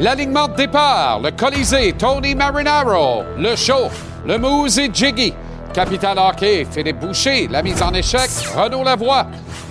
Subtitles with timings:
[0.00, 3.90] L'alignement de départ, le Colisée, Tony Marinaro, le show,
[4.26, 5.34] le Moose et Jiggy.
[5.78, 9.26] Capital Hockey, Philippe Boucher, la mise en échec, Renaud Lavoie.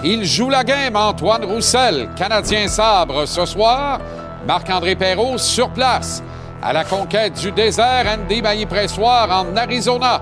[0.05, 3.99] Il joue la game, Antoine Roussel, Canadien Sabre ce soir.
[4.47, 6.23] Marc-André Perrault sur place.
[6.63, 10.21] À la conquête du désert, Andy Mailly-Pressoir en Arizona.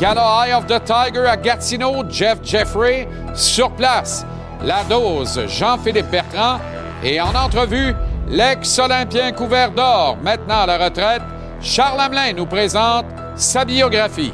[0.00, 4.26] Gala Eye of the Tiger à Gatineau, Jeff Jeffrey sur place.
[4.64, 6.58] La dose, Jean-Philippe Bertrand.
[7.04, 7.94] Et en entrevue,
[8.26, 11.22] l'ex-olympien couvert d'or, maintenant à la retraite,
[11.62, 13.04] Charles Hamelin nous présente
[13.36, 14.32] sa biographie.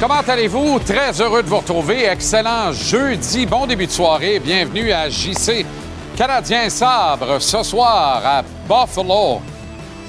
[0.00, 0.80] Comment allez-vous?
[0.80, 2.06] Très heureux de vous retrouver.
[2.06, 3.46] Excellent jeudi.
[3.46, 4.40] Bon début de soirée.
[4.40, 5.64] Bienvenue à JC
[6.16, 9.40] Canadien Sabre ce soir à Buffalo,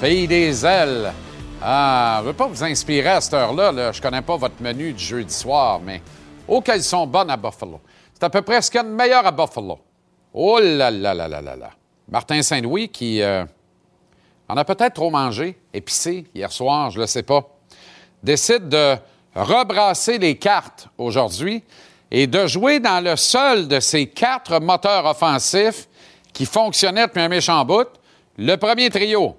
[0.00, 1.12] pays des ailes.
[1.62, 3.72] Ah, je ne veux pas vous inspirer à cette heure-là.
[3.72, 3.92] là.
[3.92, 6.02] Je connais pas votre menu du jeudi soir, mais
[6.46, 7.80] oh, qu'elles sont bonnes à Buffalo.
[8.12, 9.78] C'est à peu près ce qu'il y a de meilleur à Buffalo.
[10.34, 11.70] Oh là là là là là là.
[12.08, 13.44] Martin Saint-Louis qui euh,
[14.48, 17.42] en a peut-être trop mangé, épicé, hier soir, je ne le sais pas,
[18.22, 18.96] décide de
[19.36, 21.62] rebrasser les cartes aujourd'hui
[22.10, 25.88] et de jouer dans le seul de ces quatre moteurs offensifs
[26.32, 27.88] qui fonctionnaient depuis un méchant bout,
[28.38, 29.36] le premier trio.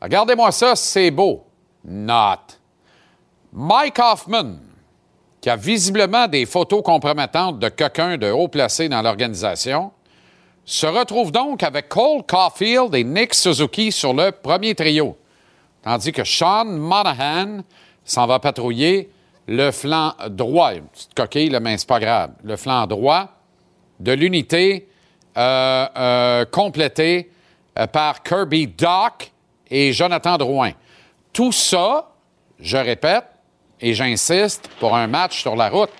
[0.00, 1.44] Regardez-moi ça, c'est beau.
[1.84, 2.56] Not.
[3.52, 4.56] Mike Hoffman,
[5.40, 9.92] qui a visiblement des photos compromettantes de quelqu'un de haut placé dans l'organisation,
[10.64, 15.16] se retrouve donc avec Cole Caulfield et Nick Suzuki sur le premier trio,
[15.82, 17.62] tandis que Sean Monahan
[18.06, 19.10] s'en va patrouiller
[19.46, 20.74] le flanc droit.
[20.74, 22.30] Une petite coquille, là, mais c'est pas grave.
[22.42, 23.28] Le flanc droit
[24.00, 24.88] de l'unité
[25.36, 27.30] euh, euh, complétée
[27.78, 29.30] euh, par Kirby Doc
[29.70, 30.72] et Jonathan Drouin.
[31.32, 32.08] Tout ça,
[32.58, 33.26] je répète
[33.80, 35.90] et j'insiste, pour un match sur la route.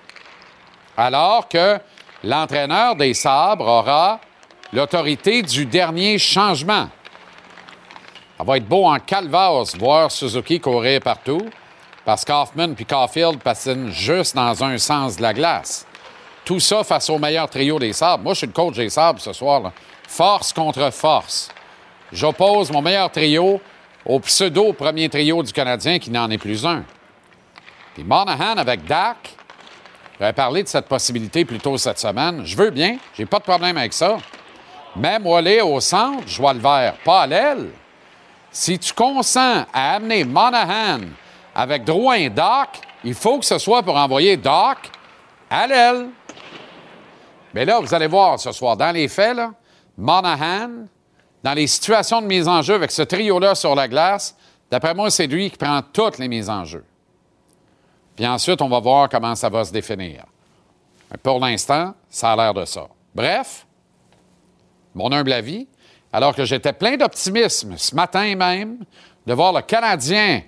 [0.96, 1.78] Alors que
[2.24, 4.20] l'entraîneur des Sabres aura
[4.72, 6.88] l'autorité du dernier changement.
[8.38, 11.42] Ça va être beau en calvasse voir Suzuki courir partout
[12.06, 15.84] parce qu'Hoffman puis Caulfield patinent juste dans un sens de la glace.
[16.44, 18.22] Tout ça face au meilleur trio des Sabres.
[18.22, 19.72] Moi, je suis le coach des Sabres ce soir.
[20.06, 21.50] Force contre force.
[22.12, 23.60] J'oppose mon meilleur trio
[24.04, 26.84] au pseudo premier trio du Canadien qui n'en est plus un.
[27.94, 29.34] Puis Monahan avec Dak,
[30.20, 32.46] j'avais parlé de cette possibilité plus tôt cette semaine.
[32.46, 34.18] Je veux bien, j'ai pas de problème avec ça.
[34.94, 37.70] Même Wally au centre, je vois le vert, pas à l'aile.
[38.52, 41.00] Si tu consens à amener Monahan
[41.56, 42.68] avec Drouin Doc,
[43.02, 44.76] il faut que ce soit pour envoyer Doc
[45.48, 46.10] à l'aile.
[47.54, 49.38] Mais là, vous allez voir ce soir, dans les faits,
[49.96, 50.84] Monahan,
[51.42, 54.36] dans les situations de mise en jeu avec ce trio-là sur la glace,
[54.70, 56.84] d'après moi, c'est lui qui prend toutes les mises en jeu.
[58.14, 60.24] Puis ensuite, on va voir comment ça va se définir.
[61.10, 62.86] Mais pour l'instant, ça a l'air de ça.
[63.14, 63.66] Bref,
[64.94, 65.66] mon humble avis,
[66.12, 68.84] alors que j'étais plein d'optimisme ce matin même
[69.26, 70.42] de voir le Canadien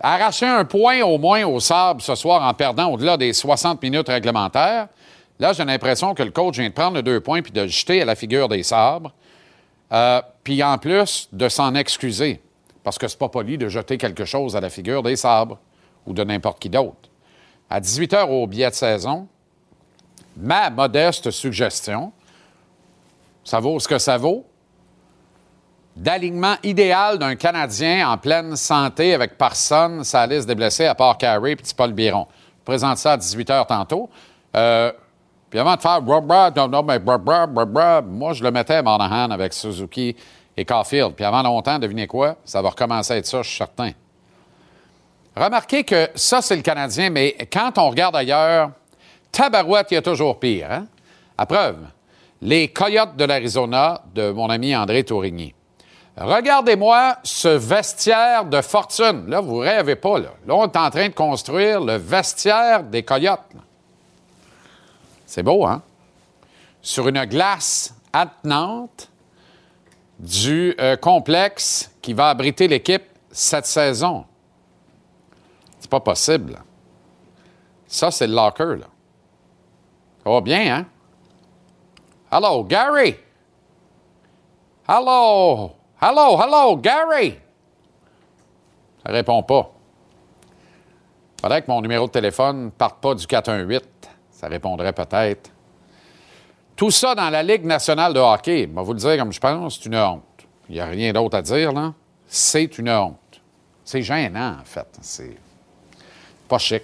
[0.00, 4.08] arracher un point au moins au sable ce soir en perdant au-delà des 60 minutes
[4.08, 4.88] réglementaires,
[5.38, 8.02] là, j'ai l'impression que le coach vient de prendre deux points puis de le jeter
[8.02, 9.12] à la figure des sabres.
[9.92, 12.40] Euh, puis en plus, de s'en excuser.
[12.82, 15.58] Parce que c'est pas poli de jeter quelque chose à la figure des sabres
[16.06, 17.08] ou de n'importe qui d'autre.
[17.70, 19.26] À 18 h au billet de saison,
[20.36, 22.12] ma modeste suggestion,
[23.42, 24.46] ça vaut ce que ça vaut,
[25.96, 31.18] d'alignement idéal d'un Canadien en pleine santé avec personne, sa liste des blessés à part
[31.18, 32.26] Carey et Paul Biron.
[32.60, 34.08] Je présente ça à 18 h tantôt.
[34.56, 34.92] Euh,
[35.50, 36.52] puis avant de faire moi,
[38.32, 40.16] je le mettais Monahan avec Suzuki
[40.56, 41.14] et Caulfield.
[41.14, 42.36] Puis avant longtemps, devinez quoi?
[42.44, 43.92] Ça va recommencer à être ça, je suis certain.
[45.36, 48.70] Remarquez que ça, c'est le Canadien, mais quand on regarde ailleurs,
[49.30, 50.68] Tabarouette, il y a toujours pire.
[50.70, 50.86] Hein?
[51.36, 51.78] À preuve,
[52.40, 55.54] les Coyotes de l'Arizona de mon ami André Tourigny.
[56.16, 59.26] Regardez-moi ce vestiaire de fortune.
[59.28, 60.18] Là, vous rêvez pas.
[60.18, 60.30] Là.
[60.46, 63.40] là, on est en train de construire le vestiaire des Coyotes.
[65.26, 65.82] C'est beau, hein?
[66.80, 69.08] Sur une glace attenante
[70.20, 74.24] du euh, complexe qui va abriter l'équipe cette saison.
[75.80, 76.62] C'est pas possible.
[77.88, 78.86] Ça, c'est le locker, là.
[80.24, 80.86] Va bien, hein?
[82.30, 83.16] Hello, Gary!
[84.88, 85.72] Hello!
[86.06, 87.38] Hello, hello, Gary!
[89.02, 89.72] Ça répond pas.
[91.40, 93.82] Faudrait que mon numéro de téléphone parte pas du 418.
[94.30, 95.50] Ça répondrait peut-être.
[96.76, 99.40] Tout ça dans la Ligue nationale de hockey, je vais vous le dire comme je
[99.40, 100.22] pense, c'est une honte.
[100.68, 101.94] Il n'y a rien d'autre à dire, là.
[102.26, 103.40] C'est une honte.
[103.82, 104.98] C'est gênant, en fait.
[105.00, 105.38] C'est
[106.46, 106.82] pas chic.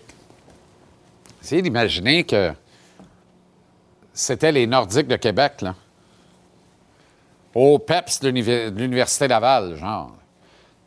[1.42, 2.54] Essayez d'imaginer que
[4.14, 5.74] c'était les Nordiques de Québec, là.
[7.54, 10.12] Au PEPS de l'Université Laval, genre.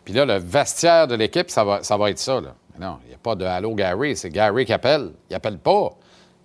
[0.05, 2.41] Puis là, le vestiaire de l'équipe, ça va, être ça.
[2.79, 5.11] Non, il n'y a pas de Allô Gary, c'est Gary qui appelle.
[5.29, 5.89] Il appelle pas.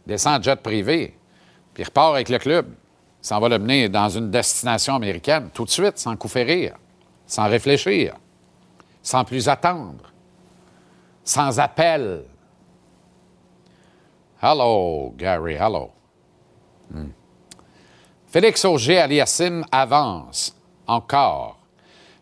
[0.06, 1.16] Il descend en jet privé.
[1.74, 2.66] Puis il repart avec le club.
[3.22, 6.76] Il s'en va le mener dans une destination américaine, tout de suite, sans coup férir,
[7.26, 8.14] sans réfléchir,
[9.02, 10.12] sans plus attendre,
[11.24, 12.24] sans appel.
[14.40, 15.90] Hello, Gary, hello.
[16.90, 17.08] Hmm.
[18.30, 20.54] Félix Auger-Aliassime avance
[20.86, 21.56] encore.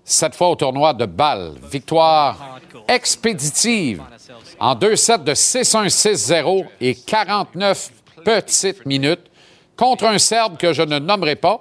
[0.04, 1.54] Cette fois au tournoi de Bâle.
[1.68, 4.02] Victoire expéditive
[4.60, 7.90] en deux sets de 6-1-6-0 et 49
[8.24, 9.26] petites minutes
[9.76, 11.60] contre un Serbe que je ne nommerai pas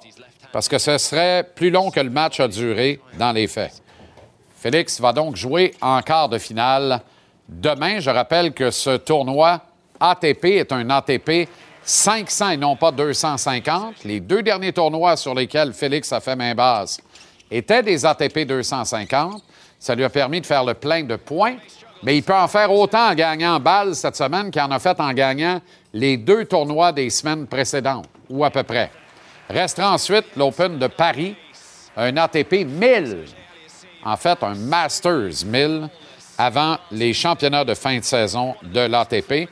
[0.53, 3.81] parce que ce serait plus long que le match a duré dans les faits.
[4.57, 7.01] Félix va donc jouer en quart de finale
[7.49, 7.99] demain.
[7.99, 9.59] Je rappelle que ce tournoi
[9.99, 11.49] ATP est un ATP
[11.85, 14.03] 500 et non pas 250.
[14.03, 16.99] Les deux derniers tournois sur lesquels Félix a fait main basse
[17.49, 19.43] étaient des ATP 250.
[19.79, 21.57] Ça lui a permis de faire le plein de points,
[22.03, 24.79] mais il peut en faire autant en gagnant en balle cette semaine qu'il en a
[24.79, 25.61] fait en gagnant
[25.93, 28.89] les deux tournois des semaines précédentes, ou à peu près.
[29.49, 31.35] Restera ensuite l'Open de Paris,
[31.95, 33.25] un ATP 1000,
[34.03, 35.87] en fait un Masters 1000,
[36.37, 39.47] avant les championnats de fin de saison de l'ATP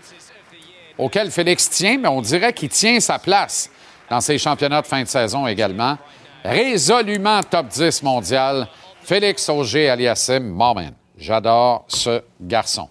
[0.98, 3.70] auquel Félix tient, mais on dirait qu'il tient sa place
[4.10, 5.98] dans ces championnats de fin de saison également.
[6.44, 8.68] Résolument top 10 mondial,
[9.04, 10.92] Félix Auger aliasim Moment.
[11.18, 12.90] J'adore ce garçon.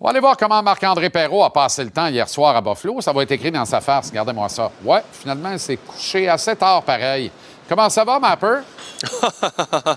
[0.00, 3.00] On va aller voir comment Marc-André Perrault a passé le temps hier soir à Buffalo.
[3.00, 4.10] Ça va être écrit dans sa farce.
[4.10, 4.70] Regardez-moi ça.
[4.84, 7.30] Ouais, finalement, il s'est couché assez tard pareil.
[7.68, 8.60] Comment ça va, Mapper?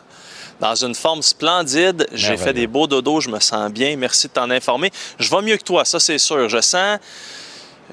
[0.60, 2.08] dans une forme splendide.
[2.14, 3.96] J'ai fait des beaux dodos, je me sens bien.
[3.98, 4.92] Merci de t'en informer.
[5.20, 6.50] Je vais mieux que toi, ça c'est sûr.
[6.50, 7.00] Je sens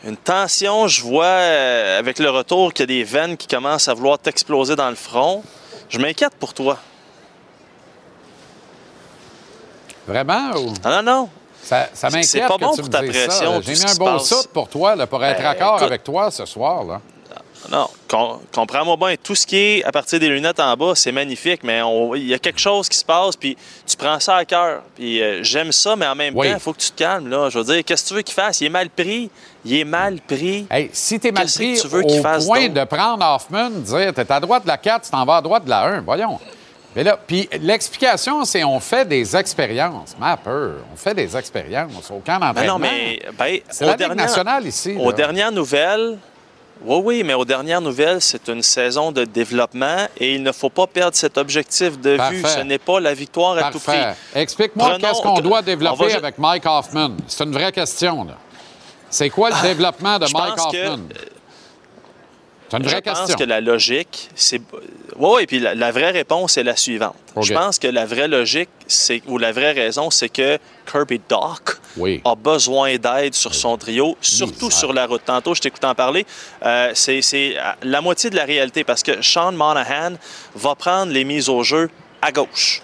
[0.05, 0.89] une tension.
[0.89, 4.19] Je vois euh, avec le retour qu'il y a des veines qui commencent à vouloir
[4.19, 5.43] t'exploser dans le front.
[5.89, 6.79] Je m'inquiète pour toi.
[10.07, 10.51] Vraiment?
[10.57, 10.75] Ou...
[10.85, 11.29] Non, non, non.
[11.63, 12.27] Ça, ça m'inquiète.
[12.27, 13.61] C'est pas bon pour ta pression.
[13.63, 16.45] J'ai mis un beau saut pour toi là, pour être ben, accord avec toi ce
[16.45, 16.85] soir.
[16.85, 17.01] Là.
[17.71, 17.89] Non,
[18.53, 19.15] comprends-moi bien.
[19.23, 21.81] Tout ce qui est à partir des lunettes en bas, c'est magnifique, mais
[22.17, 23.57] il y a quelque chose qui se passe, puis
[23.87, 24.83] tu prends ça à cœur.
[24.95, 27.29] Puis euh, j'aime ça, mais en même temps, il faut que tu te calmes.
[27.29, 27.49] Là.
[27.51, 28.61] Je veux dire, qu'est-ce que tu veux qu'il fasse?
[28.61, 29.31] Il est mal pris.
[29.65, 30.67] Il est mal pris.
[30.71, 34.21] Hey, si tu es mal pris tu veux au point de prendre Hoffman, dire tu
[34.21, 36.39] es à droite de la 4, tu t'en vas à droite de la 1, voyons.
[36.95, 40.15] Mais là, puis l'explication, c'est on fait des expériences.
[40.19, 42.55] Mapper, on fait des expériences au camp d'entraînement.
[42.55, 44.97] Ben non, mais ben, c'est la Ligue nationale ici.
[45.01, 46.19] Aux dernières nouvelles,
[46.83, 50.71] oui, oui, mais aux dernières nouvelles, c'est une saison de développement et il ne faut
[50.71, 52.43] pas perdre cet objectif de vue.
[52.47, 53.99] Ce n'est pas la victoire à tout prix.
[54.35, 57.11] Explique-moi qu'est-ce qu'on doit développer avec Mike Hoffman.
[57.27, 58.27] C'est une vraie question.
[59.11, 60.99] C'est quoi le ah, développement de Mike Hoffman?
[62.71, 64.61] C'est une vraie je pense que la logique, c'est.
[65.17, 67.15] Oui, oui, puis la, vraie réponse est la suivante.
[67.41, 70.59] Je pense que la vraie logique, c'est ou la vraie raison, c'est que
[70.91, 71.79] Kirby Doc
[72.25, 75.23] a besoin d'aide sur son trio, surtout sur la route.
[75.25, 76.27] Tantôt, je t'écoute en parler.
[76.65, 80.15] Euh, c'est la moitié de la réalité parce que Sean Monahan
[80.55, 81.91] va prendre les mises au jeu
[82.23, 82.83] à gauche.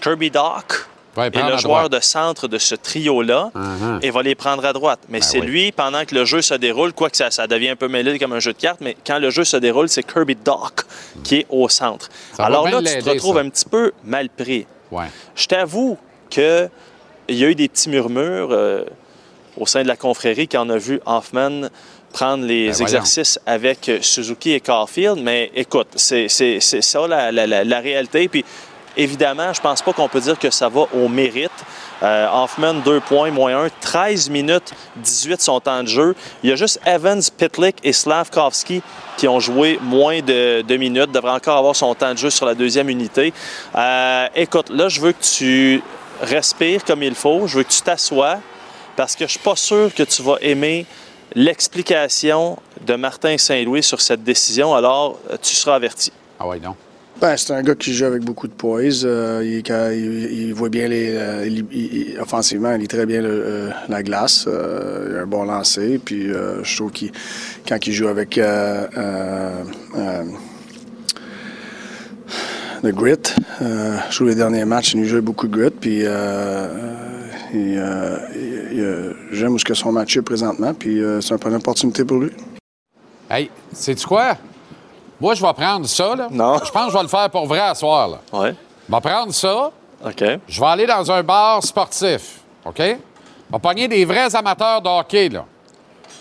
[0.00, 0.87] Kirby Doc
[1.26, 3.98] et le joueur de centre de ce trio-là uh-huh.
[4.02, 5.00] et va les prendre à droite.
[5.08, 7.76] Mais ben c'est lui, pendant que le jeu se déroule, quoique ça, ça devient un
[7.76, 10.36] peu mêlé comme un jeu de cartes, mais quand le jeu se déroule, c'est Kirby
[10.36, 10.82] Doc
[11.24, 12.08] qui est au centre.
[12.38, 14.66] Alors là, tu te retrouves un petit peu mal pris.
[15.34, 15.98] Je t'avoue
[16.30, 16.70] qu'il
[17.28, 18.84] y a eu des petits murmures euh,
[19.56, 21.68] au sein de la confrérie quand on a vu Hoffman
[22.12, 25.18] prendre les ben exercices avec Suzuki et Caulfield.
[25.22, 28.28] Mais écoute, c'est ça la, la, la, réalité.
[28.28, 28.44] Puis
[28.98, 31.50] évidemment, je pense pas qu'on peut dire que ça va au mérite.
[32.02, 36.14] Euh, Hoffman, 2 points, moins 1, 13 minutes 18 son temps de jeu.
[36.42, 38.82] Il y a juste Evans, Pitlick et Slavkovski
[39.16, 42.44] qui ont joué moins de 2 minutes, devrait encore avoir son temps de jeu sur
[42.44, 43.32] la deuxième unité.
[43.74, 45.82] Euh, écoute, là, je veux que tu
[46.20, 48.38] respires comme il faut, je veux que tu t'assoies
[48.96, 50.84] parce que je suis pas sûr que tu vas aimer
[51.34, 56.12] l'explication de Martin Saint-Louis sur cette décision, alors tu seras averti.
[56.40, 56.74] Ah oui, non.
[57.20, 59.02] Ben, c'est un gars qui joue avec beaucoup de poise.
[59.04, 61.16] Euh, il, voit bien les.
[61.16, 63.22] Euh, offensivement, il lit très bien
[63.88, 64.46] la glace.
[64.46, 65.98] il a un bon lancer.
[65.98, 67.10] Puis je trouve qu'il
[67.68, 68.86] quand il joue avec le
[72.92, 73.16] grit,
[73.60, 75.70] je trouve les derniers matchs, il joue beaucoup de grit.
[75.70, 76.02] Puis
[79.32, 80.72] j'aime où ce que son match est présentement.
[80.72, 82.30] Puis c'est une opportunité pour lui.
[83.28, 84.38] Hey, c'est quoi?
[85.20, 86.28] Moi, je vais prendre ça, là.
[86.30, 86.58] Non.
[86.64, 88.18] Je pense que je vais le faire pour vrai à soir, là.
[88.32, 88.48] Oui.
[88.88, 89.70] Je vais prendre ça.
[90.04, 90.24] OK.
[90.46, 92.40] Je vais aller dans un bar sportif.
[92.64, 92.78] OK?
[92.78, 95.44] Je vais pogner des vrais amateurs de hockey, là.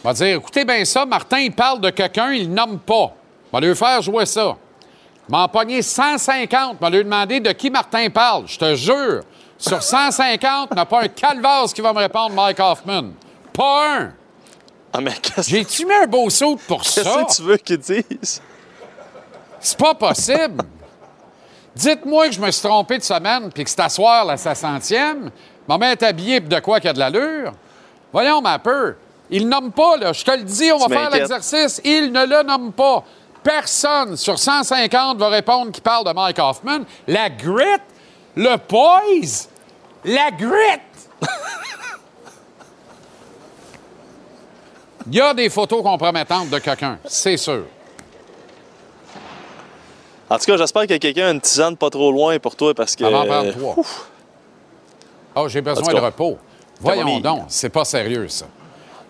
[0.04, 3.12] Je vais dire, écoutez bien ça, Martin, il parle de quelqu'un, il nomme pas.
[3.54, 4.56] Je vais lui faire jouer ça.
[5.28, 6.78] Je m'en pogner 150.
[6.80, 8.48] Je vais lui demander de qui Martin parle.
[8.48, 9.24] Je te jure,
[9.58, 13.12] sur 150, il n'y a pas un calvaire qui va me répondre Mike Hoffman.
[13.54, 14.14] Pas un.
[14.94, 17.04] Ah, mais qu'est-ce J'ai-tu mis un beau saut pour ça?
[17.04, 18.42] Qu'est-ce que tu veux qu'il dise?
[19.60, 20.64] C'est pas possible.
[21.76, 25.30] Dites-moi que je me suis trompé de semaine puis que c'est à soir, la 500e.
[25.68, 27.54] Maman est habillée de quoi qu'il y a de l'allure?
[28.12, 28.96] Voyons, ma peur.
[29.30, 30.14] Il nomme pas, là.
[30.14, 31.82] Je te le dis, on va faire l'exercice.
[31.84, 33.04] Il ne le nomme pas.
[33.44, 36.80] Personne sur 150 va répondre qui parle de Mike Hoffman.
[37.08, 37.82] La grit,
[38.36, 39.50] le poise,
[40.04, 40.82] la grit.
[45.10, 47.66] Il y a des photos compromettantes de quelqu'un, c'est sûr.
[50.30, 52.96] En tout cas, j'espère que quelqu'un a une tisane pas trop loin pour toi parce
[52.96, 53.04] que.
[53.04, 53.76] Avant de prendre trois.
[55.36, 56.38] Oh, j'ai besoin de repos.
[56.80, 58.46] Voyons donc, c'est pas sérieux, ça.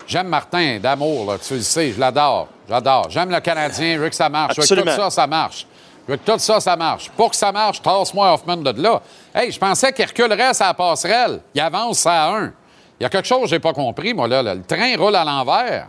[0.06, 2.48] J'aime Martin d'amour, là, tu le sais, je l'adore.
[2.66, 3.10] J'adore.
[3.10, 4.54] J'aime le Canadien, je veux que ça marche.
[4.56, 5.66] Je veux que tout ça, ça marche.
[6.06, 7.10] Je veux que tout ça, ça marche.
[7.10, 9.02] Pour que ça marche, tasse-moi Hoffman de là.
[9.34, 11.40] Hey, je pensais qu'il reculerait sa passerelle.
[11.54, 12.52] Il avance à un.
[12.98, 14.42] Il y a quelque chose que j'ai pas compris, moi, là.
[14.42, 15.88] Le train roule à l'envers.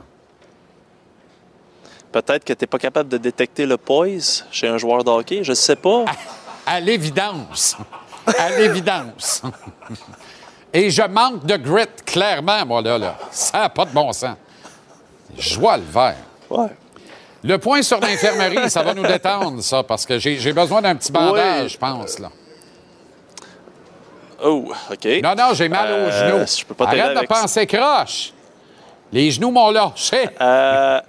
[2.11, 5.43] Peut-être que tu n'es pas capable de détecter le poise chez un joueur de hockey,
[5.43, 6.05] je ne sais pas.
[6.65, 7.77] À, l'évidence.
[8.25, 9.43] À l'évidence.
[10.73, 12.97] Et je manque de grit, clairement, moi, là.
[12.97, 13.17] là.
[13.31, 14.35] Ça n'a pas de bon sens.
[15.37, 16.17] Joie le vert.
[16.49, 16.67] Ouais.
[17.43, 21.11] Le point sur l'infirmerie, ça va nous détendre, ça, parce que j'ai besoin d'un petit
[21.11, 22.29] bandage, je pense, là.
[24.43, 25.07] Oh, OK.
[25.21, 26.45] Non, non, j'ai mal aux euh, genoux.
[26.47, 28.33] Je peux pas Arrête de penser croche.
[29.11, 30.29] Les genoux m'ont lâché.
[30.39, 31.01] Euh...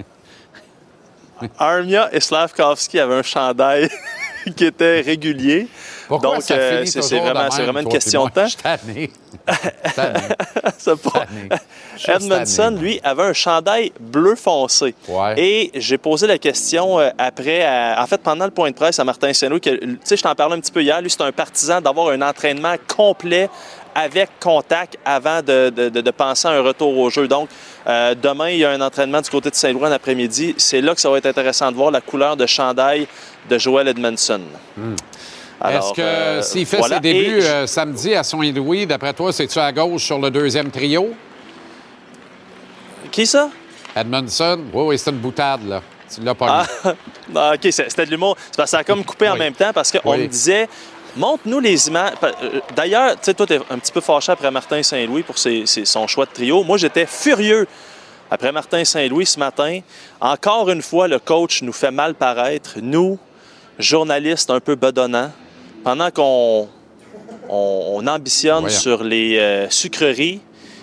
[1.58, 3.88] Armia et Slavkovski avaient un chandail
[4.56, 5.68] qui était régulier.
[6.08, 8.48] Pourquoi Donc, euh, c'est vraiment, vraiment, une question de temps.
[8.48, 8.56] Je
[12.08, 14.94] Edmondson, lui, avait un chandail bleu foncé.
[15.36, 17.64] Et j'ai posé la question euh, après,
[17.96, 20.56] en fait, pendant le point de presse à Martin Saint-Louis, tu sais, je t'en parlais
[20.56, 23.48] un petit peu hier, lui, c'est un partisan d'avoir un entraînement complet
[23.94, 27.28] avec contact avant de, penser à un retour au jeu.
[27.28, 27.48] Donc,
[27.86, 30.54] euh, demain, il y a un entraînement du côté de Saint-Louis en après-midi.
[30.58, 33.06] C'est là que ça va être intéressant de voir la couleur de chandail
[33.48, 34.40] de Joel Edmondson.
[34.76, 34.94] Hmm.
[35.68, 39.70] Est-ce que euh, s'il fait ses débuts euh, samedi à Saint-Louis, d'après toi, c'est-tu à
[39.70, 41.12] gauche sur le deuxième trio?
[43.10, 43.50] Qui ça?
[43.94, 44.60] Edmondson?
[44.72, 45.82] Oui, oui, c'est une boutade, là.
[46.12, 46.92] Tu l'as pas ah,
[47.36, 48.36] ah, OK, c'était de l'humour.
[48.38, 50.68] C'est parce que ça a comme coupé en même temps parce qu'on me disait
[51.16, 52.14] Montre-nous les images.
[52.22, 55.36] Euh, d'ailleurs, tu sais, toi, tu es un petit peu fâché après Martin Saint-Louis pour
[55.38, 56.62] son choix de trio.
[56.62, 57.66] Moi, j'étais furieux
[58.30, 59.80] après Martin Saint-Louis ce matin.
[60.20, 62.78] Encore une fois, le coach nous fait mal paraître.
[62.80, 63.18] Nous,
[63.78, 65.32] journalistes un peu bedonnants,
[65.82, 66.68] pendant qu'on
[67.48, 70.40] on, ambitionne sur les euh, sucreries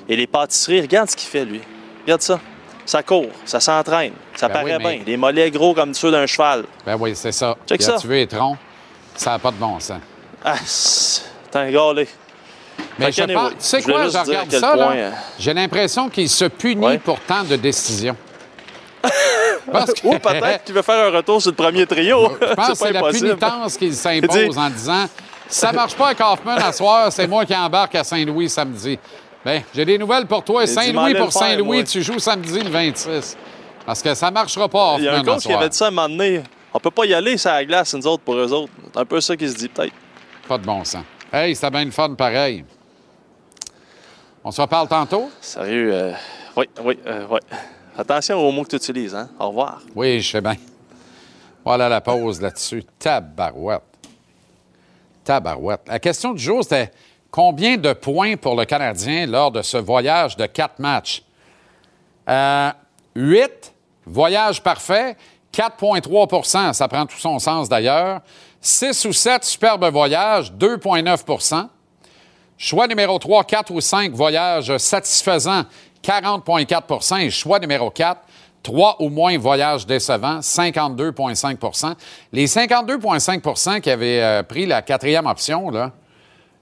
[0.10, 1.62] et les pâtisseries, regarde ce qu'il fait, lui.
[2.04, 2.40] Regarde ça.
[2.86, 5.00] Ça court, ça s'entraîne, ça ben paraît bien.
[5.06, 6.64] Les mollets gros comme ceux d'un cheval.
[6.86, 7.58] Ben oui, c'est ça.
[7.68, 7.98] Check ça.
[8.00, 8.58] Tu veux les troncs,
[9.14, 10.00] ça n'a pas de bon sens.
[10.44, 10.56] Ah,
[11.52, 11.94] t'es un gars,
[13.00, 16.46] Mais je pense, tu sais quoi, je regarde ça, là, euh, j'ai l'impression qu'il se
[16.46, 18.16] punit pour tant de décisions.
[19.72, 20.08] Parce que...
[20.08, 22.38] Ou peut-être qu'il veut faire un retour sur le premier trio.
[22.42, 25.06] Je pense que c'est la punitence qu'il s'impose en disant
[25.48, 29.00] ça marche pas avec Hoffman à soir, c'est moi qui embarque à Saint-Louis samedi.
[29.46, 30.68] Bien, j'ai des nouvelles pour toi.
[30.68, 33.38] Saint-Louis pour Saint-Louis, tu joues samedi le 26.
[33.86, 34.98] Parce que ça marchera pas, Hoffman.
[34.98, 36.44] Il y a un coach qui avait dit ça à un moment donné.
[36.74, 38.72] On peut pas y aller, ça à la glace, nous autres, pour eux autres.
[38.94, 39.94] C'est un peu ça qui se dit, peut-être.
[40.48, 41.04] Pas de bon sens.
[41.32, 42.64] Hey, c'était bien une fun pareil.
[44.44, 45.30] On se reparle tantôt?
[45.42, 45.94] Sérieux?
[45.94, 46.14] Euh...
[46.56, 47.40] Oui, oui, euh, oui.
[47.98, 49.30] Attention aux mots que tu utilises, hein?
[49.40, 49.82] Au revoir.
[49.94, 50.56] Oui, je sais bien.
[51.66, 52.86] Voilà la pause là-dessus.
[52.98, 53.82] Tabarouette.
[55.26, 55.82] Tabarouette.
[55.86, 56.92] La question du jour, c'était
[57.30, 61.24] combien de points pour le Canadien lors de ce voyage de quatre matchs?
[62.30, 62.72] Euh,
[63.16, 63.74] huit,
[64.06, 65.18] voyage parfait.
[65.54, 68.22] 4,3% ça prend tout son sens d'ailleurs.
[68.62, 71.68] 6 ou 7, superbe voyage, 2,9%
[72.58, 75.64] Choix numéro 3, 4 ou 5, voyage satisfaisant,
[76.04, 78.22] 40,4 Et choix numéro 4,
[78.64, 81.94] Trois ou moins voyages décevants, 52,5%
[82.34, 85.72] Les 52,5% qui avaient euh, pris la quatrième option,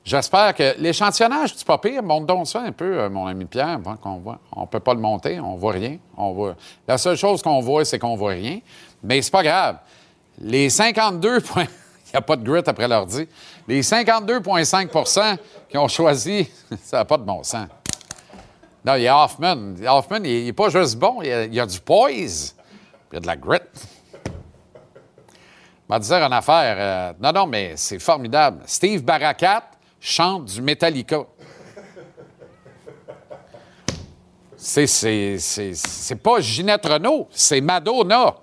[0.03, 2.03] j'espère que l'échantillonnage, c'est pas pire.
[2.03, 4.39] Monte donc ça un peu, euh, mon ami Pierre, qu'on voit.
[4.55, 5.97] On peut pas le monter, on voit rien.
[6.15, 6.55] On voit...
[6.87, 8.59] La seule chose qu'on voit, c'est qu'on voit rien.
[9.01, 9.77] Mais c'est pas grave.
[10.39, 11.65] Les 52 points...
[11.65, 11.84] Il
[12.15, 13.27] n'y a pas de grit après l'ordi.
[13.67, 15.37] Les 52,5%
[15.69, 16.49] qui ont choisi,
[16.83, 17.67] ça n'a pas de bon sens.
[18.83, 19.75] Non, il y a Hoffman.
[19.85, 22.55] Hoffman, il n'est pas juste bon, il y, a, du poise,
[23.11, 23.59] il y a de la grit.
[25.89, 26.75] Je vais dire une affaire.
[26.79, 28.63] Euh, non, non, mais c'est formidable.
[28.65, 29.63] Steve Barakat
[29.99, 31.23] chante du Metallica.
[34.57, 38.35] C'est pas Ginette Renault, c'est Madonna.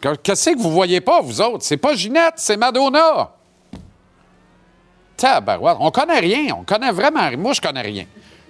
[0.00, 1.64] Qu'est-ce que vous voyez pas, vous autres?
[1.64, 3.32] C'est pas Ginette, c'est Madonna.
[5.16, 5.76] Tabarouette.
[5.80, 6.54] On connaît rien.
[6.58, 7.38] On connaît vraiment rien.
[7.38, 8.04] Moi, je connais rien.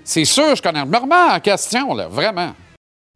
[0.04, 0.84] C'est sûr, je connais.
[0.84, 2.54] Me en question, là, vraiment.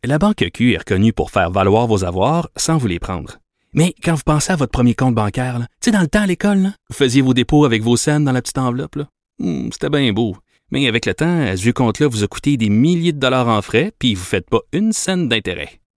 [0.05, 3.39] La Banque Q est reconnue pour faire valoir vos avoirs sans vous les prendre.
[3.73, 6.27] Mais quand vous pensez à votre premier compte bancaire, tu sais, dans le temps à
[6.27, 8.99] l'école, vous faisiez vos dépôts avec vos scènes dans la petite enveloppe.
[9.39, 10.37] Hmm, c'était bien beau.
[10.73, 13.61] Mais avec le temps, à ce compte-là vous a coûté des milliers de dollars en
[13.63, 15.80] frais, puis vous ne faites pas une scène d'intérêt.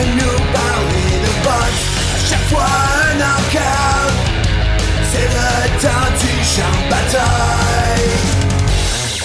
[0.00, 1.84] Il vient nous parler de boxe
[2.14, 4.12] à chaque fois un knockout.
[5.10, 8.16] C'est le temps du champ bataille.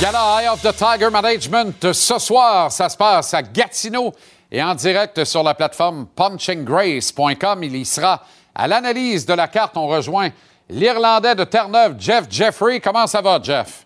[0.02, 4.14] Gala Eye of the Tiger Management ce soir, ça se passe à Gatineau
[4.52, 7.64] et en direct sur la plateforme punchinggrace.com.
[7.64, 8.22] Il y sera
[8.56, 9.78] à l'analyse de la carte.
[9.78, 10.30] On rejoint
[10.70, 12.80] l'Irlandais de Terre-Neuve, Jeff Jeffrey.
[12.80, 13.86] Comment ça va, Jeff?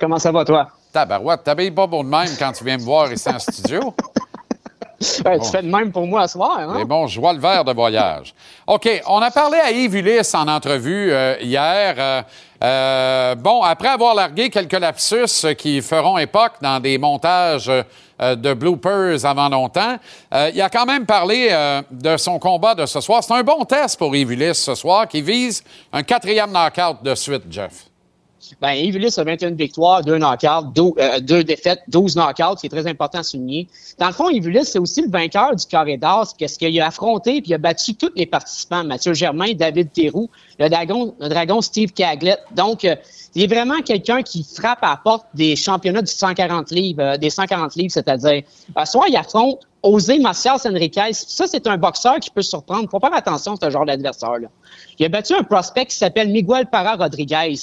[0.00, 0.68] Comment ça va, toi?
[0.92, 3.94] Tabarouette, t'habilles pas beau de même quand tu viens me voir ici en studio.
[5.00, 6.58] Tu fais de même pour moi ce soir.
[6.58, 6.74] Hein?
[6.76, 8.34] Mais bon, je vois le verre de voyage.
[8.66, 11.94] OK, on a parlé à Yves Ulysse en entrevue euh, hier.
[11.98, 12.22] Euh,
[12.62, 17.70] euh, bon, après avoir largué quelques lapsus qui feront époque dans des montages
[18.18, 19.96] de bloopers avant longtemps,
[20.32, 21.50] il a quand même parlé
[21.90, 23.22] de son combat de ce soir.
[23.22, 27.14] C'est un bon test pour Yves Ulysse ce soir qui vise un quatrième knockout de
[27.14, 27.84] suite, Jeff.
[28.60, 32.58] Ben, Yves a 21 victoires, 2 knockouts, 2, euh, défaites, 12 knockouts.
[32.60, 33.68] C'est très important à souligner.
[33.98, 37.40] Dans le fond, Yves c'est aussi le vainqueur du carré d'as parce qu'il a affronté
[37.40, 38.84] puis il a battu tous les participants.
[38.84, 42.40] Mathieu Germain, David Théroux, le dragon, le dragon Steve Caglett.
[42.54, 42.96] Donc, euh,
[43.34, 47.16] il est vraiment quelqu'un qui frappe à la porte des championnats du 140 livres, euh,
[47.16, 48.42] des 140 livres, c'est-à-dire,
[48.74, 51.12] à soit il affronte Osé Macias Enriquez.
[51.12, 52.88] Ça, c'est un boxeur qui peut surprendre.
[52.90, 54.48] Faut faire attention à ce genre d'adversaire-là.
[54.98, 57.54] Il a battu un prospect qui s'appelle Miguel Parra Rodriguez.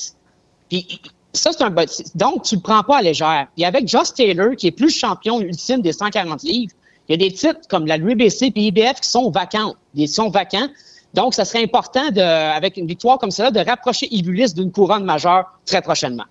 [0.72, 1.02] Puis
[1.34, 1.74] ça, c'est un
[2.16, 3.48] Donc, tu le prends pas à légère.
[3.58, 6.74] Et avec Josh Taylor, qui est plus champion ultime des 140 livres,
[7.10, 9.76] il y a des titres comme la l'UBC et IBF qui sont vacants.
[9.96, 10.70] Ils sont vacants.
[11.14, 15.04] Donc, ça serait important, de, avec une victoire comme cela, de rapprocher Ibulis d'une couronne
[15.04, 16.24] majeure très prochainement.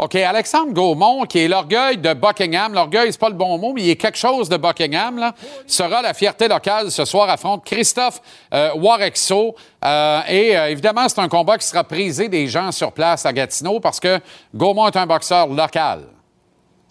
[0.00, 3.82] OK, Alexandre Gaumont, qui est l'orgueil de Buckingham, l'orgueil, c'est pas le bon mot, mais
[3.82, 5.34] il est quelque chose de Buckingham, là,
[5.66, 8.22] sera la fierté locale ce soir, affronte Christophe
[8.54, 9.56] euh, Warexo.
[9.84, 13.32] Euh, et euh, évidemment, c'est un combat qui sera prisé des gens sur place à
[13.32, 14.20] Gatineau parce que
[14.54, 16.04] Gaumont est un boxeur local.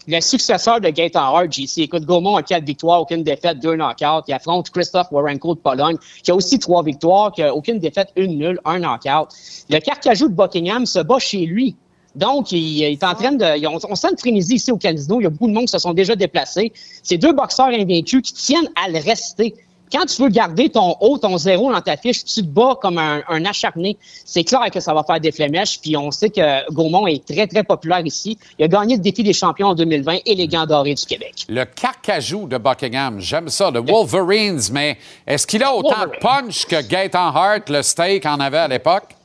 [0.06, 1.78] Le successeur de Gaëtan Hart, JC.
[1.78, 4.24] Écoute, Gaumont a quatre victoires, aucune défaite, deux knockouts.
[4.28, 8.60] Il affronte Christophe Warenko de Pologne, qui a aussi trois victoires, aucune défaite, une nulle,
[8.66, 9.28] un knockout.
[9.70, 11.74] Le carcajou de Buckingham se bat chez lui
[12.14, 13.66] donc, il, est en train de.
[13.66, 15.20] On, sent une frénésie ici au casino.
[15.20, 16.72] Il y a beaucoup de monde qui se sont déjà déplacés.
[17.02, 19.54] C'est deux boxeurs invaincus qui tiennent à le rester.
[19.90, 22.98] Quand tu veux garder ton haut, ton zéro dans ta fiche, tu te bats comme
[22.98, 23.96] un, acharné.
[24.24, 25.80] C'est clair que ça va faire des flémèches.
[25.80, 28.36] Puis on sait que Gaumont est très, très populaire ici.
[28.58, 31.46] Il a gagné le défi des champions en 2020 et les gants dorés du Québec.
[31.48, 33.70] Le carcajou de Buckingham, j'aime ça.
[33.70, 38.40] Le Wolverines, mais est-ce qu'il a autant de punch que Gaëtan Hart, le steak, en
[38.40, 39.17] avait à l'époque?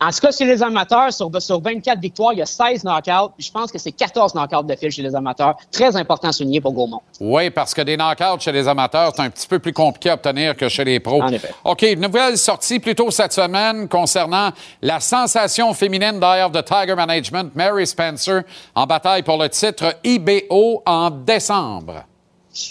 [0.00, 3.32] En tout cas, chez les amateurs, sur, sur 24 victoires, il y a 16 knockouts.
[3.38, 5.56] Je pense que c'est 14 knockouts de fil chez les amateurs.
[5.72, 7.00] Très important à souligner pour Gaumont.
[7.20, 10.14] Oui, parce que des knockouts chez les amateurs, c'est un petit peu plus compliqué à
[10.14, 11.22] obtenir que chez les pros.
[11.22, 11.52] En effet.
[11.64, 14.50] OK, nouvelle sortie plus tôt cette semaine concernant
[14.82, 18.42] la sensation féminine of the Tiger Management, Mary Spencer,
[18.74, 22.04] en bataille pour le titre IBO en décembre.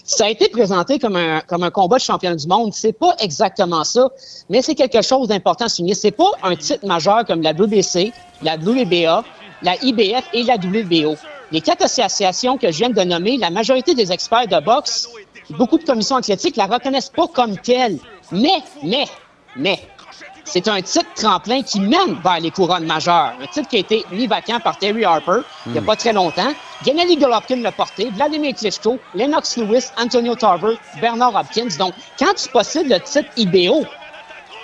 [0.06, 2.74] Ça a été présenté comme un, comme un combat de champion du monde.
[2.74, 4.10] C'est pas exactement ça,
[4.50, 5.94] mais c'est quelque chose d'important à souligner.
[5.94, 9.24] C'est pas un titre majeur comme la WBC, la WBA,
[9.62, 11.16] la IBF et la WBO.
[11.52, 15.08] Les quatre associations que je viens de nommer, la majorité des experts de boxe,
[15.52, 17.98] beaucoup de commissions athlétiques la reconnaissent pas comme telle.
[18.32, 19.06] Mais, mais,
[19.56, 19.80] mais,
[20.48, 23.34] c'est un titre tremplin qui mène vers les couronnes majeures.
[23.42, 26.14] Un titre qui a été mis vacant par Terry Harper il n'y a pas très
[26.14, 26.54] longtemps.
[26.86, 31.76] Gennady Golovkin l'a porté, Vladimir Klitschko, Lennox Lewis, Antonio Tarver, Bernard Hopkins.
[31.78, 33.86] Donc, quand tu possèdes le titre IBO,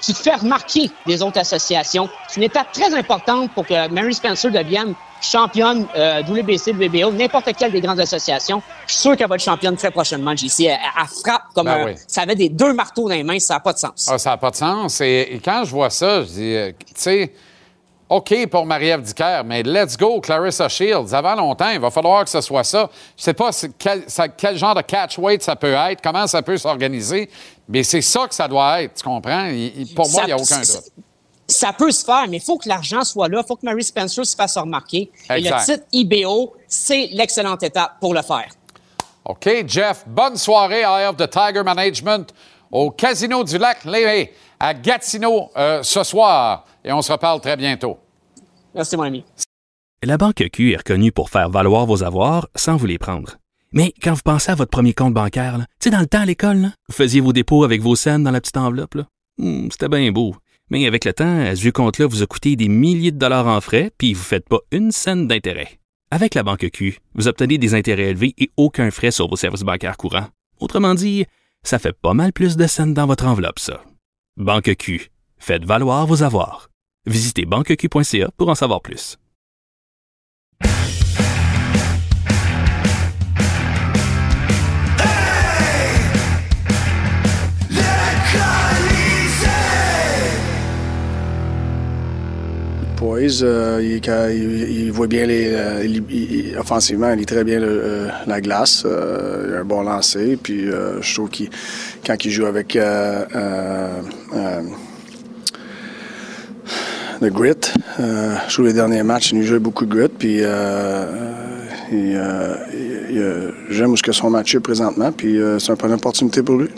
[0.06, 2.10] tu te fais remarquer des autres associations.
[2.28, 7.50] C'est une étape très importante pour que Mary Spencer devienne championne euh, WBC, WBO, n'importe
[7.58, 8.62] quelle des grandes associations.
[8.88, 10.66] Je suis sûr qu'elle va être championne très prochainement, JC.
[10.66, 11.94] Elle, elle frappe comme Ben un- oui.
[12.08, 14.08] ça avait des deux marteaux dans les mains, ça n'a pas de sens.
[14.12, 15.00] Ah, ça n'a pas de sens.
[15.00, 17.34] Et, et quand je vois ça, je dis, euh, tu sais,
[18.10, 21.14] OK pour Marie-Ève Dicker, mais let's go, Clarissa Shields.
[21.14, 22.90] Avant longtemps, il va falloir que ce soit ça.
[23.18, 26.42] Je sais pas quel, ça- quel genre de catch weight ça peut être, comment ça
[26.42, 27.30] peut s'organiser,
[27.68, 29.46] mais c'est ça que ça doit être, tu comprends?
[29.48, 30.84] Il- pour moi, Ça- il n'y a aucun doute.
[31.48, 33.42] Ça peut se faire, mais il faut que l'argent soit là.
[33.44, 35.12] Il faut que Mary Spencer se fasse remarquer.
[35.30, 38.48] Et le titre IBO, c'est l'excellente étape pour le faire.
[39.26, 42.34] OK, Jeff, bonne soirée Eye of the Tiger Management
[42.74, 46.66] au Casino du Lac Lévé à Gatineau euh, ce soir.
[46.84, 48.00] Et on se reparle très bientôt.
[48.74, 49.24] Merci, mon ami.
[50.04, 53.38] La Banque Q est reconnue pour faire valoir vos avoirs sans vous les prendre.
[53.72, 56.26] Mais quand vous pensez à votre premier compte bancaire, tu sais, dans le temps à
[56.26, 58.96] l'école, vous faisiez vos dépôts avec vos scènes dans la petite enveloppe.
[58.96, 59.04] là.
[59.38, 60.36] Hmm, C'était bien beau.
[60.70, 63.48] Mais avec le temps, à ce vieux compte-là vous a coûté des milliers de dollars
[63.48, 65.80] en frais, puis vous ne faites pas une scène d'intérêt.
[66.10, 69.62] Avec la Banque Q, vous obtenez des intérêts élevés et aucun frais sur vos services
[69.62, 70.28] bancaires courants.
[70.60, 71.26] Autrement dit,
[71.64, 73.84] ça fait pas mal plus de scènes dans votre enveloppe, ça.
[74.38, 76.70] Banque Q, faites valoir vos avoirs.
[77.06, 79.18] Visitez banqueq.ca pour en savoir plus.
[93.04, 98.86] Euh, il, voit bien les, euh, offensivement, il lit très bien euh, la glace.
[98.86, 100.38] il a un bon lancer.
[100.42, 100.68] Puis
[101.02, 101.50] je trouve qu'il
[102.06, 103.90] quand il joue avec le
[107.30, 107.52] grit,
[108.00, 110.10] euh, je trouve les derniers matchs, il joue beaucoup de grit.
[110.10, 110.40] Puis
[113.70, 115.12] j'aime ce que son match est présentement.
[115.12, 116.70] Puis c'est un peu une opportunité pour lui.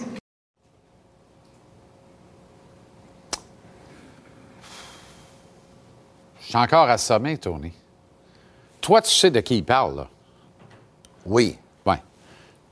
[6.56, 7.72] Suis encore assommé, Tony.
[8.82, 10.08] Toi, tu sais de qui il parle, là.
[11.26, 11.58] Oui.
[11.86, 11.96] Oui.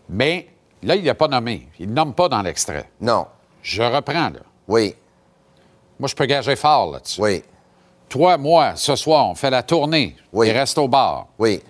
[0.10, 0.48] Mais
[0.84, 1.68] là, il n'a pas nommé.
[1.80, 2.90] Il ne nomme pas dans l'extrait.
[3.02, 3.26] Non.
[3.62, 4.40] Je reprends, là.
[4.68, 4.96] Oui.
[6.00, 7.22] Moi, je peux gager fort là-dessus.
[7.22, 7.44] Oui.
[8.10, 10.48] Toi, moi, ce soir, on fait la tournée Oui.
[10.48, 11.28] des restos bars.
[11.40, 11.62] Oui.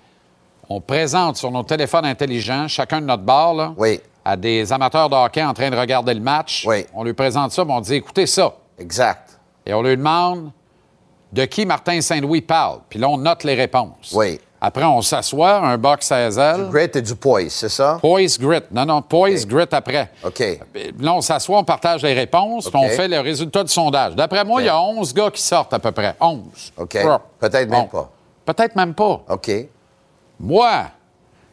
[0.69, 4.01] On présente sur nos téléphones intelligents, chacun de notre bar, là, Oui.
[4.25, 6.65] à des amateurs de hockey en train de regarder le match.
[6.67, 6.85] Oui.
[6.93, 8.53] On lui présente ça, puis on dit écoutez ça.
[8.77, 9.39] Exact.
[9.65, 10.51] Et on lui demande
[11.33, 12.79] de qui Martin Saint-Louis parle?
[12.87, 14.13] Puis là, on note les réponses.
[14.13, 14.39] Oui.
[14.61, 16.69] Après, on s'assoit, un box à ailes.
[16.71, 17.97] Grit et du poise, c'est ça?
[17.99, 18.61] Poise grit.
[18.71, 20.09] Non, non, poise grit après.
[20.23, 20.41] OK.
[21.01, 24.15] Là, on s'assoit, on partage les réponses, puis on fait le résultat du sondage.
[24.15, 26.15] D'après moi, il y a 11 gars qui sortent à peu près.
[26.21, 26.39] 11.
[26.77, 26.97] OK.
[27.39, 28.09] Peut-être même pas.
[28.45, 29.21] Peut-être même pas.
[29.27, 29.51] OK.
[30.39, 30.83] Moi,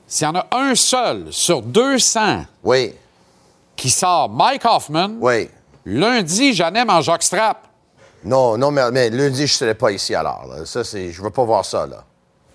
[0.07, 2.95] s'il y en a un seul sur 200 Oui.
[3.75, 5.49] qui sort Mike Hoffman, Oui.
[5.85, 7.67] lundi, j'en aime en jockstrap.
[8.25, 10.47] Non, non, mais, mais lundi, je ne serai pas ici alors.
[10.47, 10.65] là.
[10.67, 11.11] Ça, c'est.
[11.11, 12.05] Je veux pas voir ça, là.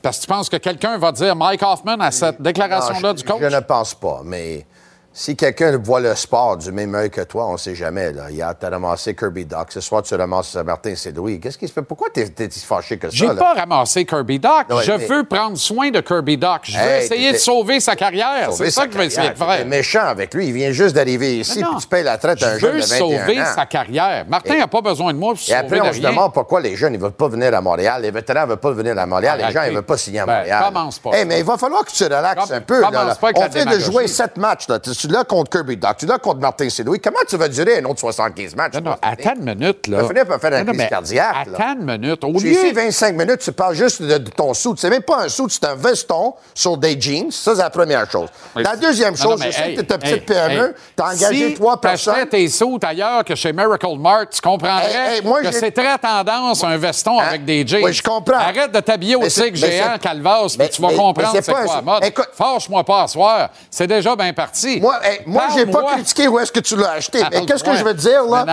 [0.01, 3.41] Parce que tu penses que quelqu'un va dire Mike Hoffman à cette déclaration-là du coach?
[3.41, 4.65] Je ne pense pas, mais
[5.17, 8.11] si quelqu'un voit le sport du même œil que toi, on ne sait jamais.
[8.11, 8.29] Là.
[8.29, 9.67] Hier, tu as ramassé Kirby Doc.
[9.69, 11.39] Ce soir, tu ramasses Martin Saint-Louis.
[11.39, 11.81] Qu'est-ce qui se fait?
[11.83, 13.15] Pourquoi tu es, fâché que ça?
[13.15, 14.65] J'ai pas ramassé Kirby Doc.
[14.83, 16.63] Je veux prendre soin de Kirby Doc.
[16.63, 18.51] Je veux Hey, essayer de sauver sa carrière.
[18.51, 19.65] Sauver C'est ça que je vais essayer de faire.
[19.65, 20.47] méchant avec lui.
[20.47, 22.81] Il vient juste d'arriver ici, puis tu payes la traite à un Je jeune veux
[22.81, 23.45] de 21 sauver ans.
[23.55, 24.25] sa carrière.
[24.27, 26.09] Martin n'a pas besoin de moi pour Et sauver après, de on se rien.
[26.09, 28.01] demande pourquoi les jeunes ne veulent pas venir à Montréal.
[28.01, 29.41] Les vétérans ne veulent pas venir à Montréal.
[29.47, 30.63] les gens ne veulent pas signer à Ben, Montréal.
[30.65, 31.11] commence pas.
[31.15, 32.83] Eh, mais il va falloir que tu te relaxes un peu.
[32.83, 34.67] on vient de jouer sept matchs.
[35.05, 36.99] Tu l'as contre Kirby Doc, tu l'as contre Martin Sédoui.
[36.99, 38.73] Comment tu vas durer un autre 75 matchs?
[38.73, 40.01] Non, non, attends une minute, là.
[40.01, 41.35] Tu finir par faire un crise cardiaque.
[41.41, 42.23] Attends une minute.
[42.23, 42.49] Au lieu...
[42.49, 44.73] Ici, 25 minutes, tu parles juste de, ton sou.
[44.75, 47.29] C'est même pas un sou, c'est un veston sur des jeans.
[47.29, 48.29] Ça, c'est la première chose.
[48.55, 52.15] la deuxième chose, je sais que tu es petite PME, tu as engagé trois personnes.
[52.21, 56.77] Si tes sous ailleurs que chez Miracle Mart, tu comprendrais que c'est très tendance un
[56.77, 57.25] veston hein?
[57.27, 57.83] avec des jeans.
[57.83, 58.37] Oui, je comprends.
[58.37, 62.03] Arrête de t'habiller au tigre géant, Calvas, puis tu vas comprendre c'est quoi la mode.
[62.33, 63.49] Fâche-moi pas à soir.
[63.69, 64.79] C'est déjà bien parti.
[64.81, 64.94] Moi,
[65.25, 67.23] moi j'ai pas critiqué où est-ce que tu l'as acheté.
[67.31, 68.43] mais qu'est-ce que je veux dire, là?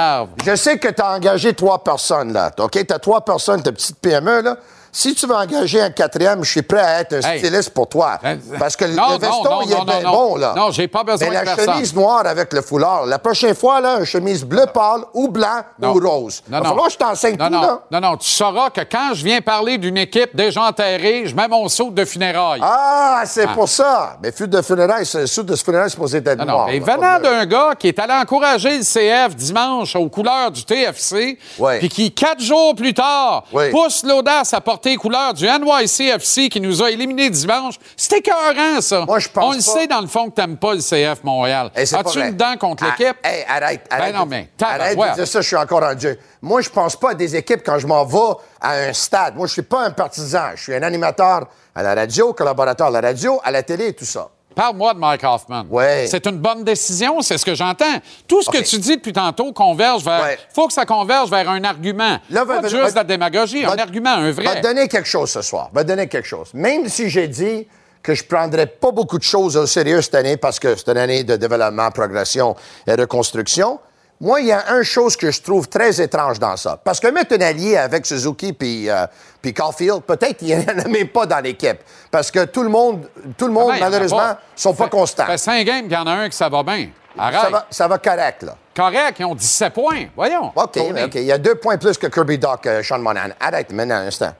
[0.44, 2.50] Je sais que tu as engagé trois personnes, là.
[2.58, 2.72] OK?
[2.86, 4.56] Tu as trois personnes, ta petite PME, là.
[4.94, 8.18] Si tu veux engager un quatrième, je suis prêt à être un styliste pour toi.
[8.22, 10.52] Ben, Parce que le veston, il est bien bon, là.
[10.54, 13.06] Non, j'ai pas besoin Mais de la chemise noire avec le foulard.
[13.06, 16.42] La prochaine fois, là, une chemise bleu pâle ou blanc ou rose.
[16.46, 16.76] Non, non.
[16.90, 17.80] je t'enseigne tout, là.
[17.90, 21.48] Non, non, tu sauras que quand je viens parler d'une équipe déjà enterrée, je mets
[21.48, 22.60] mon saut de funérailles.
[22.62, 23.54] Ah, c'est ah.
[23.54, 24.18] pour ça.
[24.22, 26.66] Mais fut de funérailles, le saut de funérailles, c'est supposé être noir.
[26.66, 31.38] Mais venant d'un gars qui est allé encourager le CF dimanche aux couleurs du TFC,
[31.78, 36.60] puis qui, quatre jours plus tard, pousse l'audace à porter les couleurs du NYCFC qui
[36.60, 37.74] nous a éliminés dimanche.
[37.96, 39.04] C'était écœurant, ça.
[39.06, 41.70] Moi, je pense On le sait, dans le fond, que t'aimes pas le CF Montréal.
[41.74, 43.16] As-tu une dent contre ah, l'équipe?
[43.22, 44.14] Hey, arrête, ben arrête.
[44.14, 46.18] non, mais arrête de dire ça, je suis encore en Dieu.
[46.40, 49.36] Moi, je pense pas à des équipes quand je m'en vais à un stade.
[49.36, 50.50] Moi, je suis pas un partisan.
[50.54, 53.92] Je suis un animateur à la radio, collaborateur à la radio, à la télé et
[53.94, 54.28] tout ça.
[54.54, 55.64] Parle-moi de Mike Hoffman.
[55.70, 56.06] Ouais.
[56.08, 58.00] C'est une bonne décision, c'est ce que j'entends.
[58.26, 60.32] Tout ce que tu dis depuis tantôt converge vers.
[60.32, 62.18] Il faut que ça converge vers un argument.
[62.30, 64.44] Là, pas juste de la démagogie, un argument, un vrai.
[64.44, 65.70] Va te donner quelque chose ce soir.
[65.72, 66.48] Va te donner quelque chose.
[66.54, 67.66] Même si j'ai dit
[68.02, 70.98] que je prendrais pas beaucoup de choses au sérieux cette année parce que c'est une
[70.98, 73.78] année de développement, progression et reconstruction,
[74.22, 76.78] moi, il y a une chose que je trouve très étrange dans ça.
[76.82, 79.04] Parce que mettre un allié avec Suzuki puis, euh,
[79.42, 81.78] puis Caulfield, peut-être qu'il n'y en a même pas dans l'équipe.
[82.08, 85.24] Parce que tout le monde, tout le monde ah ben, malheureusement, ne sont pas constants.
[85.26, 86.90] Ça fait cinq games qu'il y en a un qui ça va bien.
[87.18, 87.40] Arrête.
[87.40, 88.56] Ça va, ça va correct, là.
[88.76, 90.04] Correct, ils ont 17 points.
[90.14, 90.52] Voyons.
[90.54, 91.14] OK, OK.
[91.16, 93.30] Il y a deux points plus que Kirby Doc, euh, Sean Monahan.
[93.40, 94.32] Arrête maintenant un instant.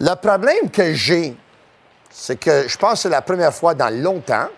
[0.00, 1.36] Le problème que j'ai,
[2.08, 4.48] c'est que je pense que c'est la première fois dans longtemps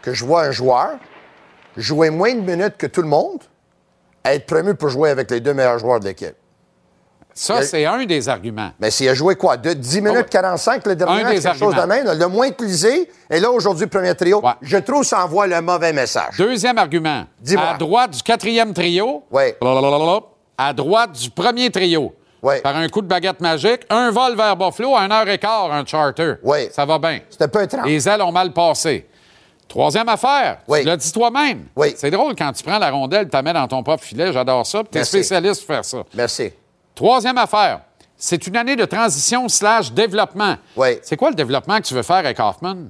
[0.00, 0.92] que je vois un joueur
[1.76, 3.40] jouer moins de minutes que tout le monde
[4.24, 6.34] être promu pour jouer avec les deux meilleurs joueurs de l'équipe.
[7.36, 8.70] Ça, c'est un des arguments.
[8.78, 9.56] Mais s'il a joué quoi?
[9.56, 12.06] De 10 minutes 45 le dernier match, quelque chose de même.
[12.16, 13.10] Le moins utilisé.
[13.28, 14.40] Et là, aujourd'hui, premier trio.
[14.62, 16.36] Je trouve que ça envoie le mauvais message.
[16.38, 17.24] Deuxième argument.
[17.40, 17.70] Dis-moi.
[17.70, 19.24] À droite du quatrième trio.
[19.32, 19.52] Oui.
[20.56, 22.14] À droite du premier trio.
[22.40, 22.60] Oui.
[22.62, 25.72] Par un coup de baguette magique, un vol vers Buffalo à 1 heure et quart,
[25.72, 26.34] un charter.
[26.42, 26.68] Oui.
[26.70, 27.20] Ça va bien.
[27.40, 27.86] Un peu étrange.
[27.86, 29.08] Les ailes ont mal passé.
[29.68, 30.80] Troisième affaire, oui.
[30.80, 31.66] tu l'as dit toi-même.
[31.74, 31.94] Oui.
[31.96, 34.64] C'est drôle quand tu prends la rondelle, tu la mets dans ton propre filet, j'adore
[34.66, 36.04] ça, tu es spécialiste pour faire ça.
[36.14, 36.52] Merci.
[36.94, 37.80] Troisième affaire,
[38.16, 40.56] c'est une année de transition slash développement.
[40.76, 40.98] Oui.
[41.02, 42.88] C'est quoi le développement que tu veux faire avec Hoffman?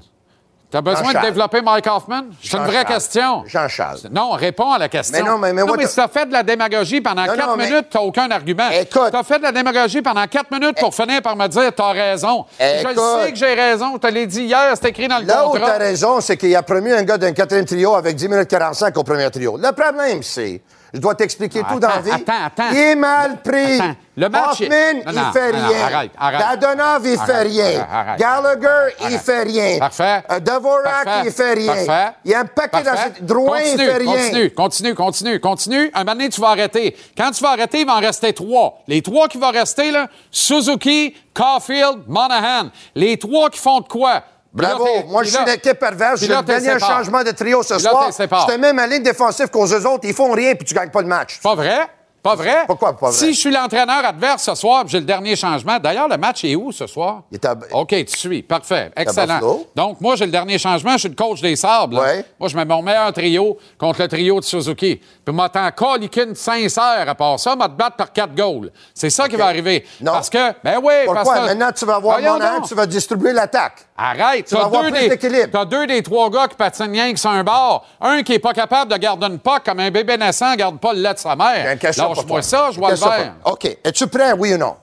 [0.74, 2.22] Tu as besoin de développer Mike Hoffman?
[2.42, 3.44] C'est une vraie question.
[3.46, 4.08] Jean-Charles.
[4.10, 5.16] Non, réponds à la question.
[5.22, 7.56] Mais non, mais, mais, non, mais si tu as fait de la démagogie pendant quatre
[7.56, 8.68] minutes, tu n'as aucun argument.
[8.70, 9.10] Écoute.
[9.12, 11.80] Tu as fait de la démagogie pendant quatre minutes pour finir par me dire tu
[11.80, 12.44] as raison.
[12.58, 12.90] Écoute.
[12.96, 13.98] Je sais que j'ai raison.
[13.98, 15.58] Tu l'ai dit hier, c'est écrit dans le Là contrat.
[15.60, 18.16] Là où tu as raison, c'est qu'il a promu un gars d'un quatrième trio avec
[18.16, 19.56] 10 minutes 45 au premier trio.
[19.56, 20.60] Le problème, c'est
[20.94, 22.12] je dois t'expliquer tout dans la vie.
[22.12, 22.70] Attends, attends.
[22.70, 23.80] Il est mal pris.
[24.16, 25.87] Le match Hoffman, il fait rien.
[25.87, 26.61] arrête, arrête.
[26.61, 27.87] Dadonov, il fait rien.
[28.16, 29.78] Gallagher, il fait rien.
[29.80, 30.22] Parfait.
[30.30, 31.85] Euh, Dvorak, il fait rien.
[31.85, 32.16] Parfait.
[32.24, 33.26] Il y a un paquet dans.
[33.26, 34.12] Drouin, il fait rien.
[34.12, 35.90] Continue, continue, continue, continue.
[35.94, 36.96] Un moment donné, tu vas arrêter.
[37.18, 38.78] Quand tu vas arrêter, il va en rester trois.
[38.87, 42.68] Les trois qui vont rester, là, Suzuki, Caulfield, Monahan.
[42.94, 44.22] Les trois qui font de quoi?
[44.54, 44.86] Bravo.
[45.08, 46.20] Moi, je suis une équipe perverse.
[46.20, 48.08] J'ai donné un changement de trio ce soir.
[48.10, 50.04] Je te mets ma ligne défensive qu'aux eux autres.
[50.04, 51.40] Ils font rien puis tu gagnes pas le match.
[51.42, 51.88] Pas vrai?
[52.24, 52.64] Pas vrai?
[52.66, 53.18] Pourquoi pas vrai?
[53.18, 55.78] Si je suis l'entraîneur adverse ce soir, j'ai le dernier changement.
[55.78, 57.24] D'ailleurs, le match est où ce soir?
[57.30, 57.54] Il est à...
[57.72, 58.42] OK, tu suis.
[58.42, 58.90] Parfait.
[58.96, 59.40] Excellent.
[59.76, 60.92] Donc, moi, j'ai le dernier changement.
[60.92, 61.96] Je suis le coach des Sables.
[61.96, 62.24] Ouais.
[62.40, 65.02] Moi, je mets mon meilleur trio contre le trio de Suzuki.
[65.22, 68.72] Puis, moi, coliquine sincère à part ça, m'a te battre par quatre goals.
[68.94, 69.84] C'est ça qui va arriver.
[70.00, 70.12] Non.
[70.12, 71.24] Parce que, ben oui, Pourquoi?
[71.24, 71.44] parce que...
[71.44, 73.87] Maintenant, tu vas avoir mon tu vas distribuer l'attaque.
[73.96, 74.46] Arrête!
[74.46, 75.50] Tu vas avoir plus d'équilibre.
[75.52, 77.87] T'as deux des trois gars qui patinent rien que sur un bord.
[78.00, 80.94] Un qui est pas capable de garder une poque comme un bébé naissant garde pas
[80.94, 81.76] le lait de sa mère.
[82.16, 83.35] Lâche-moi ça, je vois le vert.
[83.44, 83.64] OK.
[83.85, 84.77] Es-tu prêt, oui ou non?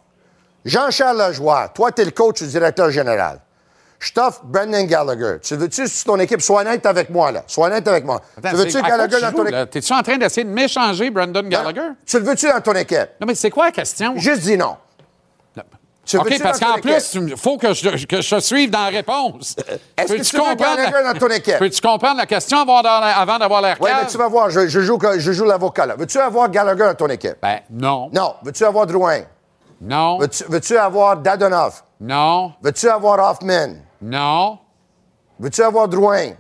[0.64, 3.40] Jean-Charles Lajoie, toi, tu es le coach, le directeur général.
[4.00, 5.38] Je t'offre Brendan Gallagher.
[5.44, 7.44] Tu veux-tu, si ton équipe, sois honnête avec moi, là.
[7.46, 8.20] Sois honnête avec moi.
[8.44, 9.70] tu veux-tu Gallagher dans ton équipe?
[9.70, 11.90] T'es-tu en train d'essayer de m'échanger Brendan Gallagher?
[12.06, 13.10] Tu le veux-tu dans ton équipe?
[13.20, 14.18] Non, mais c'est quoi la question?
[14.18, 14.76] Juste dis non.
[16.18, 19.56] OK, parce qu'en plus, il faut que je, que je suive dans la réponse.
[19.98, 21.14] Est-ce que tu comprends la...
[21.14, 21.58] dans ton équipe?
[21.58, 25.32] Peux-tu comprendre la question avant d'avoir l'air Oui, mais tu vas voir, je, joue, je
[25.32, 25.96] joue l'avocat là.
[25.96, 27.38] Veux-tu avoir Gallagher dans ton équipe?
[27.42, 28.10] Ben, non.
[28.14, 28.36] Non.
[28.44, 29.22] Veux-tu avoir Drouin?
[29.82, 30.20] Non.
[30.20, 31.82] Veux-tu veux avoir Dadonov?
[32.00, 32.54] Non.
[32.62, 33.76] Veux-tu avoir Hoffman?
[34.02, 34.60] Non.
[35.40, 36.32] Veux-tu avoir Drouin?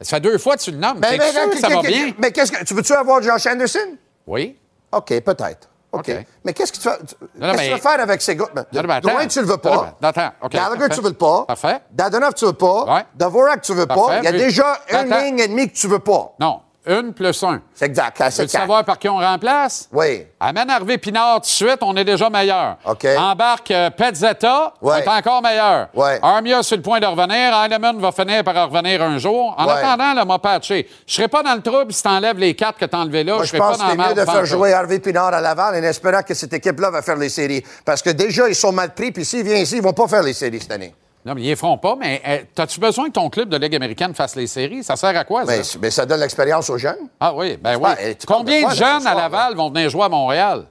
[0.00, 0.98] Ça fait deux fois que tu le nommes.
[0.98, 2.12] Mais, mais, sûr que ça va bien?
[2.18, 2.64] Mais qu'est-ce que.
[2.64, 3.96] Tu veux-tu avoir Josh Anderson?
[4.26, 4.56] Oui.
[4.92, 5.69] OK, peut-être.
[5.92, 6.26] OK.
[6.44, 8.46] Mais qu'est-ce que tu, veux faire avec ces gars?
[8.72, 9.96] Drouin, tu le veux pas.
[10.02, 10.52] Attends, OK.
[10.52, 11.44] Gallagher, tu veux le pas.
[11.46, 11.80] Parfait.
[11.90, 12.94] Dadonov, tu veux pas.
[12.94, 13.04] Ouais.
[13.14, 14.18] Dvorak, tu veux pas.
[14.18, 16.32] Il y a déjà une ligne et demie que tu veux pas.
[16.38, 16.60] Non.
[16.90, 17.62] Une plus un.
[17.72, 18.16] C'est exact.
[18.16, 19.88] Tu veux savoir par qui on remplace?
[19.92, 20.26] Oui.
[20.40, 22.78] Amène Harvey Pinard tout de suite, on est déjà meilleur.
[22.84, 23.06] OK.
[23.16, 25.88] Embarque euh, Petzetta, on est encore meilleur.
[25.94, 26.10] Oui.
[26.20, 27.54] Armia sur le point de revenir.
[27.54, 29.54] Heinemann va finir par revenir un jour.
[29.56, 30.88] En attendant, là, m'a patché.
[31.06, 33.22] Je serai pas dans le trouble si tu enlèves les quatre que tu as enlevés
[33.22, 33.36] là.
[33.36, 36.22] Moi, je, pense que c'est mieux de faire jouer Harvey Pinard à Laval en espérant
[36.22, 37.62] que cette équipe-là va faire les séries.
[37.84, 40.24] Parce que déjà, ils sont mal pris, puis s'ils viennent ici, ils vont pas faire
[40.24, 40.92] les séries cette année.
[41.24, 41.96] Non, mais ils ne feront pas.
[41.98, 44.82] Mais euh, as-tu besoin que ton club de Ligue américaine fasse les séries?
[44.82, 45.78] Ça sert à quoi, ça?
[45.80, 47.08] Mais, ça donne l'expérience aux jeunes.
[47.18, 47.90] Ah oui, ben oui.
[48.26, 50.64] Combien de, jeunes à Laval vont venir jouer à Montréal?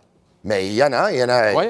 [0.44, 1.54] Mais il y en a, il y en a.
[1.54, 1.66] Oui.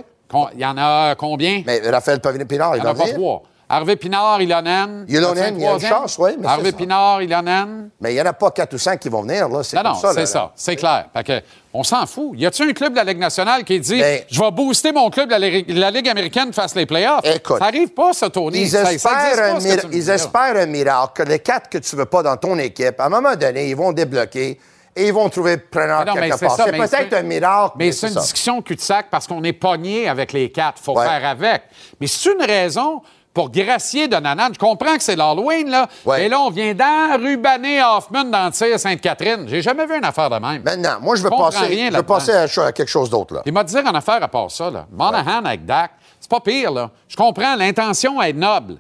[0.54, 1.64] Il y en a combien?
[1.66, 3.44] Mais Raphaël Pinard, il, il en a pas trois.
[3.72, 5.06] Harvey Pinard, Ilonen.
[5.08, 6.32] Ilonen, il y a une chance, oui.
[6.44, 7.92] Harvey Pinard, Ilonen.
[8.02, 9.62] Mais il n'y en a pas quatre ou cinq qui vont venir, là.
[9.76, 10.52] Non, non, c'est ça.
[10.56, 11.06] C'est clair.
[11.14, 12.32] Fait que, on s'en fout.
[12.34, 15.12] Y a-t-il un club de la Ligue nationale qui dit ben, Je vais booster mon
[15.12, 15.36] club de
[15.80, 17.24] la, Ligue, américaine face les playoffs?
[17.24, 18.62] Écoute, ça n'arrive pas, ça, Tony.
[18.62, 19.60] Ils, espèrent, un
[19.92, 23.00] ils espèrent un miracle que les quatre que tu ne veux pas dans ton équipe,
[23.00, 24.60] à un moment donné, ils vont débloquer
[24.96, 26.58] et ils vont trouver preneur quelque part.
[26.58, 27.76] C'est peut-être un miracle.
[27.78, 30.80] Mais, c'est une discussion cul-de-sac parce qu'on est pogné avec les quatre.
[30.82, 31.62] Il faut faire avec.
[32.02, 33.02] Mais c'est une raison
[33.40, 34.54] pour gracier de Nanan.
[34.54, 35.88] Je comprends que c'est l'Halloween, là.
[36.18, 39.46] Et là, on vient d'enrubaner Hoffman dans le Sainte-Catherine.
[39.48, 40.62] J'ai jamais vu une affaire de même.
[40.62, 43.42] Maintenant, moi, je veux passer, je veux passer à, quelque chose d'autre, là.
[43.46, 44.88] Il m'a dit en affaire à part ça, là.
[44.92, 46.92] Monahan avec Dak, c'est pas pire, là.
[47.08, 48.76] Je comprends, l'intention est noble.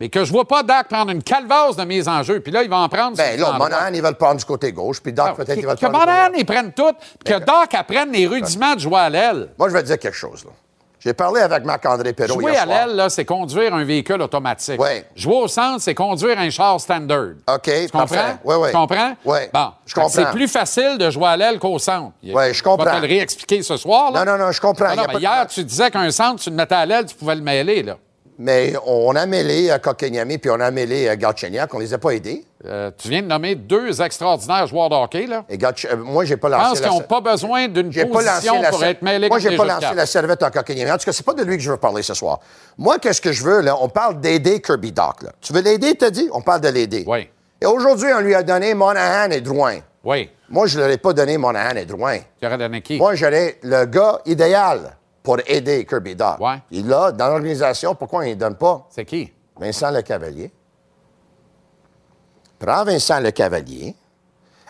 [0.00, 2.64] Mais que je vois pas Dak prendre une calvasse de mise en jeu, puis là,
[2.64, 3.16] il va en prendre.
[3.16, 5.66] Ben là, Monahan, il va le prendre du côté gauche, puis Dak, ah, peut-être, il
[5.66, 5.92] va le prendre.
[5.92, 6.94] Que Monahan, il prenne tout,
[7.24, 9.50] que Dak apprenne les rudiments de jouer à l'aile.
[9.56, 10.50] Moi, je vais te dire quelque chose, là.
[11.00, 14.78] J'ai parlé avec Marc-André Perrault Jouer à l'aile, c'est conduire un véhicule automatique.
[14.78, 15.02] Oui.
[15.16, 17.30] Jouer au centre, c'est conduire un char standard.
[17.48, 18.38] OK, Tu comprends?
[18.44, 18.68] Oui, oui.
[18.70, 19.12] Tu comprends?
[19.24, 19.38] Oui.
[19.52, 20.10] Bon, je comprends.
[20.10, 22.12] C'est plus facile de jouer à l'aile qu'au centre.
[22.22, 22.84] Oui, je comprends.
[22.84, 24.12] Je vais te le réexpliquer ce soir.
[24.12, 24.24] Là.
[24.26, 24.94] Non, non, non, je comprends.
[24.94, 27.82] Non, hier, tu disais qu'un centre, tu le mettais à l'aile, tu pouvais le mêler.
[27.82, 27.96] Là.
[28.38, 31.72] Mais on a mêlé à Kokenyami puis on a mêlé à Galchenyuk.
[31.74, 32.44] On les a pas aidés.
[32.66, 35.44] Euh, tu viens de nommer deux extraordinaires joueurs de hockey, là.
[35.48, 36.62] Et euh, moi, j'ai pas lancé.
[36.62, 39.94] Je pense qu'ils n'ont pas besoin d'une position pour être mêlés Moi, j'ai pas lancé
[39.94, 40.90] la serviette à Kokenyami.
[40.90, 42.40] En tout cas, c'est pas de lui que je veux parler ce soir.
[42.76, 43.76] Moi, qu'est-ce que je veux, là?
[43.80, 45.32] On parle d'aider Kirby Doc, là.
[45.40, 46.28] Tu veux l'aider, t'as dit?
[46.32, 47.04] On parle de l'aider.
[47.06, 47.30] Oui.
[47.62, 49.78] Et aujourd'hui, on lui a donné Monahan et Drouin.
[50.04, 50.30] Oui.
[50.50, 52.18] Moi, je ne leur ai pas donné Monahan et Drouin.
[52.40, 52.98] Tu aurais donné qui?
[52.98, 56.40] Moi, j'aurais le gars idéal pour aider Kirby Doc.
[56.40, 56.56] Ouais.
[56.70, 57.94] Il l'a dans l'organisation.
[57.94, 58.86] Pourquoi il ne donne pas?
[58.90, 59.32] C'est qui?
[59.58, 60.50] Vincent Le Cavalier.
[62.60, 63.96] Prends Vincent Le Cavalier,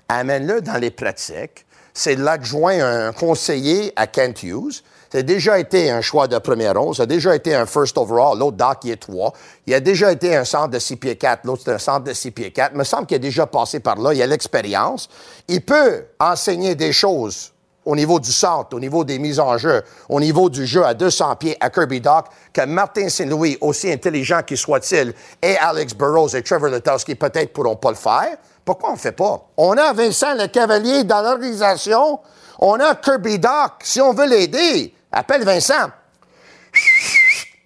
[0.08, 1.66] amène-le dans les pratiques.
[1.92, 4.84] C'est l'adjoint, un conseiller à Kent Hughes.
[5.12, 6.94] A déjà été un choix de première ronde.
[6.94, 8.38] Ça a déjà été un first overall.
[8.38, 9.32] L'autre, Doc, il est trois.
[9.66, 11.44] Il a déjà été un centre de 6 pieds 4.
[11.44, 12.70] L'autre, c'est un centre de 6 pieds 4.
[12.74, 14.14] Il me semble qu'il a déjà passé par là.
[14.14, 15.08] Il a l'expérience.
[15.48, 17.50] Il peut enseigner des choses
[17.84, 20.94] au niveau du centre, au niveau des mises en jeu, au niveau du jeu à
[20.94, 26.34] 200 pieds à Kirby Dock, que Martin Saint-Louis, aussi intelligent qu'il soit-il, et Alex Burroughs
[26.34, 28.36] et Trevor Letowski peut-être pourront pas le faire.
[28.64, 29.48] Pourquoi on ne fait pas?
[29.56, 32.20] On a Vincent Le Cavalier dans l'organisation.
[32.58, 33.80] On a Kirby Dock.
[33.82, 35.90] Si on veut l'aider, appelle Vincent.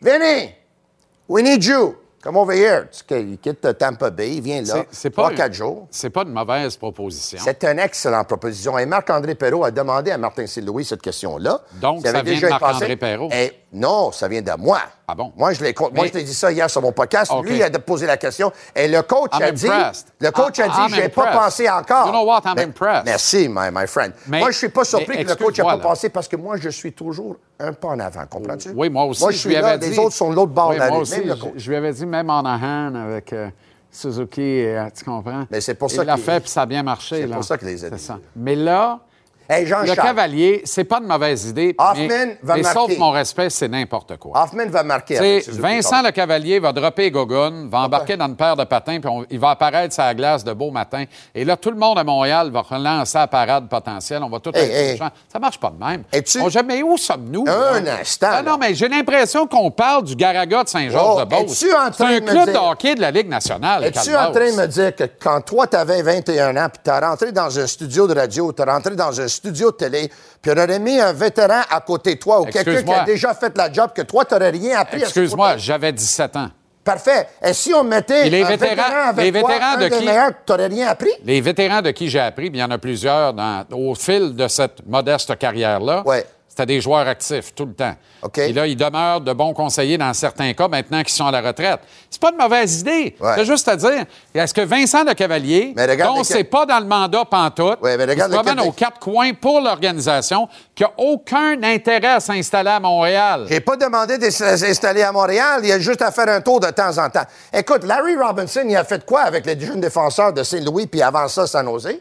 [0.00, 0.56] Venez!
[1.28, 1.96] We need you.
[2.24, 2.88] Come over here.
[3.10, 4.86] Il quitte Tampa Bay, il vient là.
[5.14, 5.88] Pas quatre jours.
[5.90, 7.38] C'est pas une mauvaise proposition.
[7.44, 8.78] C'est une excellente proposition.
[8.78, 11.60] Et Marc-André Perrault a demandé à Martin Saint-Louis cette question-là.
[11.74, 13.28] Donc, ça, vient de Marc-André Perrault?
[13.30, 14.78] Et non, ça vient de moi.
[15.08, 15.32] Ah bon?
[15.36, 17.32] Moi, je l'ai moi, je t'ai dit ça hier sur mon podcast.
[17.42, 18.52] Lui, il a posé la question.
[18.74, 19.66] Et le coach a dit.
[20.20, 22.06] Le coach a dit, j'ai pas pensé encore.
[22.06, 22.42] You know what?
[22.44, 23.04] I'm impressed.
[23.04, 24.12] Merci, my, my friend.
[24.28, 26.68] moi, je suis pas surpris que le coach n'a pas pensé parce que moi, je
[26.68, 28.26] suis toujours un pas en avant.
[28.26, 28.70] Comprends-tu?
[28.74, 29.22] Oui, moi aussi.
[29.22, 29.76] Moi, je, suis là.
[29.76, 31.22] Les autres sont de l'autre bord de la moi aussi,
[31.56, 33.32] je, lui avais dit, même en hand avec.
[33.32, 33.48] Euh,
[33.90, 35.44] Suzuki, euh, tu comprends?
[35.50, 37.22] Mais c'est pour ça Il l'a fait, puis ça a bien marché.
[37.22, 37.88] C'est pour ça que les a
[38.34, 38.98] Mais là,
[39.48, 41.74] le Cavalier, c'est pas une mauvaise idée.
[41.78, 42.78] Hoffman mais, va mais marquer.
[42.78, 44.42] sauf mon respect, c'est n'importe quoi.
[44.42, 45.42] Hoffman va marquer.
[45.48, 49.38] Vincent Le Cavalier va dropper Gogun, va embarquer dans une paire de patins, puis il
[49.38, 51.04] va apparaître sur la glace de beau matin.
[51.34, 54.22] Et là, tout le monde à Montréal va relancer la parade potentielle.
[54.22, 56.04] On va tout hey, Ça marche pas de même.
[56.24, 57.44] tu On jamais où sommes-nous?
[57.46, 58.42] Un instant.
[58.42, 61.64] Non, non, mais j'ai l'impression qu'on parle du Garaga de Saint-Georges-de-Beauce.
[61.64, 63.84] Oh, c'est un club de hockey de la Ligue nationale.
[63.84, 66.90] Es-tu en train de me dire que quand toi, tu avais 21 ans, puis tu
[66.90, 70.10] as rentré dans un studio de radio, tu es rentré dans un studio de télé,
[70.40, 73.34] puis on aurait mis un vétéran à côté de toi ou quelqu'un qui a déjà
[73.34, 76.48] fait la job que toi, tu n'aurais rien appris Excuse-moi, j'avais 17 ans.
[76.84, 77.26] Parfait.
[77.42, 79.98] Et si on mettait les un vétéran avec les vétérans de qui?
[80.00, 81.10] tu n'aurais rien appris?
[81.24, 84.46] Les vétérans de qui j'ai appris, il y en a plusieurs dans, au fil de
[84.48, 86.02] cette modeste carrière-là.
[86.04, 86.26] Ouais.
[86.54, 87.96] C'était des joueurs actifs tout le temps.
[88.22, 88.38] OK.
[88.38, 91.40] Et là, ils demeurent de bons conseillers dans certains cas maintenant qu'ils sont à la
[91.40, 91.80] retraite.
[92.08, 93.16] C'est pas une mauvaise idée.
[93.18, 93.32] Ouais.
[93.34, 97.24] C'est juste à dire, est-ce que Vincent Le Cavalier, dont c'est pas dans le mandat
[97.24, 102.20] pantoute, Ouais, mais se promène aux quatre coins pour l'organisation, qui a aucun intérêt à
[102.20, 103.46] s'installer à Montréal?
[103.48, 105.58] J'ai pas demandé de s'installer à Montréal.
[105.64, 107.24] Il y a juste à faire un tour de temps en temps.
[107.52, 111.26] Écoute, Larry Robinson, il a fait quoi avec les jeunes défenseurs de Saint-Louis puis avant
[111.26, 111.98] ça, San Jose?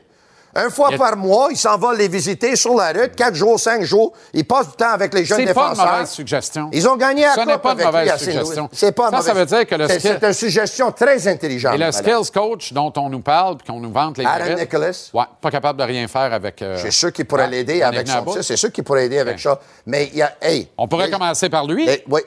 [0.56, 3.60] Un fois a- par mois, il s'en va les visiter sur la route, quatre jours,
[3.60, 4.14] cinq jours.
[4.34, 5.92] Il passe du temps avec les jeunes C'est pas une défenseurs.
[5.94, 6.70] mauvaise suggestion.
[6.72, 8.70] Ils ont gagné à Ce n'est pas une mauvaise suggestion.
[8.72, 11.28] C'est pas une Ça, ça mauvaise- veut dire que le skill- C'est une suggestion très
[11.28, 11.74] intelligente.
[11.74, 12.24] Et le madame.
[12.24, 15.10] skills coach dont on nous parle puis qu'on nous vante les mérites, Nicholas.
[15.14, 16.62] Ouais, pas capable de rien faire avec.
[16.62, 18.24] euh, C'est sûr qu'il pourrait l'aider avec ça.
[18.42, 19.60] C'est sûr qu'il pourrait aider avec ça.
[19.86, 20.34] Mais il y a.
[20.42, 21.86] Hey, On pourrait les- commencer par lui.
[21.86, 22.22] les- oui,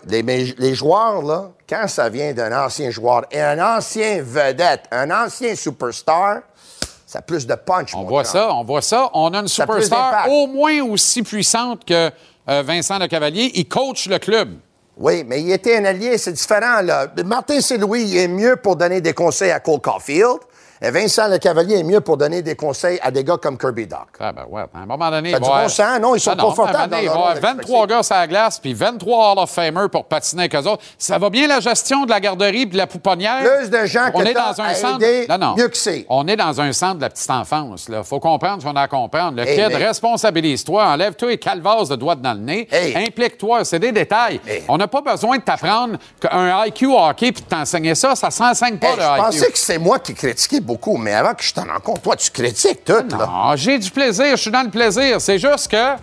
[0.59, 5.55] les joueurs, là, quand ça vient d'un ancien joueur et un ancien vedette, un ancien
[5.55, 6.39] superstar,
[7.16, 7.94] ça a plus de punch.
[7.94, 9.10] On mon voit ça, on voit ça.
[9.14, 12.10] On a une Ça superstar au moins aussi puissante que
[12.48, 13.50] euh, Vincent Le Cavalier.
[13.54, 14.50] Il coach le club.
[14.98, 16.80] Oui, mais il était un allié, c'est différent.
[16.82, 17.06] Là.
[17.24, 20.38] Martin Saint-Louis il est mieux pour donner des conseils à Cole Caulfield.
[20.83, 23.87] Et Vincent Le Cavalier est mieux pour donner des conseils à des gars comme Kirby
[23.87, 23.99] Doc.
[24.20, 26.14] Ah ben ouais, à un moment donné, Ça a il du va bon sens, non?
[26.14, 27.57] Ils sont Ah non, confortables à un donné, dans Il leur va y avoir rôle
[27.57, 30.83] 23 gars sur la glace puis 23 Hall of Famers pour patiner avec eux autres.
[30.99, 33.43] Ça va bien la gestion de la garderie puis de la pouponnière?
[33.59, 35.03] Plus de gens On que est dans un centre.
[35.03, 35.55] aider, non, non.
[35.57, 36.05] mieux que c'est.
[36.11, 37.87] On est dans un centre de la petite enfance.
[37.89, 39.37] Il faut comprendre ce qu'on a à comprendre.
[39.39, 42.97] Le Hey, kid, mais- responsabilise-toi, enlève-toi les calvasses de doigts dans le nez, Hey.
[43.07, 44.41] implique-toi, c'est des détails.
[44.47, 44.62] Hey.
[44.68, 48.77] On n'a pas besoin de t'apprendre qu'un IQ hockey puis de t'enseigner ça, ça s'enseigne
[48.79, 49.22] pas le je IQ.
[49.22, 52.16] pensais que c'est moi qui critiquais beaucoup, mais avant que je t'en rende compte, toi,
[52.16, 53.26] tu critiques tout, là.
[53.26, 55.20] Non, j'ai du plaisir, je suis dans le plaisir.
[55.20, 55.94] C'est juste que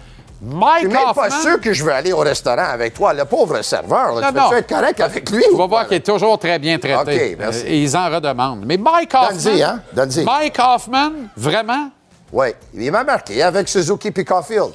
[0.42, 1.24] Mike Je suis même Hoffman...
[1.24, 3.14] pas sûr que je veux aller au restaurant avec toi.
[3.14, 4.54] Le pauvre serveur, là, Non, tu non.
[4.58, 5.44] être correct avec lui?
[5.50, 7.32] Tu vas voir qu'il est toujours très bien traité.
[7.32, 7.62] OK, merci.
[7.66, 8.64] Euh, et ils en redemandent.
[8.66, 9.32] Mais Mike Hoffman...
[9.42, 9.82] Donne-y, hein?
[9.94, 10.24] Donne-y.
[10.24, 11.90] Mike Hoffman, vraiment?
[12.32, 14.72] Oui, il m'a marqué avec Suzuki et Caulfield.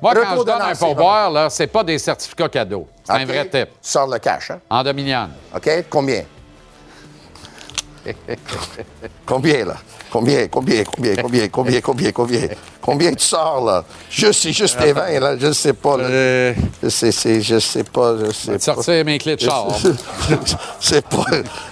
[0.00, 2.88] Moi, quand je donne un pourboire, là, c'est pas des certificats cadeaux.
[3.04, 3.48] C'est un vrai.
[3.52, 4.60] Tu sors le cash, hein?
[4.70, 5.28] En demi-million.
[5.54, 5.68] OK?
[5.90, 6.22] Combien?
[9.26, 9.76] Combien, là?
[10.10, 12.48] Combien, combien, combien, combien, combien, combien, combien?
[12.80, 13.84] Combien tu sors, là?
[14.10, 15.36] Juste, c'est juste tes 20, là.
[15.38, 16.04] Je sais pas, là.
[16.04, 19.68] Euh, Je sais, c'est, je sais pas, je sais te sortir mes clés de char.
[20.80, 21.24] C'est pas.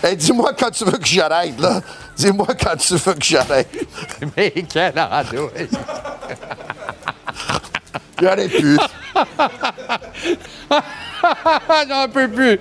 [0.03, 1.81] Hey, dis-moi quand tu veux que j'arrête, là.
[2.17, 3.69] Dis-moi quand tu veux que j'arrête.
[4.37, 5.69] Mais quel andouille!
[8.21, 8.79] J'arrête plus.
[11.89, 12.61] J'en peux plus!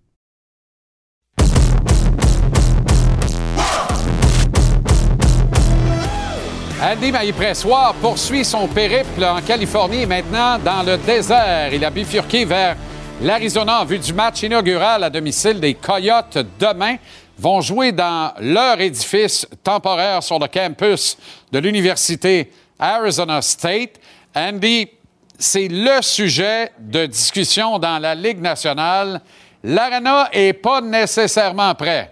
[6.83, 11.71] Andy Maillé-Pressoir poursuit son périple en Californie et maintenant dans le désert.
[11.71, 12.75] Il a bifurqué vers
[13.21, 16.95] l'Arizona en vue du match inaugural à domicile des Coyotes demain.
[17.37, 21.19] Vont jouer dans leur édifice temporaire sur le campus
[21.51, 23.99] de l'Université Arizona State.
[24.35, 24.87] Andy,
[25.37, 29.21] c'est le sujet de discussion dans la Ligue nationale.
[29.63, 32.11] L'Arena est pas nécessairement prêt.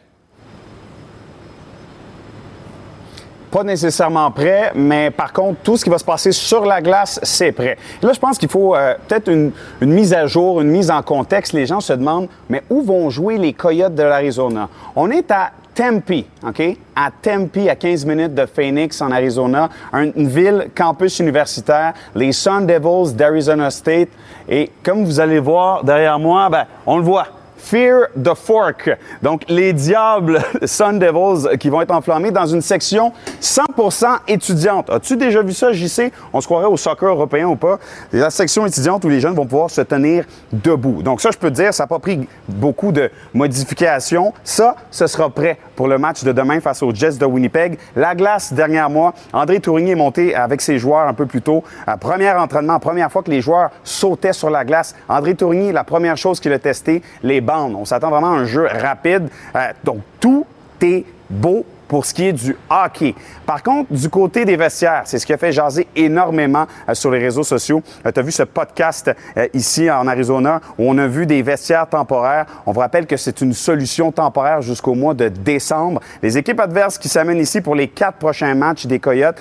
[3.51, 7.19] Pas nécessairement prêt, mais par contre, tout ce qui va se passer sur la glace,
[7.23, 7.77] c'est prêt.
[8.01, 10.91] Et là, je pense qu'il faut euh, peut-être une, une mise à jour, une mise
[10.91, 11.53] en contexte.
[11.53, 14.69] Les gens se demandent, mais où vont jouer les Coyotes de l'Arizona?
[14.95, 16.61] On est à Tempe, OK?
[16.95, 22.31] À Tempe, à 15 minutes de Phoenix, en Arizona, un- une ville campus universitaire, les
[22.33, 24.09] Sun Devils d'Arizona State.
[24.47, 27.27] Et comme vous allez voir derrière moi, ben, on le voit.
[27.59, 28.89] Fear the Fork.
[29.21, 34.89] Donc, les diables Sun Devils qui vont être enflammés dans une section 100% étudiante.
[34.89, 36.11] As-tu déjà vu ça, JC?
[36.33, 37.77] On se croirait au soccer européen ou pas?
[38.11, 41.03] La section étudiante où les jeunes vont pouvoir se tenir debout.
[41.03, 44.33] Donc, ça, je peux te dire, ça n'a pas pris beaucoup de modifications.
[44.43, 47.77] Ça, ce sera prêt pour le match de demain face aux Jets de Winnipeg.
[47.95, 51.63] La glace, dernière mois, André Tourigny est monté avec ses joueurs un peu plus tôt.
[51.99, 54.95] Premier entraînement, première fois que les joueurs sautaient sur la glace.
[55.07, 58.67] André Tourigny, la première chose qu'il a testé, les On s'attend vraiment à un jeu
[58.67, 59.29] rapide.
[59.55, 60.45] Euh, donc, tout
[60.81, 63.15] est beau pour ce qui est du hockey.
[63.47, 67.09] Par contre, du côté des vestiaires, c'est ce qui a fait jaser énormément euh, sur
[67.09, 67.81] les réseaux sociaux.
[68.03, 71.87] tu as vu ce podcast euh, ici en Arizona où on a vu des vestiaires
[71.87, 72.45] temporaires.
[72.67, 76.01] On vous rappelle que c'est une solution temporaire jusqu'au mois de décembre.
[76.21, 79.37] Les équipes adverses qui s'amènent ici pour les quatre prochains matchs des Coyotes.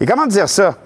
[0.00, 0.76] Et comment dire ça?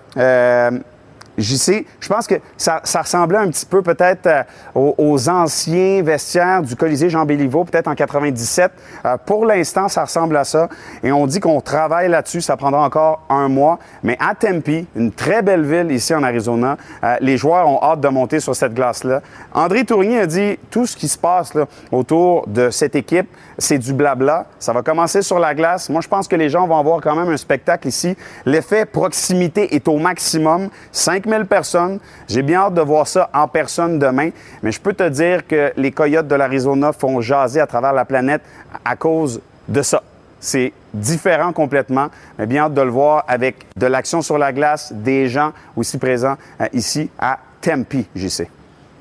[1.39, 4.43] Euh, sais, je pense que ça, ça ressemblait un petit peu peut-être euh,
[4.75, 8.73] aux, anciens vestiaires du Colisée Jean Béliveau, peut-être en 97.
[9.05, 10.69] Euh, pour l'instant, ça ressemble à ça.
[11.03, 12.41] Et on dit qu'on travaille là-dessus.
[12.41, 13.79] Ça prendra encore un mois.
[14.03, 18.01] Mais à Tempe, une très belle ville ici en Arizona, euh, les joueurs ont hâte
[18.01, 19.23] de monter sur cette glace-là.
[19.55, 23.29] André Tournier a dit tout ce qui se passe là, autour de cette équipe,
[23.63, 24.47] c'est du blabla.
[24.59, 25.89] Ça va commencer sur la glace.
[25.89, 28.17] Moi, je pense que les gens vont avoir quand même un spectacle ici.
[28.45, 30.69] L'effet proximité est au maximum.
[30.91, 32.01] 5000 personnes.
[32.29, 34.31] J'ai bien hâte de voir ça en personne demain.
[34.63, 38.05] Mais je peux te dire que les Coyotes de l'Arizona font jaser à travers la
[38.05, 38.43] planète
[38.85, 40.03] à cause de ça.
[40.41, 42.09] C'est différent complètement,
[42.39, 45.99] mais bien hâte de le voir avec de l'action sur la glace, des gens aussi
[45.99, 48.49] présents euh, ici à Tempe, JC.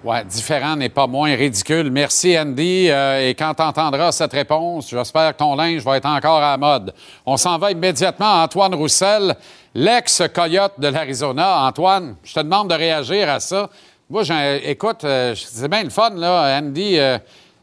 [0.04, 1.91] Oui, différent n'est pas moins ridicule.
[1.91, 2.89] Merci, Andy.
[2.89, 6.58] Euh, et quand tu entendras cette réponse, j'espère que ton linge va être encore à
[6.58, 6.91] mode.
[7.24, 9.36] On s'en va immédiatement à Antoine Roussel,
[9.76, 11.66] l'ex-coyote de l'Arizona.
[11.68, 13.70] Antoine, je te demande de réagir à ça.
[14.10, 14.24] Moi,
[14.64, 16.97] écoute, euh, c'est bien le fun, là, Andy.
[16.97, 17.20] Euh,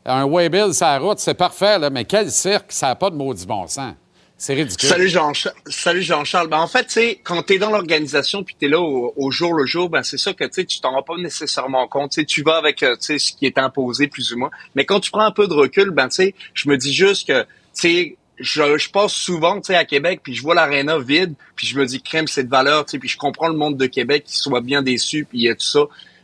[0.07, 3.17] un waybill sur la route, c'est parfait, là, mais quel cirque, ça n'a pas de
[3.17, 3.95] maudit bon sens.
[4.41, 4.89] C'est ridicule.
[4.89, 5.33] Salut Jean,
[5.67, 6.47] salut Jean-Charles.
[6.47, 9.91] Ben, en fait, tu quand t'es dans l'organisation puis t'es là au, jour le jour,
[9.91, 12.13] ben c'est ça que tu tu t'en rends pas nécessairement compte.
[12.13, 14.51] Tu tu vas avec euh, tu ce qui est imposé plus ou moins.
[14.77, 17.45] Mais quand tu prends un peu de recul, ben tu je me dis juste que
[17.77, 21.77] tu je, je passe souvent tu à Québec puis je vois l'aréna vide puis je
[21.77, 24.37] me dis crème c'est de valeur tu puis je comprends le monde de Québec qui
[24.37, 25.81] soit bien déçu puis il y a tout ça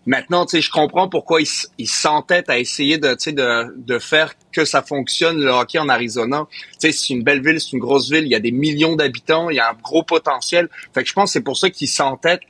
[0.06, 1.48] Maintenant, tu sais, je comprends pourquoi ils
[1.78, 5.78] il s'entêtent à essayer de, tu sais, de, de faire que ça fonctionne le hockey
[5.78, 6.46] en Arizona.
[6.50, 8.96] Tu sais, c'est une belle ville, c'est une grosse ville, il y a des millions
[8.96, 10.68] d'habitants, il y a un gros potentiel.
[10.92, 12.42] Fait que je pense que c'est pour ça qu'ils s'entêtent.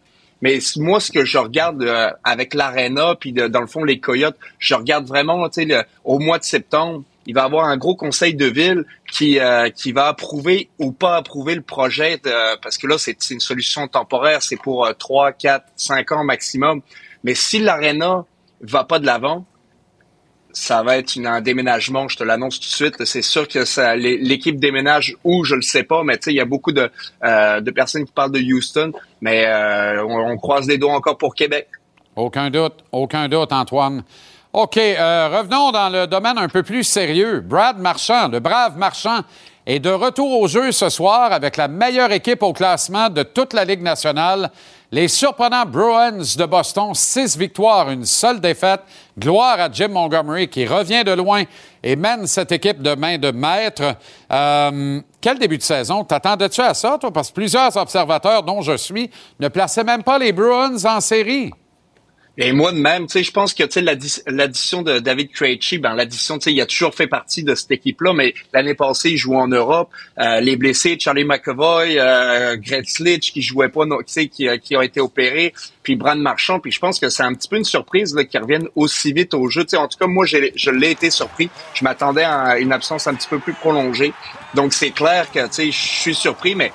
[0.43, 4.37] Mais moi, ce que je regarde euh, avec l'arena, puis dans le fond les Coyotes,
[4.59, 7.97] je regarde vraiment, tu sais, au mois de septembre, il va y avoir un gros
[7.97, 12.21] conseil de ville qui euh, qui va approuver ou pas approuver le projet
[12.63, 16.83] parce que là c'est une solution temporaire, c'est pour euh, trois, quatre, cinq ans maximum.
[17.25, 18.25] Mais si l'aréna
[18.61, 19.45] va pas de l'avant,
[20.55, 23.05] ça va être un déménagement, je te l'annonce tout de suite.
[23.05, 23.59] C'est sûr que
[23.97, 26.91] l'équipe déménage où, je le sais pas, mais tu sais, il y a beaucoup de,
[27.25, 31.69] euh, personnes qui parlent de Houston, mais euh, on, croise les doigts encore pour Québec.
[32.15, 34.05] Aucun doute, aucun doute, Antoine.
[34.53, 37.41] OK, euh, revenons dans le domaine un peu plus sérieux.
[37.41, 39.23] Brad Marchand, le brave Marchand,
[39.67, 43.55] est de retour au jeu ce soir avec la meilleure équipe au classement de toute
[43.55, 44.51] la Ligue nationale.
[44.93, 48.83] Les surprenants Bruins de Boston, six victoires, une seule défaite.
[49.19, 51.45] Gloire à Jim Montgomery qui revient de loin
[51.83, 53.97] et mène cette équipe de main de maître.
[54.31, 56.05] Euh, quel début de saison?
[56.05, 57.11] T'attendais-tu à ça, toi?
[57.11, 59.11] Parce que plusieurs observateurs, dont je suis,
[59.41, 61.51] ne plaçaient même pas les Bruins en série.
[62.37, 65.79] Et moi de même, tu sais, je pense que tu sais l'addition de David Krejci,
[65.79, 69.11] ben l'addition, tu sais, il a toujours fait partie de cette équipe-là, mais l'année passée,
[69.11, 69.91] il jouait en Europe.
[70.19, 74.83] Euh, les blessés, Charlie McAvoy, euh, Gretzlich qui jouait pas, tu sais, qui, qui ont
[74.83, 75.55] été opérés,
[75.85, 78.69] puis Brand Marchand, puis je pense que c'est un petit peu une surprise qu'ils reviennent
[78.75, 79.63] aussi vite au jeu.
[79.63, 81.51] Tu sais, en tout cas, moi, je l'ai été surpris.
[81.75, 84.13] Je m'attendais à une absence un petit peu plus prolongée.
[84.55, 86.73] Donc c'est clair que tu sais, je suis surpris, mais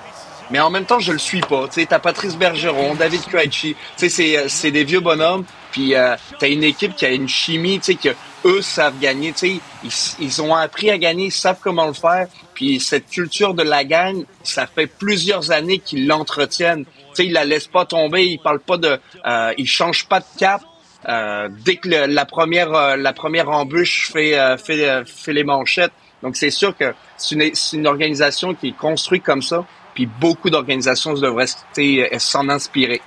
[0.52, 1.68] mais en même temps, je le suis pas.
[1.68, 5.46] Tu sais, t'as Patrice Bergeron, David Krejci, tu sais, euh, c'est, des vieux bonhommes.
[5.72, 9.32] Puis euh, t'as une équipe qui a une chimie, tu sais, que eux savent gagner.
[9.34, 12.28] Tu sais, ils, ont appris à gagner, ils savent comment le faire.
[12.54, 16.86] Puis cette culture de la gagne, ça fait plusieurs années qu'ils l'entretiennent.
[16.86, 20.20] Tu sais, ils la laissent pas tomber, ils parlent pas de, euh, ils changent pas
[20.20, 20.62] de cap.
[21.08, 25.94] Euh, dès que la première euh, la première embûche fait fait fait les manchettes.
[26.22, 29.66] Donc c'est sûr que c'est une, une organisation qui est construite comme ça
[30.00, 31.46] puis beaucoup d'organisations devraient
[31.78, 33.02] euh, s'en inspirer.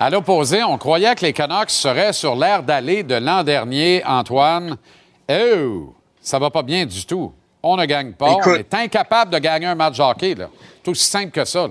[0.00, 4.78] À l'opposé, on croyait que les Canucks seraient sur l'air d'aller de l'an dernier, Antoine.
[5.30, 7.34] Oh, ça va pas bien du tout.
[7.62, 8.34] On ne gagne pas.
[8.46, 10.34] on est incapable de gagner un match hockey.
[10.82, 11.68] C'est aussi simple que ça.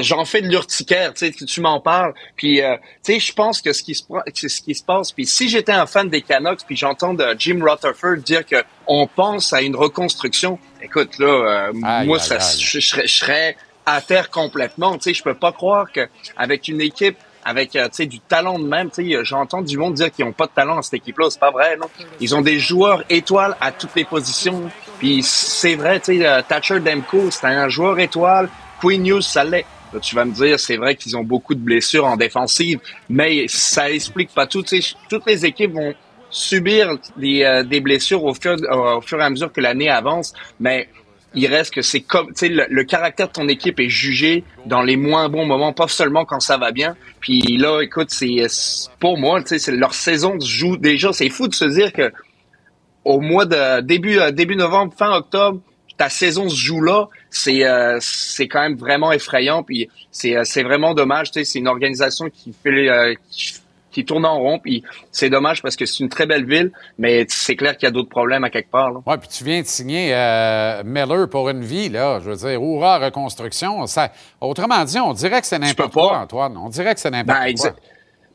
[0.00, 2.14] J'en fais de l'urticaire, tu sais, tu m'en parles.
[2.36, 5.10] Puis, euh, tu sais, je pense que ce qui se, ce qui se passe.
[5.10, 9.52] Puis, si j'étais un fan des Canucks, puis j'entends Jim Rutherford dire que on pense
[9.52, 14.96] à une reconstruction, écoute, là, euh, moi, ça, Je, serais, à terre complètement.
[14.96, 18.20] Tu sais, je peux pas croire que avec une équipe avec euh, tu sais du
[18.20, 20.82] talent de même, tu sais, j'entends du monde dire qu'ils ont pas de talent dans
[20.82, 21.90] cette équipe-là, c'est pas vrai, non?
[22.20, 24.70] Ils ont des joueurs étoiles à toutes les positions.
[25.00, 28.48] Puis c'est vrai, tu sais, Thatcher Demko, c'est un joueur étoile
[28.82, 29.64] Queen News, ça l'est.
[30.00, 33.90] tu vas me dire, c'est vrai qu'ils ont beaucoup de blessures en défensive, mais ça
[33.90, 34.64] explique pas tout.
[35.08, 35.94] toutes les équipes vont
[36.30, 40.32] subir des, euh, des blessures au fur, au fur et à mesure que l'année avance,
[40.58, 40.88] mais
[41.34, 44.82] il reste que c'est comme, tu sais, le, caractère de ton équipe est jugé dans
[44.82, 46.96] les moins bons moments, pas seulement quand ça va bien.
[47.20, 48.46] Puis là, écoute, c'est
[48.98, 51.12] pour moi, tu sais, leur saison se joue déjà.
[51.12, 52.12] C'est fou de se dire que
[53.04, 55.60] au mois de début euh, début novembre, fin octobre,
[56.02, 59.62] ta saison se joue là, c'est euh, c'est quand même vraiment effrayant.
[59.62, 61.30] Puis c'est euh, c'est vraiment dommage.
[61.30, 63.14] Tu sais, c'est une organisation qui fait euh,
[63.92, 64.58] qui, tourne en rond.
[64.58, 64.82] Puis
[65.12, 67.92] c'est dommage parce que c'est une très belle ville, mais c'est clair qu'il y a
[67.92, 68.90] d'autres problèmes à quelque part.
[68.90, 68.98] Là.
[69.06, 70.08] Ouais, puis tu viens de signer
[70.84, 72.18] Miller pour une vie là.
[72.18, 73.86] Je veux dire, Oura reconstruction.
[73.86, 76.56] Ça, autrement dit, on dirait que c'est n'importe quoi, Antoine.
[76.56, 77.74] On dirait que c'est n'importe ben, quoi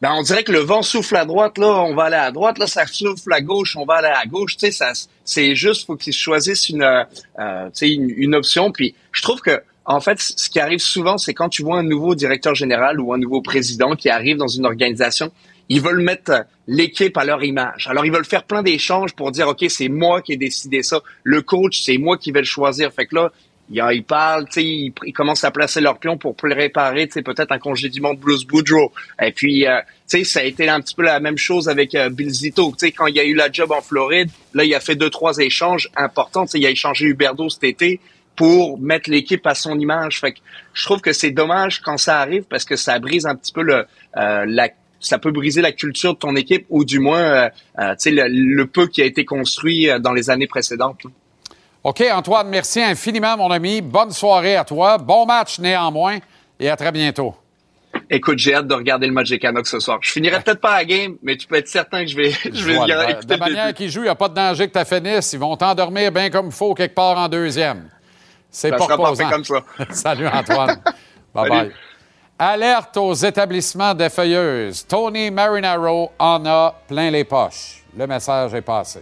[0.01, 2.59] ben on dirait que le vent souffle à droite, là, on va aller à droite,
[2.59, 4.55] là, ça souffle à gauche, on va aller à gauche.
[4.57, 4.91] Tu sais, ça,
[5.23, 8.71] c'est juste, faut qu'ils choisissent une, euh, une, une, option.
[8.71, 11.83] Puis, je trouve que, en fait, ce qui arrive souvent, c'est quand tu vois un
[11.83, 15.31] nouveau directeur général ou un nouveau président qui arrive dans une organisation,
[15.69, 17.87] ils veulent mettre l'équipe à leur image.
[17.87, 21.01] Alors, ils veulent faire plein d'échanges pour dire, OK, c'est moi qui ai décidé ça.
[21.23, 22.93] Le coach, c'est moi qui vais le choisir.
[22.93, 23.31] Fait que là,
[23.70, 27.59] ils parlent, sais, ils, commencent à placer leur pion pour préparer, tu sais, peut-être un
[27.59, 28.93] congédiement de Bruce Boudreau.
[29.22, 32.30] Et puis, euh, ça a été un petit peu la même chose avec euh, Bill
[32.30, 32.72] Zito.
[32.72, 34.95] Tu sais, quand il y a eu la job en Floride, là, il a fait
[34.95, 36.45] deux, trois échanges importants.
[36.45, 37.99] Tu sais, il a échangé Huberdo cet été
[38.36, 40.20] pour mettre l'équipe à son image.
[40.20, 40.39] Fait que
[40.74, 43.63] je trouve que c'est dommage quand ça arrive parce que ça brise un petit peu
[43.63, 43.86] le,
[44.18, 48.09] euh, la ça peut briser la culture de ton équipe ou du moins, tu sais,
[48.09, 51.03] le, le, peu qui a été construit dans les années précédentes.
[51.84, 53.82] OK, Antoine, merci infiniment, mon ami.
[53.82, 54.97] Bonne soirée à toi.
[54.97, 56.17] Bon match néanmoins
[56.59, 57.36] et à très bientôt.
[58.09, 59.99] Écoute, j'ai hâte de regarder le match des Canucks ce soir.
[60.01, 62.63] Je finirai peut-être pas la game, mais tu peux être certain que je vais, je
[62.65, 63.13] vais voilà.
[63.13, 65.34] De la manière qu'ils jouent, il n'y a pas de danger que tu finisses.
[65.34, 67.89] Ils vont t'endormir bien comme il faut quelque part en deuxième.
[68.49, 69.63] C'est pas parfait comme ça.
[69.91, 70.82] Salut, Antoine.
[71.36, 71.71] Bye-bye.
[72.39, 74.86] Alerte aux établissements défeuilleuses.
[74.86, 77.84] Tony Marinaro en a plein les poches.
[77.95, 79.01] Le message est passé.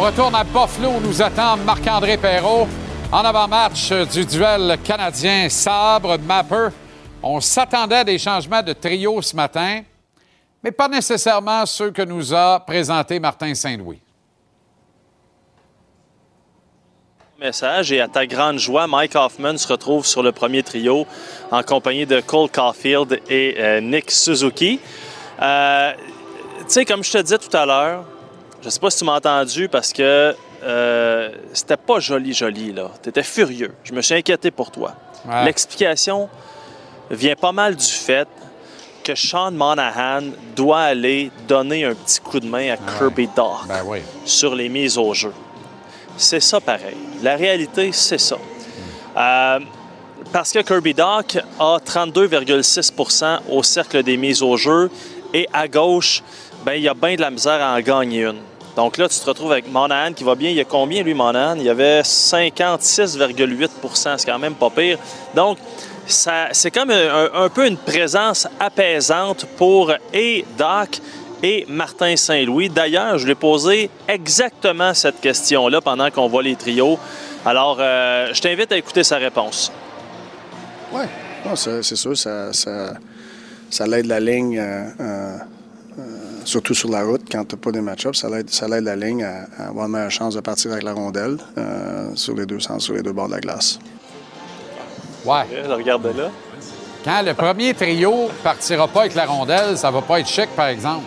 [0.00, 2.66] On retourne à Buffalo où nous attend Marc-André Perrault
[3.12, 6.68] en avant-match du duel canadien Sabre-Mapper.
[7.22, 9.82] On s'attendait à des changements de trio ce matin,
[10.64, 14.00] mais pas nécessairement ceux que nous a présentés Martin Saint-Louis.
[17.38, 21.06] Message et à ta grande joie, Mike Hoffman se retrouve sur le premier trio
[21.50, 24.80] en compagnie de Cole Caulfield et euh, Nick Suzuki.
[25.42, 25.92] Euh,
[26.60, 28.06] tu sais, comme je te disais tout à l'heure,
[28.62, 32.90] je sais pas si tu m'as entendu parce que euh, c'était pas joli, joli, là.
[33.02, 33.74] Tu étais furieux.
[33.84, 34.94] Je me suis inquiété pour toi.
[35.44, 36.28] L'explication
[37.10, 38.28] vient pas mal du fait
[39.02, 40.22] que Sean Monahan
[40.54, 43.82] doit aller donner un petit coup de main à Kirby Dock ben
[44.24, 45.32] sur les mises au jeu.
[46.16, 46.96] C'est ça pareil.
[47.22, 48.36] La réalité, c'est ça.
[49.16, 49.60] Euh,
[50.32, 54.90] parce que Kirby Dock a 32,6% au cercle des mises au jeu
[55.32, 56.22] et à gauche,
[56.64, 58.40] ben, il y a bien de la misère à en gagner une.
[58.76, 60.50] Donc là, tu te retrouves avec Monahan qui va bien.
[60.50, 61.56] Il y a combien, lui, Monahan?
[61.56, 64.98] Il y avait 56,8% C'est quand même pas pire.
[65.34, 65.58] Donc,
[66.06, 71.00] c'est comme un, peu une présence apaisante pour et Doc
[71.42, 72.68] et Martin Saint-Louis.
[72.68, 76.98] D'ailleurs, je lui ai posé exactement cette question-là pendant qu'on voit les trios.
[77.44, 79.72] Alors, euh, je t'invite à écouter sa réponse.
[80.92, 81.02] Oui,
[81.54, 84.58] c'est sûr, ça, ça, l'aide la ligne.
[84.58, 85.36] Euh, euh,
[86.50, 88.28] surtout sur la route, quand tu n'as pas des match-ups, ça
[88.68, 92.34] l'aide, la ligne à, avoir une meilleure chance de partir avec la rondelle euh, sur
[92.34, 93.78] les deux sens, sur les deux bords de la glace.
[95.24, 95.42] Ouais.
[95.68, 96.30] regarde là.
[97.04, 100.68] Quand le premier trio partira pas avec la rondelle, ça va pas être chic, par
[100.68, 101.04] exemple.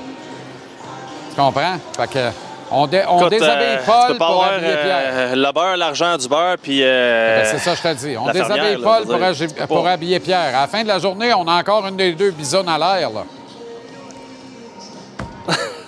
[1.29, 1.77] Tu comprends?
[1.95, 2.29] Fait que
[2.71, 5.11] on, déshabille euh, Paul pour habiller Pierre.
[5.11, 6.79] Euh, le beurre, l'argent du beurre, puis...
[6.81, 8.17] Euh, ben, c'est ça, je te dis.
[8.17, 9.05] On déshabille Paul
[9.67, 10.55] pour, habiller Pierre.
[10.55, 13.11] À la fin de la journée, on a encore une des deux bisonnes à l'air,
[13.11, 13.25] là.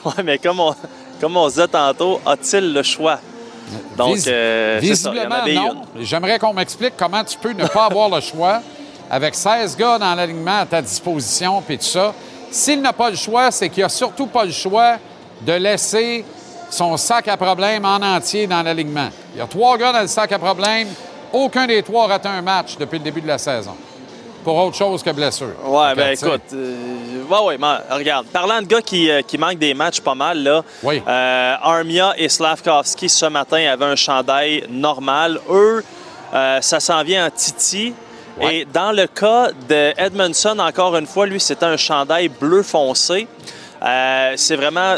[0.06, 0.76] Oui, mais comme on,
[1.20, 3.20] comme on disait tantôt, a-t-il le choix?
[3.97, 5.82] Donc, euh, visiblement, non.
[5.99, 8.62] J'aimerais qu'on m'explique comment tu peux ne pas avoir le choix
[9.10, 12.14] avec 16 gars dans l'alignement à ta disposition puis tout ça.
[12.51, 14.97] S'il n'a pas le choix, c'est qu'il n'a surtout pas le choix
[15.41, 16.24] de laisser
[16.70, 19.10] son sac à problème en entier dans l'alignement.
[19.34, 20.88] Il y a trois gars dans le sac à problème.
[21.34, 23.76] Aucun des trois a un match depuis le début de la saison
[24.45, 25.55] pour autre chose que blessure.
[25.65, 29.73] Ouais, ben écoute, euh, ouais, ouais, regarde, parlant de gars qui, euh, qui manquent des
[29.73, 31.01] matchs pas mal, là, oui.
[31.05, 35.39] euh, Armia et Slavkovski ce matin avaient un chandail normal.
[35.49, 35.83] Eux,
[36.33, 37.93] euh, ça s'en vient en Titi.
[38.41, 43.27] Et dans le cas de Edmondson, encore une fois, lui, c'était un chandail bleu foncé.
[44.35, 44.95] c'est vraiment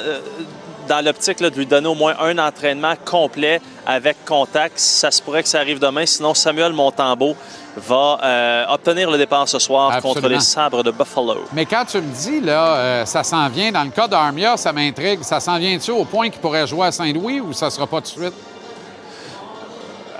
[0.90, 4.80] dans l'optique de lui donner au moins un entraînement complet avec contact.
[4.80, 6.06] Ça se pourrait que ça arrive demain.
[6.08, 7.36] Sinon, Samuel Montambeau
[7.78, 11.46] va euh, obtenir le départ ce soir contre les sabres de Buffalo.
[11.54, 14.74] Mais quand tu me dis, là, euh, ça s'en vient, dans le cas d'Armia, ça
[14.74, 15.24] m'intrigue.
[15.24, 18.20] Ça s'en vient-tu au point qu'il pourrait jouer à Saint-Louis ou ça sera pas tout
[18.20, 18.34] de suite?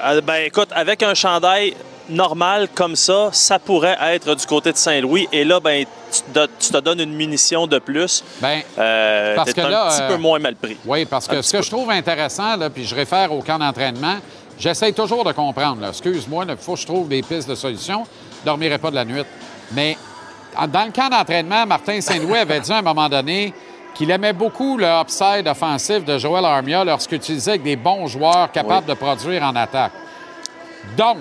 [0.04, 1.74] Euh, ben, écoute, avec un chandail
[2.10, 5.28] normal comme ça, ça pourrait être du côté de Saint-Louis.
[5.32, 8.24] Et là, ben, tu, te, donnes une munition de plus.
[8.42, 10.78] Bien, euh, parce que là, un petit peu moins mal pris.
[10.86, 14.18] Oui, parce que ce que je trouve intéressant, là, puis je réfère au camp d'entraînement,
[14.58, 15.86] j'essaie toujours de comprendre.
[15.88, 18.06] Excuse-moi, il faut que je trouve des pistes de solution.
[18.32, 19.24] Je ne dormirai pas de la nuit.
[19.74, 19.98] Mais
[20.56, 23.54] dans le camp d'entraînement, Martin Saint-Louis avait dit à un moment donné
[23.94, 28.86] qu'il aimait beaucoup le upside offensif de Joël Armia lorsqu'il utilisait des bons joueurs capables
[28.86, 29.94] de produire en attaque.
[30.96, 31.18] Donc,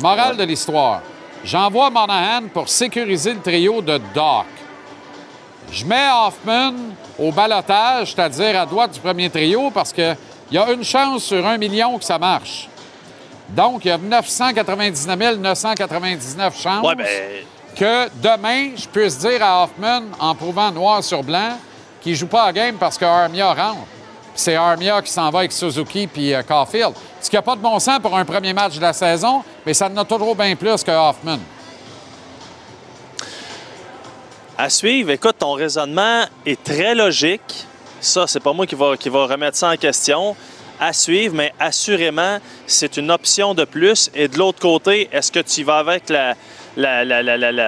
[0.00, 1.02] morale de l'histoire,
[1.44, 4.46] J'envoie Monahan pour sécuriser le trio de Doc.
[5.70, 6.72] Je mets Hoffman
[7.18, 10.16] au balotage, c'est-à-dire à droite du premier trio, parce qu'il
[10.50, 12.70] y a une chance sur un million que ça marche.
[13.54, 17.06] Donc, il y a 999 999 chances ben,
[17.76, 21.56] que demain, je puisse dire à Hoffman, en prouvant noir sur blanc,
[22.00, 23.86] qu'il ne joue pas à game parce que Armia rentre.
[24.34, 26.94] C'est Armia qui s'en va avec Suzuki puis euh, Caulfield.
[27.20, 29.72] Ce qui n'a pas de bon sens pour un premier match de la saison, mais
[29.72, 31.38] ça en a toujours bien plus que Hoffman.
[34.58, 37.66] À suivre, écoute, ton raisonnement est très logique.
[38.00, 40.36] Ça, c'est pas moi qui va, qui va remettre ça en question.
[40.86, 44.10] À suivre, mais assurément, c'est une option de plus.
[44.14, 46.34] Et de l'autre côté, est-ce que tu vas avec la,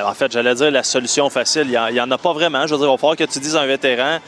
[0.07, 1.65] en fait, j'allais dire la solution facile?
[1.69, 2.67] Il n'y en, a pas vraiment.
[2.67, 4.19] Je veux dire, il va falloir que tu dises à un vétéran,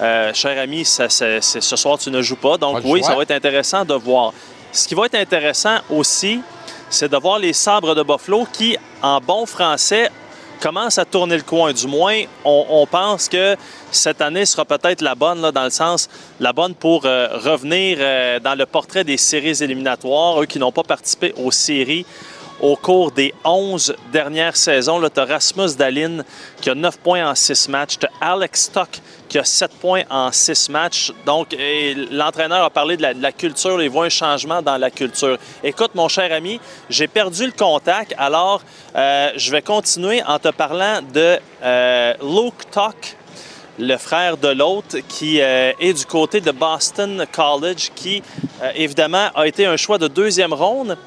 [0.00, 2.56] euh, cher ami, ce soir, tu ne joues pas.
[2.56, 4.32] Donc, oui, ça va être intéressant de voir.
[4.72, 6.40] Ce qui va être intéressant aussi,
[6.88, 10.10] c'est de voir les sabres de Buffalo qui, en bon français,
[10.58, 11.72] commencent à tourner le coin.
[11.72, 13.56] Du moins, on, pense que
[13.90, 16.08] cette année sera peut-être la bonne, là, dans le sens,
[16.40, 20.72] la bonne pour euh, revenir euh, dans le portrait des séries éliminatoires, eux qui n'ont
[20.72, 22.04] pas participé aux séries
[22.60, 25.00] au cours des 11 dernières saisons.
[25.08, 26.22] Tu as Rasmus Dalin
[26.60, 27.98] qui a 9 points en 6 matchs.
[27.98, 28.88] Tu as Alex Stock
[29.28, 31.12] qui a 7 points en 6 matchs.
[31.26, 31.54] Donc,
[32.10, 33.80] l'entraîneur a parlé de la, culture.
[33.82, 35.38] Il voit un changement dans la culture.
[35.62, 38.14] Écoute, mon cher ami, j'ai perdu le contact.
[38.18, 38.62] Alors,
[38.96, 43.16] euh, je vais continuer en te parlant de euh, Luke Tuck
[43.80, 48.24] le frère de l'autre, qui euh, est du côté de Boston College, qui
[48.74, 50.98] évidemment a été un choix de deuxième ronde,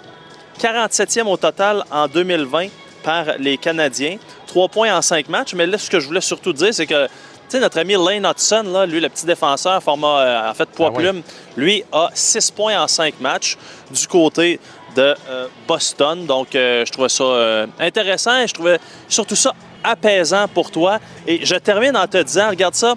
[0.61, 2.67] 47e au total en 2020
[3.03, 4.17] par les Canadiens.
[4.45, 5.55] Trois points en cinq matchs.
[5.55, 7.07] Mais là, ce que je voulais surtout dire, c'est que
[7.53, 11.31] notre ami Lane Hudson, là, lui, le petit défenseur, format euh, en fait poids-plume, ah
[11.57, 13.57] lui a six points en cinq matchs
[13.89, 14.59] du côté
[14.95, 16.25] de euh, Boston.
[16.27, 19.53] Donc, euh, je trouvais ça intéressant et je trouvais surtout ça
[19.83, 20.99] apaisant pour toi.
[21.25, 22.93] Et je termine en te disant, regarde ça,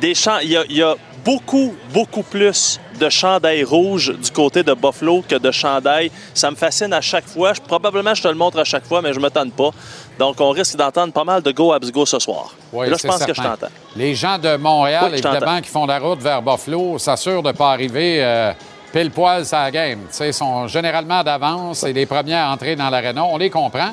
[0.00, 0.94] des champs, il y a
[1.24, 6.10] beaucoup, beaucoup plus de chandail rouge du côté de Buffalo que de chandail.
[6.34, 7.52] Ça me fascine à chaque fois.
[7.66, 9.70] probablement, je te le montre à chaque fois, mais je ne me tente pas.
[10.18, 12.54] Donc, on risque d'entendre pas mal de Go Abs Go ce soir.
[12.72, 13.68] Oui, là, je pense que je t'entends.
[13.96, 17.72] Les gens de Montréal, évidemment, qui font la route vers Buffalo, s'assurent de ne pas
[17.72, 18.52] arriver euh,
[18.92, 20.00] pile poil sur la game.
[20.20, 23.24] Ils sont généralement d'avance et les premiers à entrer dans l'aréna.
[23.24, 23.92] On les comprend.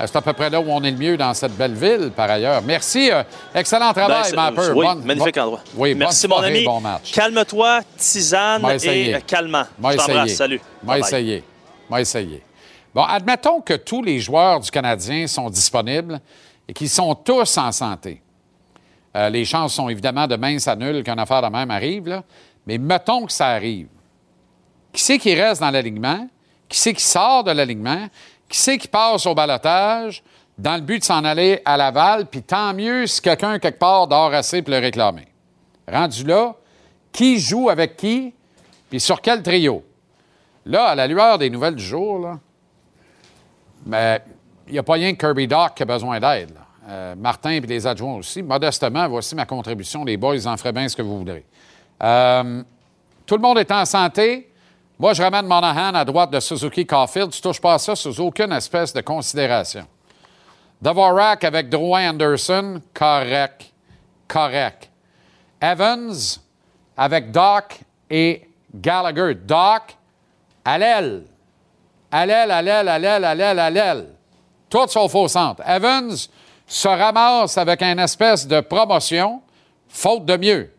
[0.00, 2.10] Euh, c'est à peu près là où on est le mieux dans cette belle ville,
[2.14, 2.62] par ailleurs.
[2.62, 3.10] Merci.
[3.10, 3.22] Euh,
[3.54, 4.72] excellent travail, ben, Mapper.
[4.74, 5.60] Oui, magnifique endroit.
[5.76, 6.64] Oui, Merci, mon ami.
[6.64, 7.12] Bon match.
[7.12, 9.64] Calme-toi, tisane et calmant.
[9.78, 10.34] Je t'embrasse.
[10.34, 10.60] Salut.
[10.82, 11.44] Moi essayer.
[11.88, 12.42] Moi essayer.
[12.94, 16.20] Bon, admettons que tous les joueurs du Canadien sont disponibles
[16.66, 18.20] et qu'ils sont tous en santé.
[19.16, 22.22] Euh, les chances sont évidemment de mince à nul qu'une affaire de même arrive, là.
[22.66, 23.88] mais mettons que ça arrive.
[24.92, 26.28] Qui c'est qui reste dans l'alignement?
[26.68, 28.08] Qui c'est qui sort de l'alignement?
[28.50, 30.22] Qui c'est qui passe au balotage
[30.58, 34.06] dans le but de s'en aller à Laval, puis tant mieux si quelqu'un, quelque part,
[34.06, 35.28] dort assez pour le réclamer.
[35.90, 36.54] Rendu là,
[37.12, 38.34] qui joue avec qui,
[38.90, 39.82] puis sur quel trio?
[40.66, 42.38] Là, à la lueur des nouvelles du jour, là,
[43.86, 44.20] mais
[44.66, 46.52] il n'y a pas rien que Kirby Doc qui a besoin d'aide.
[46.88, 48.42] Euh, Martin et les adjoints aussi.
[48.42, 50.04] Modestement, voici ma contribution.
[50.04, 51.46] Les boys, en ferez bien ce que vous voudrez.
[52.02, 52.62] Euh,
[53.24, 54.49] tout le monde est en santé.
[55.00, 57.30] Moi, je ramène Monahan à droite de Suzuki Caulfield.
[57.30, 59.86] Tu touches pas à ça sous aucune espèce de considération.
[60.82, 63.72] Dvorak avec Drouin Anderson, correct.
[64.28, 64.90] Correct.
[65.58, 66.12] Evans
[66.98, 67.80] avec Doc
[68.10, 69.36] et Gallagher.
[69.36, 69.96] Doc
[70.66, 71.22] à l'aile.
[72.12, 73.96] À l'aile, à l'aile, à l'aile, à
[75.16, 75.62] au centre.
[75.66, 76.14] Evans
[76.66, 79.40] se ramasse avec une espèce de promotion,
[79.88, 80.70] faute de mieux.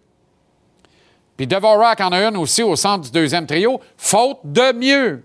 [1.38, 5.24] Puis Devorak en a une aussi au centre du deuxième trio, faute de mieux.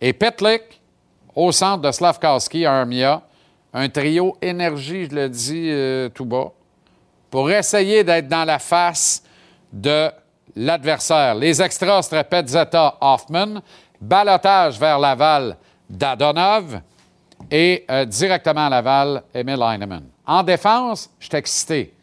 [0.00, 0.80] Et Petlik
[1.34, 3.22] au centre de Slavkowski, Armia,
[3.72, 6.50] un trio énergie, je le dis euh, tout bas,
[7.30, 9.22] pour essayer d'être dans la face
[9.70, 10.10] de
[10.54, 11.34] l'adversaire.
[11.34, 13.60] Les extras seraient Petzetta, Hoffman,
[14.00, 15.56] balotage vers Laval,
[15.88, 16.80] Dadonov
[17.50, 20.04] et euh, directement à Laval, Emil Heinemann.
[20.26, 21.94] En défense, je suis excité.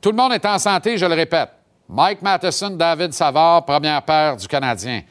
[0.00, 1.50] Tout le monde est en santé, je le répète.
[1.88, 5.02] Mike Matheson, David Savard, première paire du Canadien.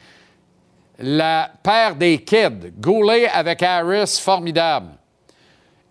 [0.98, 4.90] La paire des kids, Goulet avec Harris, formidable.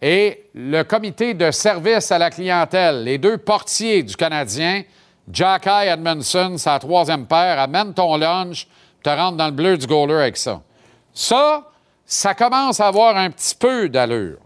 [0.01, 4.84] Et le comité de service à la clientèle, les deux portiers du Canadien,
[5.31, 5.88] Jack I.
[5.88, 8.67] Edmondson, sa troisième paire, amène ton lunch,
[9.01, 10.61] te rentre dans le bleu du goaler avec ça.
[11.13, 11.69] Ça,
[12.05, 14.39] ça commence à avoir un petit peu d'allure.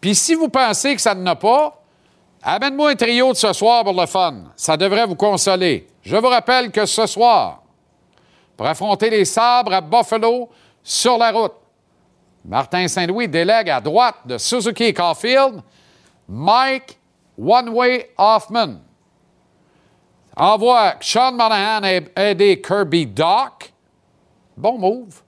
[0.00, 1.81] Puis si vous pensez que ça n'a pas,
[2.42, 4.44] amène-moi un trio de ce soir pour le fun.
[4.56, 5.86] Ça devrait vous consoler.
[6.02, 7.62] Je vous rappelle que ce soir,
[8.56, 10.50] pour affronter les sabres à Buffalo
[10.82, 11.54] sur la route,
[12.44, 15.62] Martin Saint-Louis délègue à droite de Suzuki Caulfield
[16.28, 16.98] Mike
[17.38, 18.80] One-Way Hoffman.
[20.36, 21.82] Envoie Sean Monahan
[22.16, 23.72] aider Kirby Doc.
[24.56, 25.22] Bon move.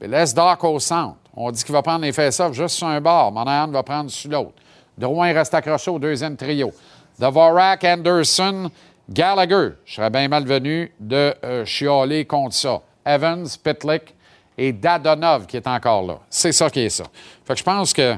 [0.00, 1.16] Laisse Doc au centre.
[1.34, 3.32] On dit qu'il va prendre les face juste sur un bord.
[3.32, 4.54] Monahan va prendre sur l'autre.
[4.96, 6.72] Drouin reste accroché au deuxième trio.
[7.18, 8.70] Dvorak, Anderson,
[9.08, 9.70] Gallagher.
[9.84, 12.82] Je serais bien malvenu de euh, chialer contre ça.
[13.04, 14.14] Evans, Pitlick
[14.58, 16.18] et Dadonov qui est encore là.
[16.30, 17.04] C'est ça qui est ça.
[17.44, 18.16] Fait que je pense que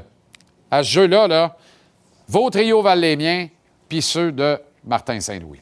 [0.71, 1.55] à ce jeu-là, là,
[2.27, 3.47] vos trios valent les miens,
[3.87, 5.61] puis ceux de Martin Saint-Louis.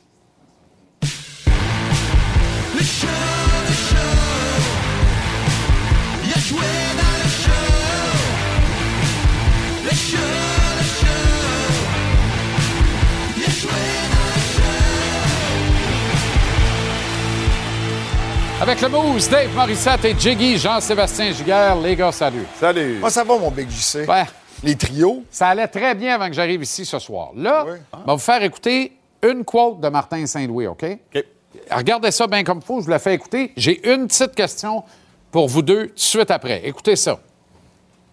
[18.60, 21.80] Avec le mousse, Dave Morissette et Jiggy, Jean-Sébastien Giguère.
[21.80, 22.44] Les gars, salut.
[22.60, 22.98] Salut.
[22.98, 24.08] Moi, ça va, mon Big JC?
[24.08, 24.24] Ouais.
[24.64, 25.24] Les trios?
[25.30, 27.30] Ça allait très bien avant que j'arrive ici ce soir.
[27.36, 30.84] Là, on va vous faire écouter une quote de Martin Saint-Louis, OK?
[30.84, 31.24] OK.
[31.70, 33.54] Regardez ça bien comme il faut, je vous la fais écouter.
[33.56, 34.84] J'ai une petite question
[35.32, 36.62] pour vous deux tout de suite après.
[36.66, 37.20] Écoutez ça.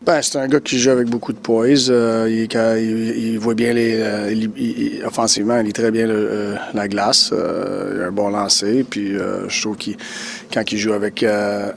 [0.07, 1.89] Ben, c'est un gars qui joue avec beaucoup de poise.
[1.91, 3.95] Euh, il, voit bien les.
[3.97, 7.33] euh, offensivement, il lit très bien euh, la glace.
[7.33, 8.85] Il a un bon lancer.
[8.85, 9.97] Puis je trouve qu'il
[10.53, 11.73] quand il joue avec le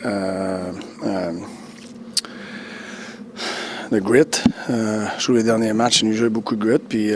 [3.92, 4.24] grit,
[4.68, 6.80] je trouve les derniers matchs, il nous joue beaucoup de grit.
[6.80, 7.12] Puis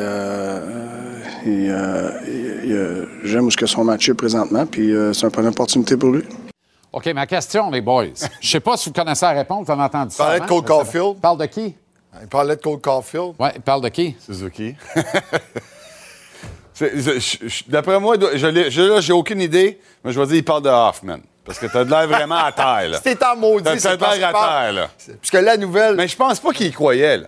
[3.26, 4.66] j'aime où ce que son match est présentement.
[4.66, 6.24] Puis c'est une bonne opportunité pour lui.
[6.94, 8.08] OK, ma question, les boys.
[8.42, 10.26] Je sais pas si vous connaissez la réponse, vous avez entendu ça.
[10.26, 10.46] Parlait de?
[10.46, 11.20] Cole Caulfield.
[11.22, 11.76] Parle de qui?
[12.22, 13.34] Il parlait de Cole Caulfield.
[13.40, 14.16] Oui, il parle de qui?
[14.20, 14.76] Suzuki.
[17.68, 21.20] D'après moi, je j'ai aucune idée, mais je vais dire il parle de Hoffman.
[21.46, 23.00] Parce que t'as de l'air vraiment à terre, là.
[23.04, 23.64] C'était en maudit.
[23.64, 24.90] T'as de l'air à parle- terre, là.
[25.20, 25.96] Parce que la nouvelle.
[25.96, 27.28] Mais je pense pas qu'il y croyait, là.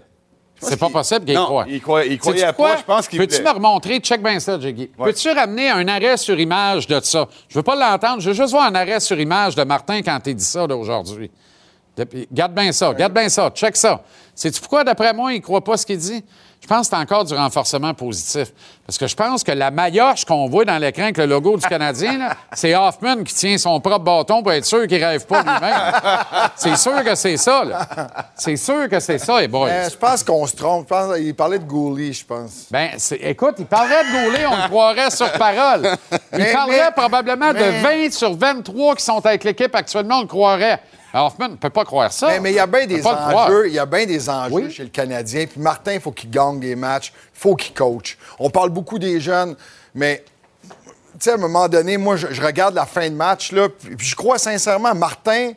[0.63, 1.65] C'est pas possible qu'il non, croit.
[1.67, 2.53] il croyait, il croyait Sais-tu pas.
[2.53, 2.75] quoi?
[2.77, 3.99] Je pense qu'il Peux-tu me remontrer?
[3.99, 4.89] Check bien ça, Jiggy.
[4.97, 5.05] Ouais.
[5.05, 7.27] Peux-tu ramener un arrêt sur image de ça?
[7.47, 8.21] Je veux pas l'entendre.
[8.21, 11.29] Je veux juste voir un arrêt sur image de Martin quand il dit ça aujourd'hui.
[12.31, 14.01] Garde bien ça, garde bien ça, check ça.
[14.33, 16.23] Sais-tu pourquoi, d'après moi, il ne croit pas ce qu'il dit?
[16.63, 18.47] Je pense que c'est encore du renforcement positif.
[18.87, 21.67] Parce que je pense que la maillotche qu'on voit dans l'écran avec le logo du
[21.67, 25.41] Canadien, c'est Hoffman qui tient son propre bâton pour être sûr qu'il ne rêve pas
[25.41, 25.91] lui-même.
[26.55, 27.85] c'est sûr que c'est ça, là.
[28.37, 29.67] C'est sûr que c'est ça, les boys.
[29.69, 30.85] Euh, je pense qu'on se trompe.
[30.89, 32.67] Je pense- il parlait de Gouli, je pense.
[32.71, 35.89] Ben, c'est- écoute, il parlerait de Goulet, on le croirait sur parole.
[36.31, 40.19] Il Mais- parlerait mais- probablement mais- de 20 sur 23 qui sont avec l'équipe actuellement,
[40.19, 40.79] on le croirait.
[41.13, 42.27] Hoffman ne peut pas croire ça.
[42.27, 43.67] Mais mais il y a bien des enjeux.
[43.67, 44.71] Il y a bien des enjeux Oui.
[44.71, 45.45] chez le Canadien.
[45.45, 47.13] Puis Martin, il faut qu'il gagne des matchs.
[47.35, 48.17] Il faut qu'il coach.
[48.39, 49.55] On parle beaucoup des jeunes,
[49.93, 50.23] mais
[50.63, 50.69] tu
[51.19, 53.95] sais, à un moment donné, moi, je, je regarde la fin de match, là, puis
[53.95, 55.51] puis je crois sincèrement, Martin,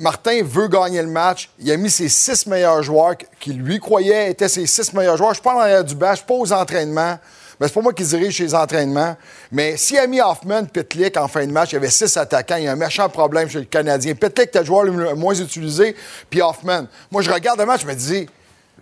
[0.00, 1.50] Martin veut gagner le match.
[1.60, 5.30] Il a mis ses six meilleurs joueurs qui lui croyaient étaient ses six meilleurs joueurs.
[5.30, 7.18] Je suis pas en arrière du banc, je suis pas aux entraînements.
[7.58, 9.16] Ben, c'est pas moi qui dirige ses entraînements.
[9.50, 12.56] Mais s'il a mis Hoffman, Pitlick en fin de match, il y avait six attaquants.
[12.56, 14.14] Il y a un méchant problème chez le Canadien.
[14.14, 15.96] Pitlick était le joueur le moins utilisé,
[16.30, 16.86] puis Hoffman.
[17.10, 18.28] Moi, je regarde le match, je me dis,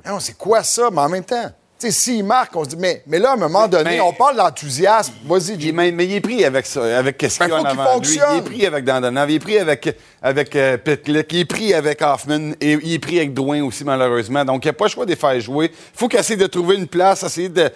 [0.05, 0.91] non, c'est quoi ça?
[0.91, 3.37] Mais en même temps, sais, s'il marque, on se dit, mais, mais là, à un
[3.37, 5.12] moment donné, Mais- on parle d'enthousiasme.
[5.27, 5.72] Vas-y, Il est- Jimmy.
[5.72, 7.70] mais, mais il est pris avec ça, avec ce qu'il y Ben, a en faut
[7.70, 8.14] qu'il avant de lui.
[8.18, 8.35] fonctionne.
[8.35, 11.74] Il est pris avec Dandonov, il est pris avec, avec euh, Pitlick, il est pris
[11.74, 14.45] avec Hoffman et il est pris avec Drouin aussi, malheureusement.
[14.45, 15.70] Donc, il n'y a pas le choix de les faire jouer.
[15.72, 17.70] Il faut qu'il essaie de trouver une place, essayer de,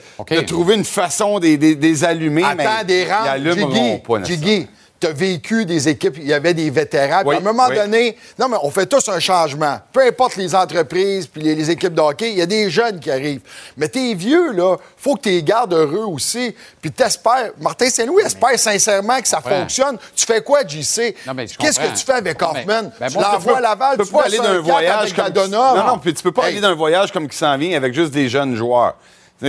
[0.47, 2.45] trouver une façon de les de, les allumer.
[2.57, 3.25] mais Attends, des ils rangs.
[3.25, 4.67] allumeront Jiggy, pas nécessairement.
[5.01, 7.21] Jiggy, t'as vécu des équipes, il y avait des vétérans.
[7.21, 7.77] puis Oui, à un moment oui.
[7.77, 9.79] donné, non, mais on fait tous un changement.
[9.93, 13.01] Peu importe les entreprises puis les, les équipes de hockey, il y a des jeunes
[13.01, 13.41] qui arrivent.
[13.77, 16.55] Mais t'es vieux, là, faut que tu les gardes heureux aussi.
[16.81, 19.97] Puis t'espères, Martin Saint-Louis espère sincèrement que ça fonctionne.
[20.15, 21.15] Tu fais quoi, JC?
[21.59, 22.91] Qu'est-ce que tu fais avec Hoffman?
[22.99, 25.49] ben, tu l'envoies à Laval, Tu tu peux pas aller d'un voyage comme.
[25.51, 28.13] Non, non, puis tu peux pas aller d'un voyage comme qui s'en vient avec juste
[28.13, 28.95] des jeunes joueurs.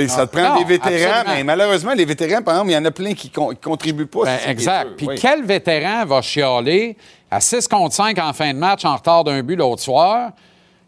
[0.08, 2.92] Ça te prend des vétérans, mais malheureusement, les vétérans, par exemple, il y en a
[2.92, 4.24] plein qui ne contribuent pas.
[4.24, 4.92] Ben, exact.
[4.98, 6.96] Puis quel vétéran va chialer
[7.30, 10.32] à 6 contre 5 en fin de match en retard d'un but l'autre soir?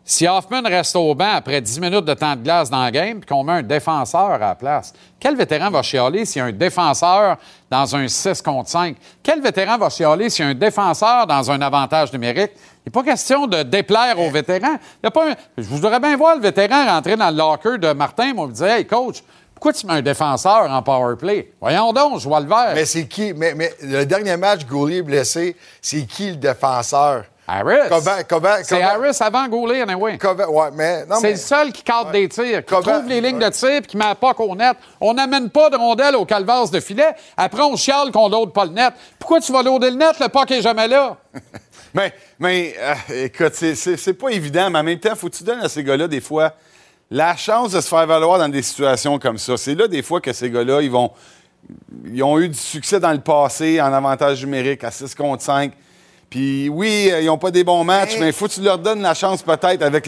[0.05, 3.21] Si Hoffman reste au banc après 10 minutes de temps de glace dans le game,
[3.21, 6.45] puis qu'on met un défenseur à la place, quel vétéran va chialer s'il y a
[6.45, 7.37] un défenseur
[7.69, 8.97] dans un 6 contre 5?
[9.21, 12.51] Quel vétéran va chialer s'il y a un défenseur dans un avantage numérique?
[12.55, 14.77] Il n'est pas question de déplaire aux vétérans.
[15.01, 17.93] Il y a pas Je voudrais bien voir le vétéran rentrer dans le locker de
[17.93, 19.23] Martin, moi, me dire Hey, coach,
[19.55, 21.53] pourquoi tu mets un défenseur en power play?
[21.61, 22.73] Voyons donc, je vois le vert.
[22.75, 23.31] Mais c'est qui?
[23.31, 27.23] Mais, le dernier match, Goulier blessé, c'est qui le défenseur?
[27.59, 28.63] Harris.
[28.63, 30.17] c'est Harris avant Goulet, anyway.
[30.23, 33.69] Ouais, mais, c'est le seul qui cadre des tirs, qui trouve les lignes de tir
[33.69, 34.75] et qui met pas qu'au net.
[34.99, 37.13] On n'amène pas de rondelles au calvaire de filet.
[37.37, 38.93] Après, on chiale qu'on load pas le net.
[39.19, 40.19] Pourquoi tu vas loader le net?
[40.19, 41.17] Le puck est jamais là.
[41.93, 45.61] mais, mais euh, écoute, c'est pas évident, mais en même temps, faut que tu donnes
[45.61, 46.53] à ces gars-là, des fois,
[47.11, 49.57] la chance de se faire valoir dans des situations comme ça.
[49.57, 51.11] C'est là, des fois, que ces gars-là, ils vont.
[52.05, 55.71] Ils ont eu du succès dans le passé en avantage numérique à 6 contre 5.
[56.33, 58.79] Puis oui, euh, ils n'ont pas des bons matchs, mais il faut que tu leur
[58.79, 60.07] donnes la chance peut-être avec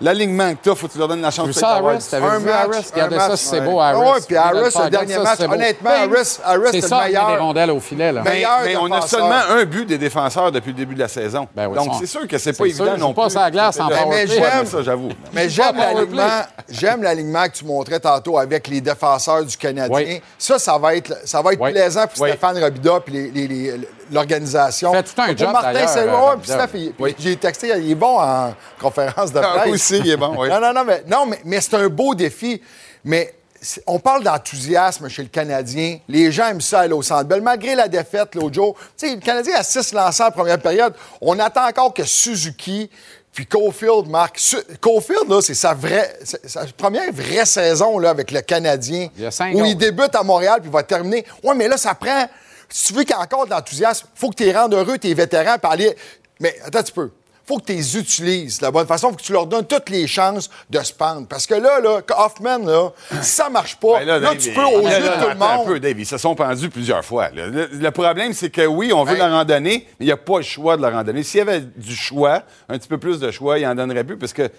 [0.00, 0.72] l'alignement que tu as.
[0.72, 1.64] Il faut que tu leur donnes la chance peut-être.
[1.64, 4.00] Harris, un match, Harris, regardez ça, c'est beau, Harris.
[4.00, 7.30] Oui, puis Harris, le dernier match, honnêtement, Harris, Harris c'est le meilleur.
[7.30, 8.10] des rondelles au filet.
[8.10, 8.22] Là.
[8.24, 11.46] Mais, mais on a seulement un but des défenseurs depuis le début de la saison.
[11.54, 13.32] Ben oui, Donc c'est sûr que c'est pas évident non plus.
[13.32, 15.10] pas à la glace en Mais j'aime ça, j'avoue.
[15.32, 16.40] Mais j'aime l'alignement.
[16.68, 20.18] J'aime l'alignement que tu montrais tantôt avec les défenseurs du Canadien.
[20.36, 23.74] Ça, ça va être, ça va être plaisant pour Stéphane Robida et
[24.14, 24.92] l'organisation.
[24.92, 25.50] Fait tout un job
[27.18, 29.62] j'ai texté, il est bon en conférence de ah, presse.
[29.66, 30.48] Ah, aussi, il est bon, oui.
[30.48, 32.60] non, non, non, mais, non, mais, c'est un beau défi.
[33.04, 33.34] Mais
[33.86, 35.98] on parle d'enthousiasme chez le Canadien.
[36.08, 39.20] Les gens aiment ça aller au Centre Malgré la défaite l'autre jour, tu sais, le
[39.20, 40.94] Canadien a six lanceurs en première période.
[41.20, 42.90] On attend encore que Suzuki
[43.32, 44.38] puis Caulfield marque.
[44.80, 49.08] Caulfield, là, c'est sa vraie, sa première vraie saison là, avec le Canadien.
[49.16, 51.24] Il où il débute à Montréal puis va terminer.
[51.42, 52.26] Ouais, mais là, ça prend.
[52.72, 54.74] Si tu veux qu'il y ait encore de l'enthousiasme, il faut que tu les rendes
[54.74, 55.94] heureux, tes vétérans, par aller
[56.42, 57.10] mais attends un petit peu.
[57.46, 59.10] faut que tu les utilises de la bonne façon.
[59.10, 61.26] faut que tu leur donnes toutes les chances de se pendre.
[61.28, 64.80] Parce que là, là Hoffman, là, si ça marche pas, ben là, tu peux, aux
[64.80, 65.60] yeux de tout le monde...
[65.62, 67.30] un peu, Dave, ils se sont pendus plusieurs fois.
[67.32, 70.42] Le, problème, c'est que oui, on veut la randonnée, mais il n'y a pas le
[70.42, 71.22] choix de la randonnée.
[71.22, 74.18] S'il y avait du choix, un petit peu plus de choix, il en donnerait plus,
[74.18, 74.50] parce que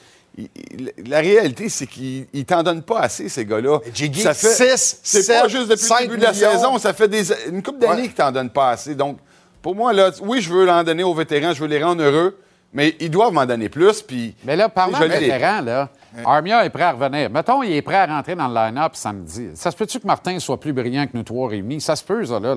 [1.06, 3.80] la réalité, c'est qu'ils ne t'en donnent pas assez, ces gars-là.
[4.16, 7.32] Ça fait 6, C'est pas juste depuis le début de la saison, ça fait des,
[7.50, 8.08] une couple d'années ouais.
[8.08, 8.96] qu'ils t'en donnent pas assez.
[8.96, 9.20] Donc,
[9.62, 12.38] pour moi, là, oui, je veux l'en donner aux vétérans, je veux les rendre heureux,
[12.74, 14.02] mais ils doivent m'en donner plus.
[14.02, 15.90] Puis, mais là, parlant de vétérans, là,
[16.26, 17.30] Armia est prêt à revenir.
[17.30, 19.50] Mettons, il est prêt à rentrer dans le line-up samedi.
[19.56, 21.82] Ça se peut-tu que Martin soit plus brillant que nous trois réunis?
[21.82, 22.56] Ça se peut, ça, là.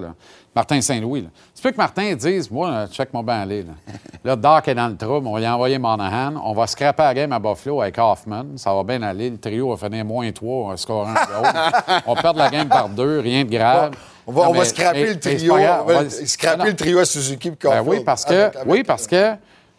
[0.55, 1.23] Martin Saint-Louis.
[1.23, 1.29] Là.
[1.55, 3.63] Ça se peut que Martin dise Moi, check mon bain aller.
[3.63, 3.73] Là.
[4.25, 5.27] là, Doc est dans le trouble.
[5.27, 6.35] On va y envoyer Monahan.
[6.43, 8.57] On va scraper la game à Buffalo avec Hoffman.
[8.57, 9.31] Ça va bien aller.
[9.31, 11.15] Le trio va finir moins trois, un score un
[12.07, 13.93] On va perdre la game par deux, rien de grave.
[14.27, 15.55] On va, on va scraper le trio.
[15.55, 19.35] On va scraper le trio à Suzuki ben oui, parce que, oui, parce que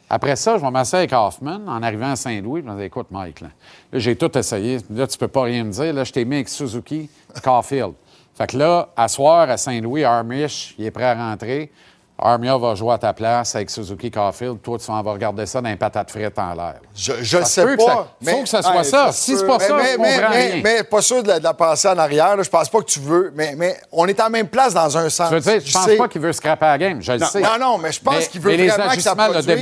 [0.10, 2.62] après ça, je m'asseoir avec Hoffman en arrivant à Saint-Louis.
[2.66, 3.50] Je me dis, écoute, Mike, là,
[3.92, 4.78] j'ai tout essayé.
[4.90, 5.94] Là, tu peux pas rien me dire.
[5.94, 7.10] Là, je t'ai mis avec Suzuki,
[7.44, 7.94] Caulfield.
[8.34, 11.72] Fait que là, à soir, à Saint-Louis, Armish, il est prêt à rentrer.
[12.20, 14.60] Armia va jouer à ta place avec Suzuki Caulfield.
[14.62, 16.80] Toi, tu vas regarder ça dans les patates frites en l'air.
[16.96, 18.16] Je ne sais pas.
[18.22, 19.12] Il faut que ça soit ça.
[19.12, 22.36] Si c'est pas ça, mais, mais, mais, pas sûr de la, passer en arrière.
[22.38, 23.32] Je Je pense pas que tu veux.
[23.36, 25.30] Mais, mais on est en même place dans un sens.
[25.30, 27.02] Je veux dire, je pense pas qu'il veut scraper la game.
[27.02, 27.42] Je le sais.
[27.42, 29.48] Non, non, mais je pense qu'il veut vraiment que ça produise.
[29.48, 29.58] Le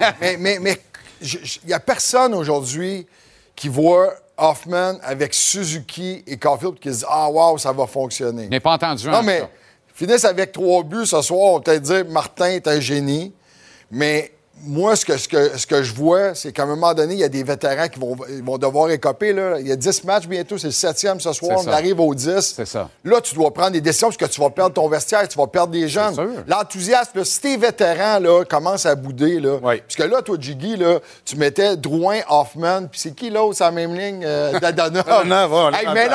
[0.38, 0.80] mais mais
[1.20, 3.06] il n'y a personne aujourd'hui
[3.56, 8.44] qui voit Hoffman avec Suzuki et Caulfield qui se dit Ah, wow, ça va fonctionner.
[8.44, 9.42] Je n'ai pas entendu Non, mais
[9.98, 13.32] finissent avec trois buts ce soir, on peut-être dire Martin est un génie.
[13.90, 14.30] Mais
[14.64, 17.20] moi, ce que, ce que, ce que je vois, c'est qu'à un moment donné, il
[17.20, 19.32] y a des vétérans qui vont, vont devoir écoper.
[19.32, 19.60] Là.
[19.60, 22.54] Il y a 10 matchs bientôt, c'est le septième ce soir, on arrive au 10.
[22.56, 22.88] C'est ça.
[23.04, 25.46] Là, tu dois prendre des décisions parce que tu vas perdre ton vestiaire, tu vas
[25.46, 26.14] perdre des jeunes.
[26.46, 30.98] L'enthousiasme, si tes vétérans là, commencent à bouder, là, parce que là, toi, Jiggy, là,
[31.24, 34.22] tu mettais Drouin, Hoffman, puis c'est qui l'autre, sa même ligne?
[34.24, 35.04] Euh, Dadona.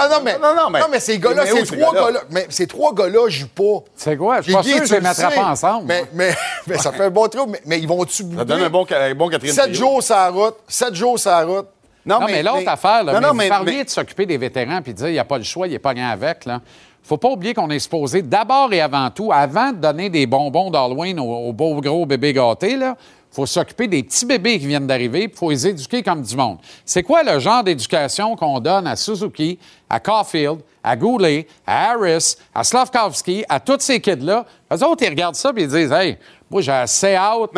[0.10, 2.94] non, mais, non, non, mais, non, mais, ces gars-là, ces trois gars-là, mais ces trois
[2.94, 3.84] gars-là jouent pas.
[3.96, 4.38] C'est quoi?
[4.38, 5.86] Je suis pas sûr que je les ensemble.
[5.86, 6.36] Mais, mais,
[6.68, 8.33] mais, ça fait un bon trio, mais, ils vont-tu bouder?
[8.38, 10.56] Ça donne un bon, bon quatrième Sept jours sur la route.
[10.68, 11.68] Sept jours sur la route.
[12.06, 15.14] Non, mais, l'autre affaire, là, vous parliez de s'occuper des vétérans puis de dire il
[15.14, 16.46] n'y a pas le choix, il n'est pas rien avec.
[16.46, 16.62] Là.
[17.02, 20.70] faut pas oublier qu'on est supposé, d'abord et avant tout, avant de donner des bonbons
[20.70, 22.96] d'Halloween aux, beaux gros bébés gâtés, il
[23.32, 26.58] faut s'occuper des petits bébés qui viennent d'arriver, il faut les éduquer comme du monde.
[26.86, 29.58] C'est quoi le genre d'éducation qu'on donne à Suzuki,
[29.90, 34.46] à Caulfield, à Goulet, à Harris, à Slavkovski, à tous ces kids-là?
[34.72, 36.18] Eux autres, ils regardent ça et ils disent Hey,
[36.54, 37.50] Moi, j'ai assez hâte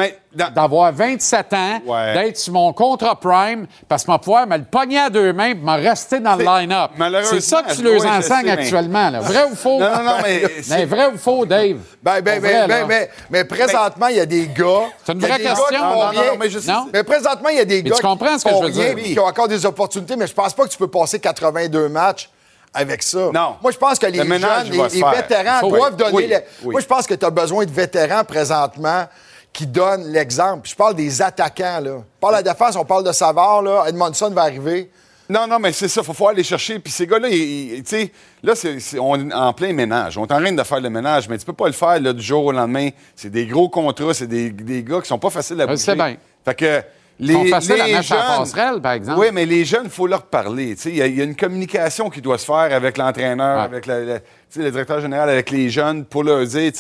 [0.54, 1.82] d'avoir 27 ans,
[2.14, 5.48] d'être sur mon contrat prime, parce que je pouvoir me le pogner à deux mains
[5.48, 6.92] et me rester dans le line-up.
[7.26, 9.12] C'est ça que tu leur enseignes actuellement.
[9.20, 9.80] Vrai ou faux?
[9.80, 10.86] Non, non, non, mais...
[10.86, 11.78] vrai ou faux, Dave?
[12.02, 14.86] Ben, ben, ben, ben, ben mais présentement, il y a des gars...
[15.06, 15.66] C'est une vraie question.
[15.74, 16.60] non, non, mais, je
[16.94, 18.96] mais présentement, il y a des gars tu comprends ce que je veux dire?
[18.96, 22.30] qui ont encore des opportunités, mais je pense pas que tu peux passer 82 matchs
[22.76, 23.32] avec ça.
[23.34, 23.56] Non.
[23.62, 26.40] Moi, je pense que les jeunes, les, vétérans doivent donner.
[26.64, 29.06] Moi, je pense que tu as besoin de vétérans présentement
[29.52, 30.68] qui donnent l'exemple.
[30.68, 31.98] Je parle des attaquants, là.
[32.00, 33.86] Je parle de la défense, on parle de Savard, là.
[33.88, 34.92] Edmondson va arriver.
[35.30, 36.78] Non, non, mais c'est ça, il faut falloir aller chercher.
[36.78, 38.12] Puis ces gars-là, tu sais,
[38.44, 40.18] là, c'est, on est en plein ménage.
[40.18, 42.14] On est en train de faire le ménage, mais tu peux pas le faire là,
[42.14, 42.90] du jour au lendemain.
[43.16, 45.78] C'est des gros contrats, c'est des, des gars qui sont pas faciles à bouger.
[45.78, 46.18] C'est bien.
[46.44, 46.84] Fait que
[47.20, 47.62] les, à mettre
[48.04, 49.20] jeunes, passerelle, par exemple.
[49.20, 50.76] Oui, mais les jeunes, il faut leur parler.
[50.86, 54.22] Il y, a une communication qui doit se faire avec l'entraîneur, avec le
[54.56, 56.72] directeur général, avec les jeunes, pour leur dire,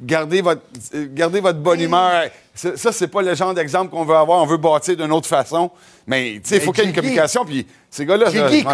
[0.00, 0.62] gardez votre,
[1.12, 2.28] gardez votre bonne humeur.
[2.54, 4.42] Ça, c'est pas le genre d'exemple qu'on veut avoir.
[4.42, 5.70] On veut bâtir d'une autre façon.
[6.06, 7.44] Mais, tu sais, il faut qu'il y ait une communication.
[7.44, 8.30] Puis ces gars-là,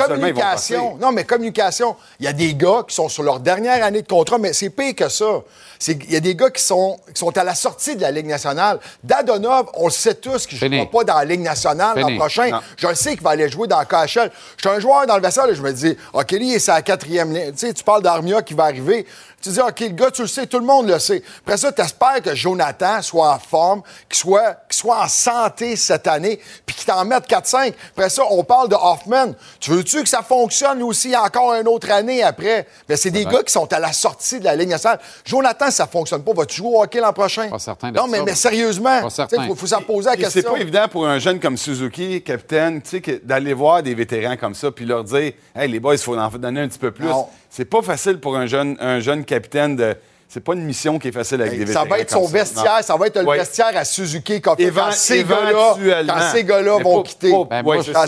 [0.07, 0.96] communication.
[0.98, 1.96] non, mais communication.
[2.20, 4.70] Il y a des gars qui sont sur leur dernière année de contrat, mais c'est
[4.70, 5.42] pire que ça.
[5.88, 8.26] Il y a des gars qui sont, qui sont à la sortie de la Ligue
[8.26, 8.78] nationale.
[9.03, 12.61] Dadonov, on le sait tous qu'il ne jouera pas dans la Ligue nationale l'an prochain.
[12.76, 14.30] Je le sais qu'il va aller jouer dans le KHL.
[14.57, 17.32] Je suis un joueur dans le et je me dis, OK, lui, c'est à quatrième
[17.32, 17.53] ligne.
[17.53, 19.07] Tu sais, tu parles d'Armia qui va arriver.
[19.43, 21.22] Tu dis, OK, le gars, tu le sais, tout le monde le sait.
[21.40, 26.07] Après ça, tu espères que Jonathan soit en forme, qu'il soit, soit en santé cette
[26.07, 27.72] année, puis qu'il t'en mette 4-5.
[27.90, 29.34] Après ça, on parle de Hoffman.
[29.59, 32.68] Tu veux-tu que ça fonctionne aussi encore une autre année après?
[32.88, 35.01] Mais c'est des gars qui sont à la sortie de la ligne nationale.
[35.24, 36.32] Jonathan, ça fonctionne pas.
[36.32, 37.49] Vas-tu jouer au hockey l'an prochain?
[37.49, 40.40] Pas certain non, mais, mais, sérieusement, il faut, s'en poser la question.
[40.40, 42.80] C'est pas évident pour un jeune comme Suzuki, capitaine,
[43.24, 46.28] d'aller voir des vétérans comme ça, puis leur dire, hey, les boys, il faut en
[46.28, 47.09] donner un petit peu plus.
[47.55, 49.94] C'est pas facile pour un jeune, un jeune capitaine de
[50.26, 51.84] c'est pas une mission qui est facile avec des vétérans.
[51.84, 54.57] Ça va être son vestiaire, ça va être le vestiaire à Suzuki quand,
[54.92, 55.76] ces gars-là,
[56.09, 57.30] quand ces gars-là vont quitter.
[57.50, 58.07] Ben, ça.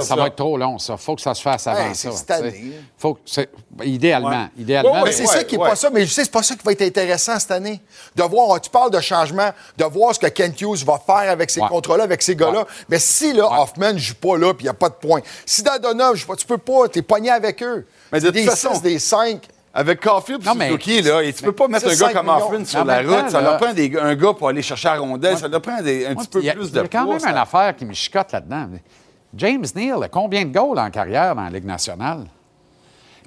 [0.00, 0.96] ça va être trop long, ça.
[0.96, 2.12] faut que ça se fasse avant ça.
[2.12, 2.74] Cette année.
[2.96, 3.18] Faut
[3.82, 4.46] idéalement.
[4.56, 5.90] idéalement mais c'est ça qui n'est pas ça.
[5.90, 7.80] Mais je sais, c'est pas ça qui va être intéressant cette année.
[8.14, 11.50] De voir, tu parles de changement, de voir ce que Kent Hughes va faire avec
[11.50, 12.64] ces contrats-là, avec ces gars-là.
[12.88, 15.22] Mais si là, Hoffman ne joue pas là, puis il n'y a pas de point.
[15.44, 17.84] Si Dadonov, je pas, tu peux pas, tu es pogné avec eux.
[18.14, 19.40] Mais de des façon, des 5.
[19.76, 23.02] Avec Caulfield et Suzuki, là, tu peux pas mettre un gars comme Hoffman sur la
[23.02, 23.28] route.
[23.28, 25.36] ça leur prend un gars pour aller chercher la rondelle.
[25.36, 27.74] Ça leur prend un petit peu plus de Il y a quand même une affaire
[27.76, 28.68] qui me chicote là-dedans.
[29.36, 32.26] James Neal a combien de goals en carrière dans la Ligue nationale?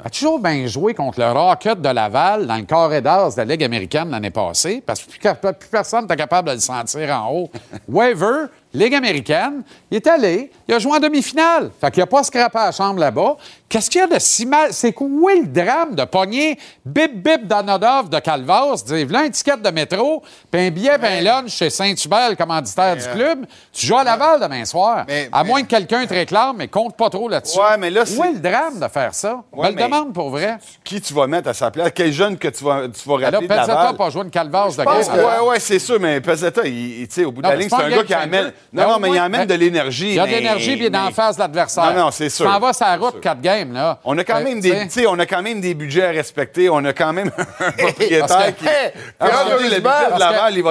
[0.03, 3.45] a toujours bien joué contre le Rocket de Laval dans le carré d'as de la
[3.45, 7.51] Ligue américaine l'année passée, parce que plus, personne n'était capable de le sentir en haut.
[7.87, 11.71] Weaver, Ligue américaine, il est allé, il a joué en demi-finale.
[11.79, 13.37] Fait qu'il n'a pas scrapé à la chambre là-bas.
[13.69, 14.71] Qu'est-ce qu'il y a de si mal?
[14.71, 19.57] C'est quoi le drame de pogner Bip Bip Danodov de Calvas, dire là un ticket
[19.57, 23.45] de métro, puis un billet, puis un lunch chez Saint-Hubert, le commanditaire du club.
[23.73, 25.05] Tu joues à Laval demain soir.
[25.31, 27.59] à moins que quelqu'un te réclame, mais compte pas trop là-dessus.
[27.59, 29.43] Ouais, mais là, Où est le drame de faire ça?
[29.51, 30.57] Ouais, me le demande pour vrai.
[30.83, 31.89] Qui tu vas mettre à sa place?
[31.93, 34.75] Quel jeune que tu vas, tu vas rappeler là, Pezzetta n'a pas joué une Calvas
[34.77, 34.83] de.
[34.83, 38.03] Oui, ouais, c'est sûr, mais Pezzetta, il, au bout de la ligne, c'est un gars
[38.03, 38.53] qui amène.
[38.73, 40.09] Non, non, mais il amène de l'énergie.
[40.09, 41.93] Il y a de l'énergie, puis il est dans la face de l'adversaire.
[41.93, 42.45] Non, non, c'est sûr.
[42.45, 43.99] Tu s'en vas la route, quatre games, là.
[44.03, 46.69] On a quand même des, on a quand même des budgets à respecter.
[46.69, 48.65] On a quand même un propriétaire qui.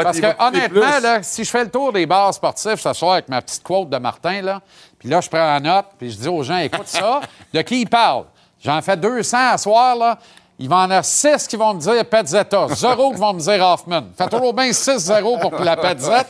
[0.05, 3.29] Parce que, honnêtement, là, si je fais le tour des bars sportifs ce soir avec
[3.29, 4.61] ma petite quote de Martin, là,
[4.99, 7.21] puis là, je prends la note, puis je dis aux gens, écoute ça,
[7.53, 8.25] de qui il parle?
[8.63, 10.19] J'en fais 200 à soir, là.
[10.59, 13.63] Il va en avoir 6 qui vont me dire Petzetta, 0 qui vont me dire
[13.63, 14.05] Hoffman.
[14.17, 16.29] Fait toujours bien 6-0 pour la Petzette.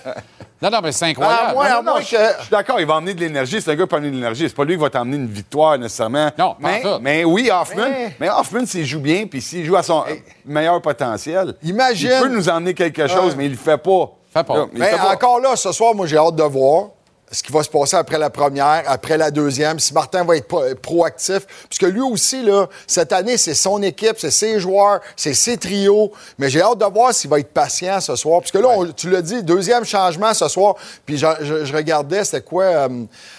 [0.60, 1.54] Non, non, mais c'est incroyable.
[1.60, 2.16] Ah, moi, je, suis
[2.50, 3.60] d'accord, il va emmener de l'énergie.
[3.60, 4.48] C'est un gars qui peut amener de l'énergie.
[4.48, 6.30] C'est pas lui qui va t'emmener une victoire nécessairement.
[6.38, 7.88] Non, mais, mais oui, Hoffman.
[8.18, 10.04] Mais, Hoffman, s'il joue bien, puis s'il joue à son
[10.46, 12.10] meilleur potentiel, imagine.
[12.14, 14.12] il peut nous emmener quelque chose, mais il le fait pas.
[14.32, 14.66] Fait pas.
[14.72, 16.88] mais encore là, ce soir, moi, j'ai hâte de voir
[17.30, 20.74] ce qui va se passer après la première, après la deuxième, si Martin va être
[20.80, 21.40] proactif.
[21.68, 26.12] Puisque lui aussi, là, cette année, c'est son équipe, c'est ses joueurs, c'est ses trios.
[26.38, 28.40] Mais j'ai hâte de voir s'il va être patient ce soir.
[28.40, 30.76] Puisque là, tu l'as dit, deuxième changement ce soir.
[31.04, 32.88] Puis je, regardais, c'était quoi, euh,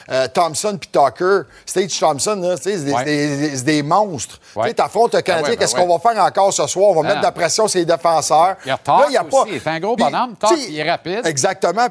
[0.09, 1.41] euh, Thompson puis Tucker.
[1.65, 4.39] Stage Thompson, c'est des, des, monstres.
[4.53, 6.89] Tu affrontes le Canadien, ben qu'est-ce qu'on va faire encore ce soir?
[6.89, 8.57] On va mettre de la pression sur les défenseurs.
[8.65, 9.45] Il y a là, il y a pas...
[9.63, 10.35] C'est un gros bonhomme.
[10.67, 11.21] il est rapide.
[11.25, 11.87] Exactement.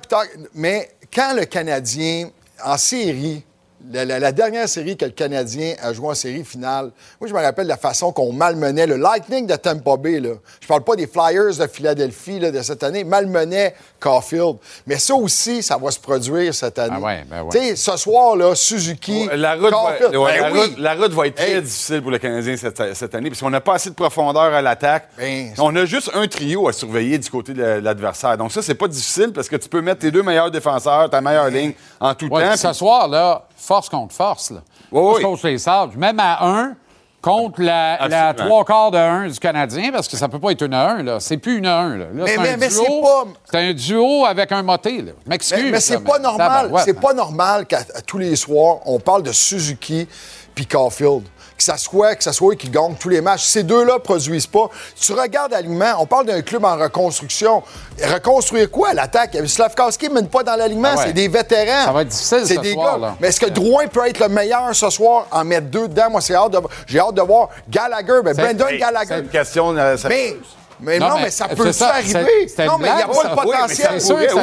[0.55, 2.31] Mais quand le Canadien,
[2.65, 3.45] en série,
[3.93, 7.66] la, dernière série que le Canadien a joué en série finale, moi, je me rappelle
[7.66, 10.20] la façon qu'on malmenait le Lightning de Tampa Bay.
[10.20, 10.35] Là.
[10.61, 14.56] Je parle pas des Flyers de Philadelphie de cette année, malmenait Caulfield.
[14.86, 16.97] Mais ça aussi, ça va se produire cette année.
[16.98, 17.48] Ah ouais, ben ouais.
[17.51, 20.60] Tu sais, ce soir, là, Suzuki, la, route Caulfield, va, ben la, oui.
[20.60, 23.51] route, la route va être très difficile pour le Canadien cette, cette année, parce qu'on
[23.51, 25.09] n'a pas assez de profondeur à l'attaque.
[25.18, 28.36] Ben, on a juste un trio à surveiller du côté de l'adversaire.
[28.36, 31.20] Donc ça, c'est pas difficile, parce que tu peux mettre tes deux meilleurs défenseurs, ta
[31.20, 32.56] meilleure ligne, en tout Ouais, temps.
[32.56, 34.51] ce soir, là, force contre force.
[34.51, 34.60] Là.
[34.93, 35.39] Oui, oui.
[35.44, 35.97] les sables.
[35.98, 36.74] Même à 1
[37.22, 40.74] contre la, trois quarts de 1 du Canadien, parce que ça peut pas être une
[40.74, 41.02] à 1.
[41.02, 41.20] Là.
[41.20, 41.97] C'est plus une à 1.
[41.97, 41.97] Là.
[41.97, 42.82] Là, Mais- c'est mais- un mais duo.
[42.84, 45.02] c'est pas- C'est un duo avec un moté.
[45.02, 45.12] Là.
[45.26, 45.64] M'excuse.
[45.64, 46.70] Mais, mais c'est pas normal.
[46.84, 47.01] C'est hein.
[47.01, 50.06] pas normal qu'à tous les soirs, on parle de Suzuki
[50.55, 51.22] puis Caulfield.
[51.57, 53.45] Que ça soit, que ça soit eux qui gagnent tous les matchs.
[53.45, 54.69] Ces deux-là produisent pas.
[55.01, 57.62] Tu regardes l'alignement, on parle d'un club en reconstruction.
[58.03, 59.37] Reconstruire quoi, l'attaque?
[59.47, 61.05] Slavkowski ne mène pas dans l'alignement, Ah ouais.
[61.07, 61.85] c'est des vétérans.
[61.87, 63.07] Ça va être difficile, C'est ce des soir, gars.
[63.07, 63.16] là.
[63.20, 66.11] Mais est-ce que Drouin peut être le meilleur ce soir, en mettre deux dedans?
[66.11, 69.07] Moi, c'est hâte de- j'ai hâte de voir Gallagher, ben, hey, Gallagher.
[69.09, 69.74] C'est une question.
[69.78, 70.37] euh, ça- Mais,
[70.78, 72.49] mais Non, non, mais mais, ça peut ça, arriver?
[72.66, 73.93] Non, mais il n'y a pas le potentiel.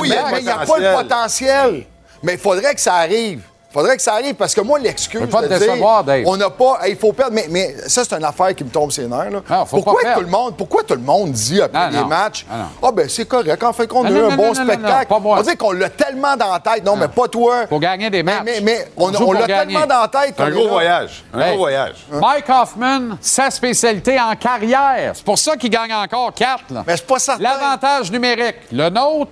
[0.02, 1.86] oui, mais il n'y a pas le potentiel.
[2.24, 3.42] Mais il faudrait que ça arrive.
[3.76, 5.28] Il faudrait que ça arrive parce que moi, l'excuse.
[5.32, 6.24] Pas de dire, Dave.
[6.28, 6.82] On n'a pas.
[6.88, 7.32] Il faut perdre.
[7.34, 9.32] Mais, mais ça, c'est une affaire qui me tombe ses nerfs.
[9.32, 9.40] Là.
[9.50, 11.98] Non, faut pourquoi, pas tout le monde, pourquoi tout le monde dit après Non, les
[12.02, 12.06] non.
[12.06, 12.46] matchs.
[12.52, 13.64] Ah, ben c'est correct.
[13.64, 15.08] En fait, qu'on a eu un non, bon non, non, non, spectacle.
[15.08, 15.38] pas moi.
[15.40, 16.86] On dit qu'on l'a tellement dans la tête.
[16.86, 17.66] Non, mais pas toi.
[17.68, 18.44] Faut gagner des matchs.
[18.46, 20.40] Mais, mais, mais on, On on pour l'a tellement dans la tête.
[20.40, 21.24] Un gros voyage.
[21.34, 21.48] Un Hey.
[21.50, 21.96] gros voyage.
[22.12, 25.14] Mike Hoffman, sa spécialité en carrière.
[25.16, 26.64] C'est pour ça qu'il gagne encore 4.
[26.70, 27.42] Mais je suis pas certain.
[27.42, 28.58] L'avantage numérique.
[28.72, 29.32] Le nôtre,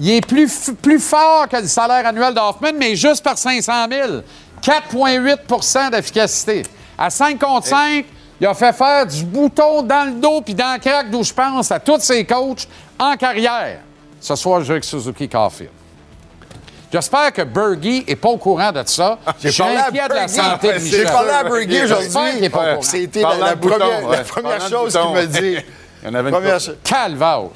[0.00, 4.08] il est plus, plus fort que le salaire annuel d'Hoffman, mais juste par 500 000.
[4.62, 6.62] 4,8% d'efficacité.
[6.96, 8.04] À 5 contre 5,
[8.40, 11.32] il a fait faire du bouton dans le dos puis dans le crack d'où je
[11.32, 12.66] pense à tous ses coachs
[12.98, 13.78] en carrière.
[14.20, 15.70] Ce soir, je joue avec Suzuki Caulfield.
[16.92, 19.18] J'espère que Bergie n'est pas au courant de ça.
[19.42, 20.34] Je suis parlé à inquiet de la Bergie.
[20.34, 22.44] santé de J'ai parlé à Bergie J'espère qu'il aujourd'hui.
[22.44, 22.82] est pas au courant.
[22.82, 24.16] C'était la, la première, ouais.
[24.18, 25.56] la première chose qu'il m'a dit.
[26.02, 26.58] Il y en avait une Première.
[26.84, 27.52] Calvaos.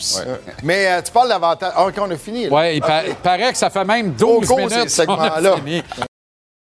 [0.63, 1.73] Mais euh, tu parles d'avantage.
[1.75, 2.49] Ah, OK, on a fini.
[2.49, 4.91] Ouais, il, pa- il paraît que ça fait même 12 Go, go, minutes
[5.65, 5.83] fini.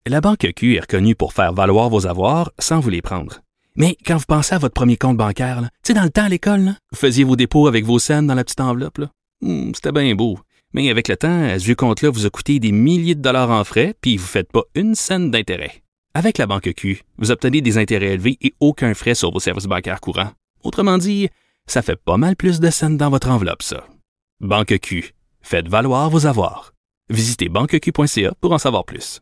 [0.05, 3.41] La Banque Q est reconnue pour faire valoir vos avoirs sans vous les prendre.
[3.75, 6.29] Mais quand vous pensez à votre premier compte bancaire, tu sais, dans le temps à
[6.29, 9.01] l'école, là, vous faisiez vos dépôts avec vos scènes dans la petite enveloppe.
[9.41, 10.39] Hmm, C'était bien beau.
[10.73, 13.51] Mais avec le temps, à ce vieux compte-là vous a coûté des milliers de dollars
[13.51, 15.83] en frais, puis vous ne faites pas une scène d'intérêt.
[16.13, 19.65] Avec la Banque Q, vous obtenez des intérêts élevés et aucun frais sur vos services
[19.65, 20.31] bancaires courants.
[20.63, 21.29] Autrement dit,
[21.67, 23.85] ça fait pas mal plus de scènes dans votre enveloppe, ça.
[24.39, 25.13] Banque Q.
[25.41, 26.73] Faites valoir vos avoirs.
[27.09, 29.21] Visitez banqueq.ca pour en savoir plus.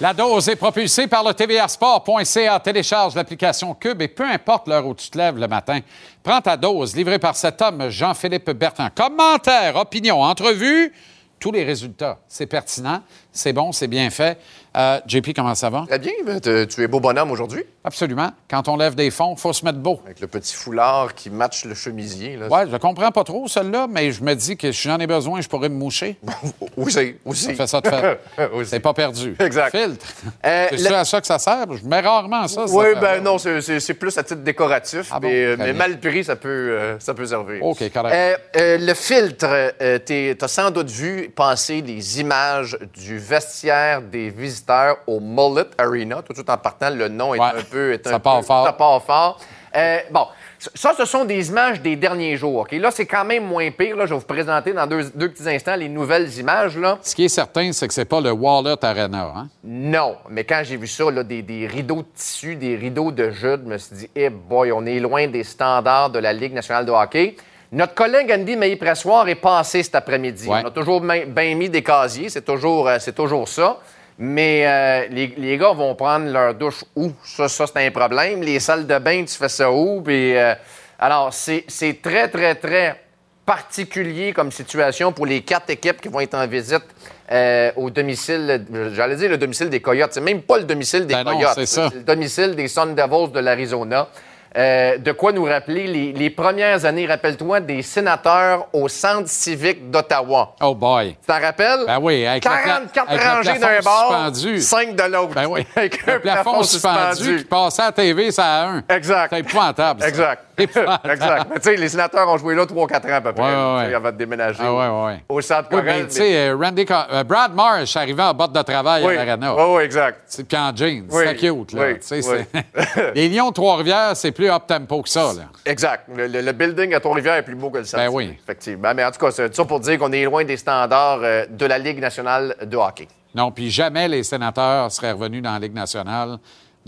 [0.00, 2.60] La dose est propulsée par le tvrsport.ca.
[2.60, 5.80] Télécharge l'application Cube et peu importe l'heure où tu te lèves le matin,
[6.22, 8.90] prends ta dose livrée par cet homme, Jean-Philippe Bertrand.
[8.94, 10.92] Commentaires, opinions, entrevues,
[11.38, 12.20] tous les résultats.
[12.28, 13.02] C'est pertinent,
[13.32, 14.38] c'est bon, c'est bien fait.
[14.76, 15.84] Euh, JP, comment ça va?
[15.88, 18.30] Très bien, tu es beau bonhomme aujourd'hui, Absolument.
[18.50, 19.98] Quand on lève des fonds, il faut se mettre beau.
[20.04, 22.36] avec le petit foulard qui matche le chemisier.
[22.50, 25.40] Ouais, je comprends pas trop celle-là, mais je me dis que si j'en ai besoin,
[25.40, 26.18] je pourrais me moucher.
[26.76, 27.44] Aussi, aussi.
[27.44, 28.20] Ça fait ça de fait.
[28.66, 29.34] C'est pas perdu.
[29.40, 29.76] Exact.
[29.76, 30.06] Filtre.
[30.44, 31.66] Euh, c'est à ça que ça sert?
[31.76, 32.66] Je mets rarement ça.
[32.68, 36.22] Oui, ben non, c'est- plus à titre décoratif, Ah bon, mais, euh, mais mal pris,
[36.24, 37.64] ça peut, euh, ça peut servir.
[37.64, 38.40] OK, correct.
[38.54, 39.72] Le filtre,
[40.06, 44.57] tu as sans doute vu passer les images du vestiaire des visiteurs
[45.06, 46.16] au Mullet Arena.
[46.22, 47.92] Tout de suite en partant, le nom est Ouais, un peu.
[47.92, 48.66] est ça un part peu- fort.
[48.66, 49.40] Ça part fort.
[49.76, 50.26] Euh, bon,
[50.74, 52.60] ça, ce sont des images des derniers jours.
[52.60, 52.72] OK?
[52.72, 53.96] Là, c'est quand même moins pire.
[53.96, 54.06] Là.
[54.06, 56.76] Je vais vous présenter dans deux, deux petits instants les nouvelles images.
[56.78, 56.98] Là.
[57.02, 59.32] Ce qui est certain, c'est que c'est pas le Wallet Arena.
[59.36, 59.48] Hein?
[59.62, 63.30] Non, mais quand j'ai vu ça, là, des, des rideaux de tissu, des rideaux de
[63.30, 66.54] jute, je me suis dit, eh boy, on est loin des standards de la Ligue
[66.54, 67.36] nationale de hockey.
[67.70, 70.48] Notre collègue Andy Meilly-Pressoir est passé cet après-midi.
[70.48, 70.62] Ouais.
[70.64, 73.76] On a toujours bien mis des casiers, c'est toujours, euh, c'est toujours ça.
[74.20, 77.12] Mais euh, les, les gars vont prendre leur douche où?
[77.24, 78.42] Ça, ça c'est un problème.
[78.42, 80.02] Les salles de bain, tu fais ça où?
[80.02, 80.54] Puis, euh,
[80.98, 83.00] alors, c'est très, très, très
[83.46, 86.84] particulier comme situation pour les quatre équipes qui vont être en visite
[87.30, 90.12] euh, au domicile, j'allais dire le domicile des Coyotes.
[90.12, 91.64] C'est même pas le domicile des Ben Coyotes.
[91.64, 94.08] c'est le domicile des Sun Devils de l'Arizona.
[94.56, 99.90] Euh, de quoi nous rappeler les, les premières années, rappelle-toi, des sénateurs au centre civique
[99.90, 100.54] d'Ottawa.
[100.62, 101.16] Oh boy.
[101.20, 101.80] Tu t'en rappelles?
[101.86, 104.60] Ben oui, avec le pla- 44 avec rangées plafond d'un bord, suspendu.
[104.60, 105.34] 5 de l'autre.
[105.34, 105.66] Ben oui.
[105.76, 108.82] Avec Le un plafond suspendu qui passait à la TV, ça à un.
[108.88, 109.28] Exact.
[109.32, 110.00] C'est épouvantable.
[110.00, 110.08] ça.
[110.08, 110.42] Exact.
[111.04, 111.46] exact.
[111.50, 113.42] Mais tu sais, les sénateurs ont joué là 3-4 ans à peu près.
[113.42, 113.94] Ouais, ouais.
[113.94, 115.24] Avant de déménager Ah, ouais, ouais.
[115.28, 116.02] au centre Oui, Corel.
[116.02, 119.24] mais tu sais, euh, Randy euh, Brad Marsh arrivait en botte de travail Oui, à
[119.24, 119.54] l'Arena.
[119.54, 120.20] oui, oui, exact.
[120.48, 121.06] Puis en jeans.
[121.10, 123.12] Oui, C'était cute, là.
[123.14, 125.44] les Lions de Trois-Rivières, c'est plus up-tempo que ça, là.
[125.64, 126.04] Exact.
[126.14, 128.02] Le, le- le building à Trois-Rivières est plus beau que le centre.
[128.04, 128.36] Ben oui.
[128.42, 128.92] Effectivement.
[128.94, 131.66] Mais en tout cas, c'est ça pour dire qu'on est loin des standards euh, de
[131.66, 133.08] la Ligue nationale de hockey.
[133.34, 136.38] Non, puis jamais les sénateurs seraient revenus dans la Ligue nationale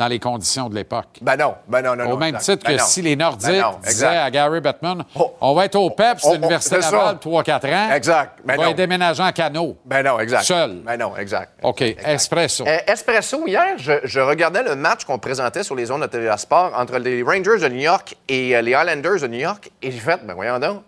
[0.01, 1.19] dans les conditions de l'époque.
[1.21, 2.11] Ben non, ben non, non.
[2.11, 2.41] Au même non.
[2.41, 2.87] titre Ben que non.
[2.87, 5.35] si les Nordiques Ben non, disaient à Gary Bettman, Oh.
[5.43, 6.97] on va être au PEPS de on- l'Université c'est ça.
[6.97, 7.93] Laval 3-4 ans.
[7.95, 8.39] Exact.
[8.45, 9.77] Ben on va être déménageant en canot.
[9.85, 10.45] Ben non, exact.
[10.45, 10.77] Seul.
[10.85, 11.53] Ben non, exact.
[11.63, 12.65] OK, espresso.
[12.67, 16.39] Euh, Espresso, hier, je, je regardais le match qu'on présentait sur les ondes de TVA
[16.39, 19.71] Sport entre les Rangers de New York et euh, les Islanders de New York.
[19.83, 20.83] Et j'ai fait, ben voyons donc.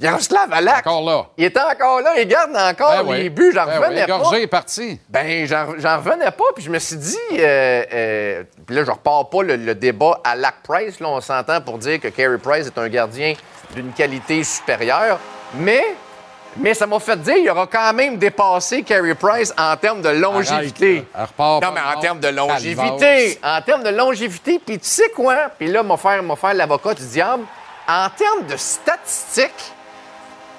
[0.00, 0.86] Yaroslav Alak.
[0.86, 1.26] Encore là.
[1.36, 3.28] Il était encore là, il garde encore Ben les oui.
[3.30, 4.18] buts, j'en Ben oui, revenais pas.
[4.18, 5.00] Gorgé est parti.
[5.08, 9.28] Ben, j'en revenais pas, puis je me suis dit, euh, euh, puis là, je repars
[9.28, 12.66] pas le, le débat à Lac Price, là, on s'entend pour dire que Carey Price
[12.66, 13.34] est un gardien
[13.74, 15.18] d'une qualité supérieure,
[15.54, 15.84] mais,
[16.56, 20.08] mais ça m'a fait dire, il aura quand même dépassé Carey Price en termes de
[20.08, 21.06] longévité.
[21.14, 25.10] Arrête, repart non, mais en termes de longévité, en termes de longévité, puis tu sais
[25.14, 25.50] quoi?
[25.58, 27.44] Puis là, m'a faire, faire l'avocat du diable,
[27.86, 29.72] en termes de statistiques,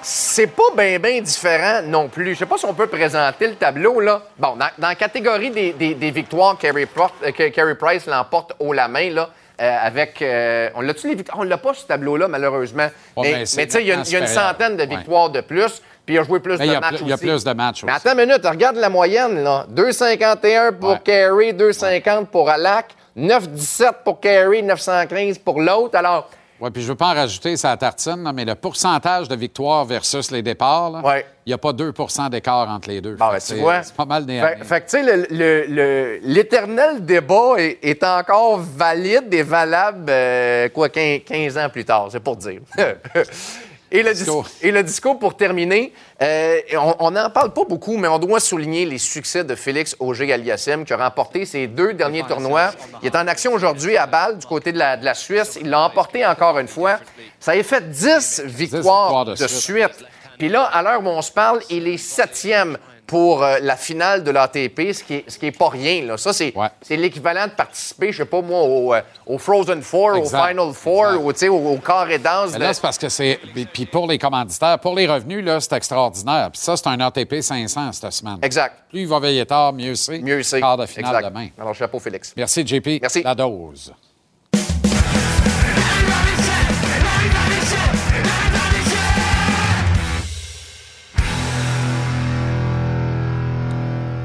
[0.04, 2.34] c'est pas bien, bien différent non plus.
[2.34, 4.22] Je sais pas si on peut présenter le tableau, là.
[4.38, 6.88] Bon, dans, dans la catégorie des, des- des victoires, Carey,
[7.24, 9.30] euh, que Carey Price l'emporte haut la main, là,
[9.62, 10.22] euh, avec...
[10.22, 11.40] euh, on l'a-tu les victoires?
[11.40, 12.88] On l'a pas, ce tableau-là, malheureusement.
[13.16, 15.42] Ouais, mais mais c'est mais tu sais, il y a, une- centaine de victoires de
[15.42, 17.26] plus, puis il a joué plus Mais de matchs plus- il y a aussi.
[17.28, 18.08] plus de matchs Mais aussi.
[18.08, 19.66] attends une minute, regarde la moyenne, là.
[19.70, 21.00] 2,51 pour Ouais.
[21.04, 25.96] Carey, 2,50 pour Alak, 9,17 pour Carey, 915 pour l'autre.
[25.98, 26.30] Alors...
[26.62, 29.84] Oui, puis je veux pas en rajouter sa tartine, là, mais le pourcentage de victoires
[29.84, 31.26] versus les départs, Ouais.
[31.46, 33.16] il n'y a pas 2% d'écart entre les deux.
[33.16, 33.82] Bon, ben, c'est- vois.
[33.82, 37.80] C'est pas mal né Fait, fait que, tu sais, le- le- le- l'éternel débat est,
[37.82, 42.62] est encore valide et valable, euh, quoi, 15, 15 ans plus tard, c'est pour dire.
[43.94, 44.48] Et le, dis- Discours.
[44.62, 45.92] et le discours pour terminer,
[46.22, 46.60] euh,
[47.00, 50.94] on n'en parle pas beaucoup, mais on doit souligner les succès de Félix Auger-Aliassime qui
[50.94, 52.72] a remporté ses deux derniers tournois.
[53.04, 55.58] Il est en action aujourd'hui à Bâle, du côté de la, de la Suisse.
[55.60, 57.00] Il l'a emporté encore une fois.
[57.40, 59.50] Ça a fait 10 victoires, victoires de de, suite.
[59.94, 60.06] suite.
[60.40, 62.78] Puis là, à l'heure où on se parle, il est septième
[63.12, 66.06] pour euh, la finale de l'ATP, ce qui est, ce qui est pas rien.
[66.06, 66.16] Là.
[66.18, 66.70] Ça, c'est Ouais.
[66.82, 70.40] c'est l'équivalent de participer, je sais pas moi, au, euh, au Frozen Four, Exact.
[70.40, 71.38] au Final Four, Exact.
[71.38, 72.58] sais, au, au carré danse.
[72.58, 73.38] Là, c'est parce que c'est.
[73.54, 76.52] puis- Puis pour les commanditaires, pour les revenus, là, c'est extraordinaire.
[76.54, 78.38] Puis ça, c'est un ATP 500 cette semaine.
[78.42, 78.76] Exact.
[78.90, 80.20] Plus il va veiller tard, mieux c'est.
[80.20, 80.62] Mieux c'est.
[80.62, 81.30] Quart de finale Exact.
[81.30, 81.48] demain.
[81.60, 82.34] Alors, chapeau, Félix.
[82.38, 83.00] Merci, JP.
[83.02, 83.24] Merci.
[83.24, 83.92] La dose.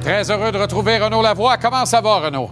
[0.07, 1.57] Très heureux de retrouver Renaud Lavoie.
[1.57, 2.49] Comment ça va, Renaud?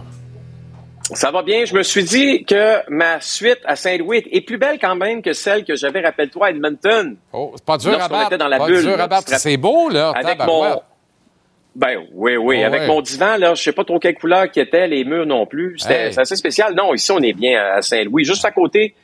[1.13, 1.63] Ça va bien.
[1.63, 5.31] Je me suis dit que ma suite à Saint-Louis est plus belle quand même que
[5.31, 7.15] celle que j'avais, rappelle-toi, à Edmonton.
[7.31, 8.35] Oh, c'est pas dur à battre.
[8.35, 9.29] dans la pas bulle, dur à battre.
[9.39, 10.09] C'est beau, là.
[10.09, 10.81] Avec mon.
[11.77, 12.57] Ben oui, oui.
[12.59, 12.87] Oh, avec ouais.
[12.87, 15.75] mon divan, là, je sais pas trop quelle couleur qui était, les murs non plus.
[15.79, 16.19] C'était Hey.
[16.19, 16.73] assez spécial.
[16.75, 18.95] Non, ici, on est bien à Saint-Louis, juste à côté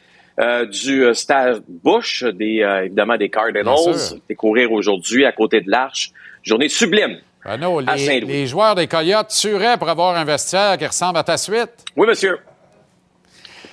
[0.42, 5.62] euh, du euh, stade Bush, des, euh, évidemment des Cardinals, qui courir aujourd'hui à côté
[5.62, 6.12] de l'Arche.
[6.44, 7.18] Journée sublime.
[7.44, 11.72] À les, joueurs des Coyotes tueraient pour avoir un vestiaire qui ressemble à ta suite.
[11.96, 12.40] Oui, monsieur.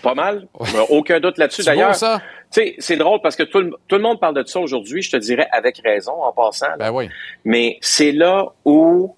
[0.03, 0.47] Pas mal.
[0.61, 1.63] Euh, Aucun doute là-dessus.
[1.67, 2.23] D'ailleurs, ça?
[2.51, 5.17] c'est drôle parce que tout le, tout le monde parle de ça aujourd'hui, je te
[5.19, 6.69] dirais avec raison en passant.
[6.69, 6.77] là.
[6.79, 7.11] Ben oui.
[7.45, 9.15] Mais c'est là où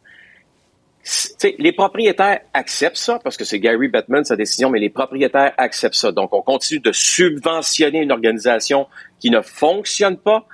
[1.59, 5.95] les propriétaires acceptent ça parce que c'est Gary Bettman sa décision, mais les propriétaires acceptent
[5.95, 6.13] ça.
[6.13, 8.87] Donc, on continue de subventionner une organisation
[9.19, 10.45] qui ne fonctionne pas.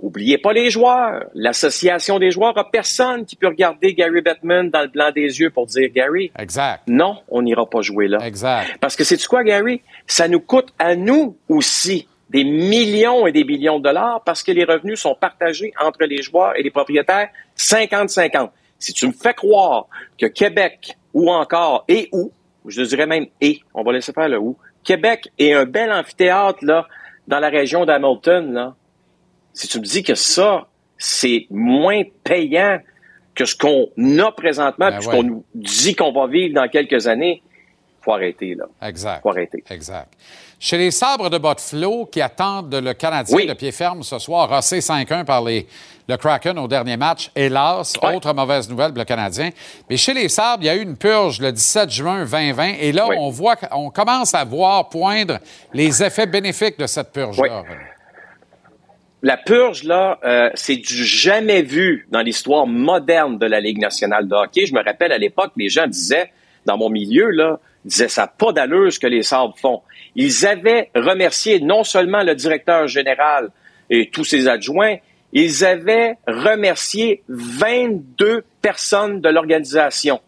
[0.00, 1.24] Oubliez pas les joueurs.
[1.34, 5.50] L'association des joueurs a personne qui peut regarder Gary Bettman dans le blanc des yeux
[5.50, 6.82] pour dire Gary, Exact.
[6.88, 8.18] non, on n'ira pas jouer là.
[8.26, 8.76] Exact.
[8.80, 9.82] Parce que c'est quoi, Gary?
[10.06, 14.50] Ça nous coûte à nous aussi des millions et des millions de dollars parce que
[14.50, 18.50] les revenus sont partagés entre les joueurs et les propriétaires 50-50.
[18.78, 19.86] Si tu me fais croire
[20.18, 22.32] que Québec ou encore et où,
[22.66, 26.58] je dirais même et, on va laisser faire le où, Québec est un bel amphithéâtre
[26.62, 26.86] là
[27.28, 28.74] dans la région d'Hamilton là.
[29.54, 30.66] Si tu me dis que ça
[30.98, 32.78] c'est moins payant
[33.34, 35.12] que ce qu'on a présentement Ben puis ouais.
[35.12, 37.42] ce qu'on nous dit qu'on va vivre dans quelques années,
[38.00, 38.66] faut arrêter là.
[38.86, 39.22] Exact.
[39.22, 39.64] Faut arrêter.
[39.70, 40.12] Exact.
[40.60, 43.46] Chez les sabres de Botflo qui attendent le Canadien Oui.
[43.46, 45.66] de pied ferme ce soir, rassé 5-1 par les,
[46.08, 48.14] le Kraken au dernier match, hélas, Ouais.
[48.14, 49.50] autre mauvaise nouvelle pour le Canadien.
[49.90, 52.92] Mais chez les sabres, il y a eu une purge le 17 juin 2020 et
[52.92, 53.16] là, Oui.
[53.18, 55.38] on voit, on commence à voir poindre
[55.72, 57.62] les effets bénéfiques de cette purge-là.
[59.24, 64.28] La purge, là, euh, c'est du jamais vu dans l'histoire moderne de la Ligue nationale
[64.28, 64.66] de hockey.
[64.66, 66.30] Je me rappelle à l'époque, les gens disaient,
[66.66, 69.80] dans mon milieu, là, disaient ça pas d'allure ce que les Sabres font.
[70.14, 73.48] Ils avaient remercié non seulement le directeur général
[73.88, 74.96] et tous ses adjoints,
[75.32, 80.20] ils avaient remercié 22 personnes de l'organisation.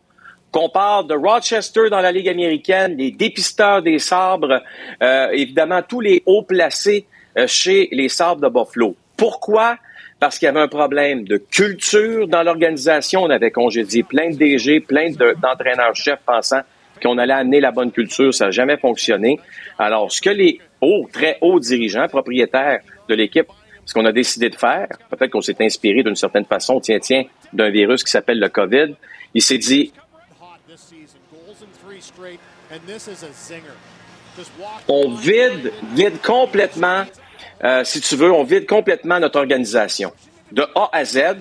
[0.50, 4.62] Qu'on parle de Rochester dans la Ligue américaine, les dépisteurs des sabres,
[5.02, 7.06] euh, évidemment tous les hauts placés
[7.46, 8.96] chez les sabres de Buffalo.
[9.16, 9.76] Pourquoi?
[10.18, 13.22] Parce qu'il y avait un problème de culture dans l'organisation.
[13.22, 16.60] On avait congédié plein de DG, plein d'entraîneurs-chefs pensant
[17.02, 18.32] qu'on allait amener la bonne culture.
[18.32, 19.38] Ça n'a jamais fonctionné.
[19.78, 23.48] Alors, ce que les hauts, très hauts dirigeants, propriétaires de l'équipe
[23.86, 27.22] ce qu'on a décidé de faire, peut-être qu'on s'est inspiré d'une certaine façon, tiens, tiens,
[27.52, 28.94] d'un virus qui s'appelle le COVID.
[29.32, 29.92] Il s'est dit,
[34.88, 37.04] on vide, vide complètement,
[37.64, 40.12] euh, si tu veux, on vide complètement notre organisation.
[40.52, 41.36] De A à Z,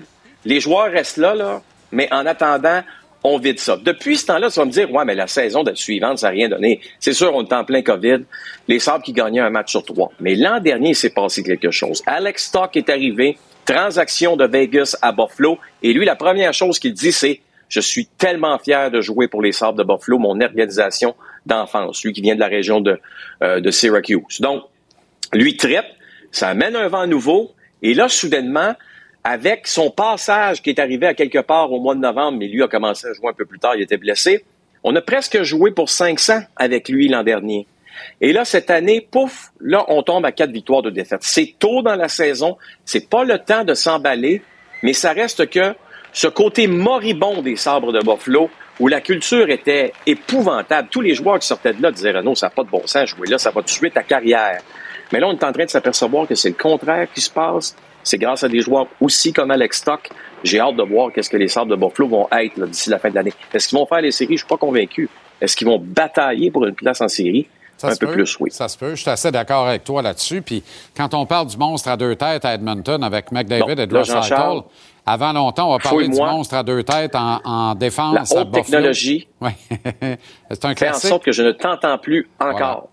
[0.46, 1.62] les joueurs restent là, là,
[1.92, 2.82] mais en attendant,
[3.24, 3.78] on vide ça.
[3.78, 6.34] Depuis ce temps-là, tu vas me dire, ouais, mais la saison de suivante, ça n'a
[6.34, 6.80] rien donné.
[7.00, 8.20] C'est sûr, on est en plein COVID.
[8.68, 10.12] Les Sabres qui gagnaient un match sur trois.
[10.20, 12.04] Mais l'an dernier, il s'est passé quelque chose.
[12.06, 16.94] Alex Stock est arrivé, transaction de Vegas à Buffalo, et lui, la première chose qu'il
[16.94, 21.16] dit, c'est, je suis tellement fier de jouer pour les Sabres de Buffalo, mon organisation
[21.48, 23.00] d'enfance, lui qui vient de la région de,
[23.42, 24.40] euh, de Syracuse.
[24.40, 24.64] Donc,
[25.34, 25.86] lui traite,
[26.36, 27.52] ça amène un vent nouveau,
[27.82, 28.74] et là, soudainement,
[29.24, 32.62] avec son passage qui est arrivé à quelque part au mois de novembre, mais lui
[32.62, 34.44] a commencé à jouer un peu plus tard, il était blessé.
[34.84, 37.68] On a presque joué pour 500 avec lui l'an dernier.
[38.22, 41.22] Et là, cette année, pouf, là, on tombe à quatre victoires de défaite.
[41.24, 44.42] C'est tôt dans la saison, c'est pas le temps de s'emballer,
[44.84, 45.74] mais ça reste que
[46.12, 48.50] ce côté moribond des sabres de Buffalo,
[48.80, 50.90] où la culture était épouvantable.
[50.92, 53.10] Tous les joueurs qui sortaient de là disaient Renaud, ça n'a pas de bon sens
[53.10, 54.62] jouer là, ça va tuer ta carrière.
[55.12, 57.76] Mais là, on est en train de s'apercevoir que c'est le contraire qui se passe.
[58.04, 60.10] C'est grâce à des joueurs aussi comme Alex Stock.
[60.44, 63.10] J'ai hâte de voir qu'est-ce que les Sabres de Buffalo vont être d'ici la fin
[63.10, 63.34] de l'année.
[63.54, 64.34] Est-ce qu'ils vont faire les séries?
[64.34, 65.10] Je suis pas convaincu.
[65.42, 67.48] Est-ce qu'ils vont batailler pour une place en série?
[67.84, 68.52] un peu plus, oui.
[68.52, 68.92] Ça se peut.
[68.96, 70.42] Je suis assez d'accord avec toi là-dessus.
[70.42, 70.64] Puis
[70.96, 74.62] quand on parle du monstre à deux têtes à Edmonton avec McDavid et Draisaitl,
[75.06, 79.28] avant longtemps, on va parler du monstre à deux têtes en, défense la haute technologie
[79.42, 79.52] oui.
[80.50, 82.54] C'est un fait en sorte que je ne t'entends plus encore.
[82.54, 82.84] Voilà.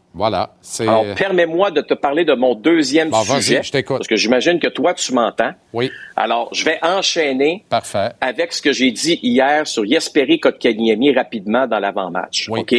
[0.81, 3.63] Alors, permets-moi de te parler de mon deuxième sujet.
[3.63, 3.99] Je t'écoute.
[3.99, 5.53] Parce que j'imagine que toi, tu m'entends.
[5.73, 5.91] Oui.
[6.17, 8.11] Alors, je vais enchaîner Parfait.
[8.21, 12.49] avec ce que j'ai dit hier sur Jesperi Kotkaniemi rapidement dans l'avant-match.
[12.51, 12.61] Oui.
[12.61, 12.75] OK?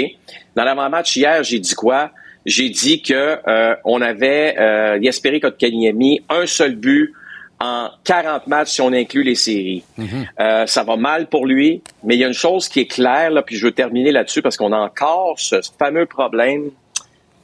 [0.56, 2.12] Dans l'avant-match hier, j'ai dit quoi?
[2.46, 7.14] J'ai dit que euh, on avait euh, Jesperi Kotkaniemi, un seul but
[7.60, 9.84] en 40 matchs si on inclut les séries.
[9.98, 10.08] Mhm.
[10.40, 13.32] euh, ça va mal pour lui, mais il y a une chose qui est claire,
[13.32, 16.72] là, puis je veux terminer là-dessus parce qu'on a encore ce fameux problème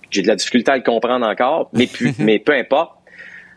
[0.10, 2.94] j'ai de la difficulté à le comprendre encore, mais, mais peu importe.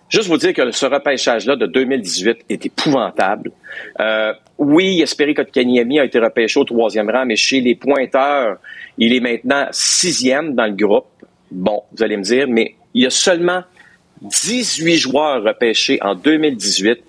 [0.09, 3.51] Juste vous dire que ce repêchage-là de 2018 est épouvantable.
[3.99, 8.59] Euh, oui, Espéry Kotkaniemi a été repêché au troisième rang, mais chez les pointeurs,
[8.99, 11.07] il est maintenant sixième dans le groupe.
[11.51, 13.63] Bon, vous allez me dire, mais il y a seulement
[14.21, 17.03] 18 joueurs repêchés en 2018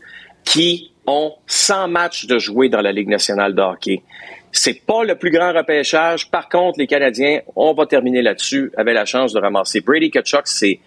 [0.45, 4.02] qui ont 100 matchs de jouer dans la Ligue nationale de hockey.
[4.55, 6.30] C'est pas le plus grand repêchage.
[6.30, 10.43] Par contre, les Canadiens, on va terminer là-dessus, avaient la chance de ramasser Brady Kachuk.
[10.45, 10.80] C'est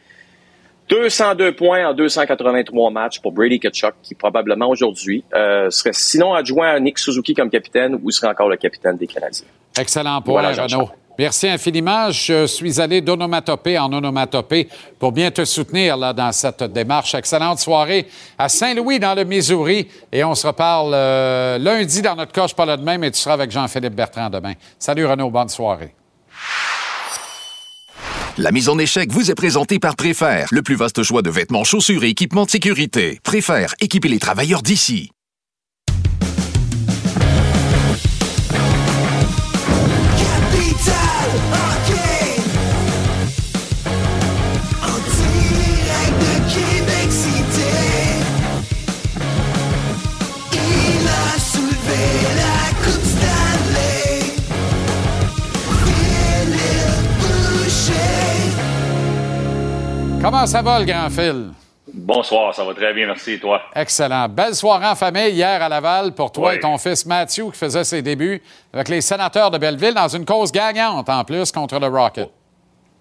[0.89, 6.69] 202 points en 283 matchs pour Brady Kachuk, qui probablement aujourd'hui euh, serait sinon adjoint
[6.69, 9.47] à Nick Suzuki comme capitaine ou serait encore le capitaine des Canadiens.
[9.77, 10.89] Excellent point, Renaud.
[11.19, 12.11] Merci infiniment.
[12.11, 14.69] Je suis allé d'onomatopée en onomatopée
[14.99, 17.15] pour bien te soutenir là, dans cette démarche.
[17.15, 18.07] Excellente soirée
[18.39, 19.89] à Saint-Louis, dans le Missouri.
[20.13, 23.35] Et on se reparle euh, lundi dans notre coche, pas là demain, mais tu seras
[23.35, 24.53] avec Jean-Philippe Bertrand demain.
[24.79, 25.95] Salut Renaud, bonne soirée.
[28.39, 31.65] La mise en échec vous est présentée par Préfère, le plus vaste choix de vêtements,
[31.65, 33.19] chaussures et équipements de sécurité.
[33.25, 35.11] Préfère, équiper les travailleurs d'ici.
[60.27, 61.53] Comment ça va, le grand Phil?
[61.95, 63.63] Bonsoir, ça va très bien, merci, et toi?
[63.77, 64.29] Excellent.
[64.29, 67.85] Belle soirée en famille hier à Laval pour toi et ton fils Matthew qui faisait
[67.85, 68.43] ses débuts
[68.75, 72.29] avec les sénateurs de Belleville dans une cause gagnante en plus contre le Rocket.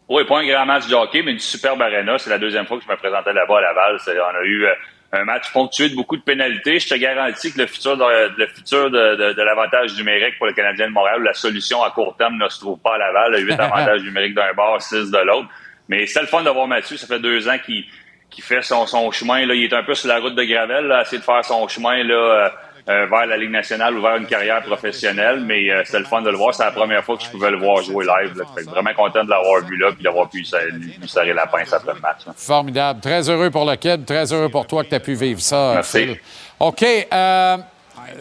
[0.07, 2.15] Oui, pas un grand match de hockey, mais une superbe arena.
[2.19, 3.97] C'est la deuxième fois que je me présentais là-bas à Laval.
[4.07, 4.73] On a eu euh,
[5.13, 6.77] un match ponctué de beaucoup de pénalités.
[6.77, 10.89] Je te garantis que le futur de, le futur de, l'avantage numérique pour le Canadien
[10.89, 13.43] de Montréal, la solution à court terme ne se trouve pas à Laval.
[13.43, 15.49] Huit avantages numériques d'un bord, six de l'autre.
[15.87, 16.97] Mais c'est le fun de voir Mathieu.
[16.97, 19.45] Ça fait deux ans qu'il fait son, son chemin.
[19.45, 19.53] Là.
[19.53, 22.03] Il est un peu sur la route de Gravel, là, essayer de faire son chemin
[22.03, 22.51] là,
[22.87, 26.37] vers la Ligue nationale ou vers une carrière professionnelle, mais c'était le fun de le
[26.37, 26.53] voir.
[26.53, 28.37] C'est la première fois que je pouvais le voir jouer live.
[28.37, 28.45] Là.
[28.67, 31.99] vraiment content de l'avoir vu là puis d'avoir pu lui serrer la pince après le
[31.99, 32.19] match.
[32.35, 32.99] Formidable.
[32.99, 34.05] Très heureux pour le kid.
[34.05, 35.73] Très heureux pour toi que tu as pu vivre ça.
[35.75, 36.17] Merci.
[36.59, 36.85] OK.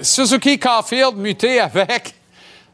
[0.00, 2.14] Suzuki Caulfield muté avec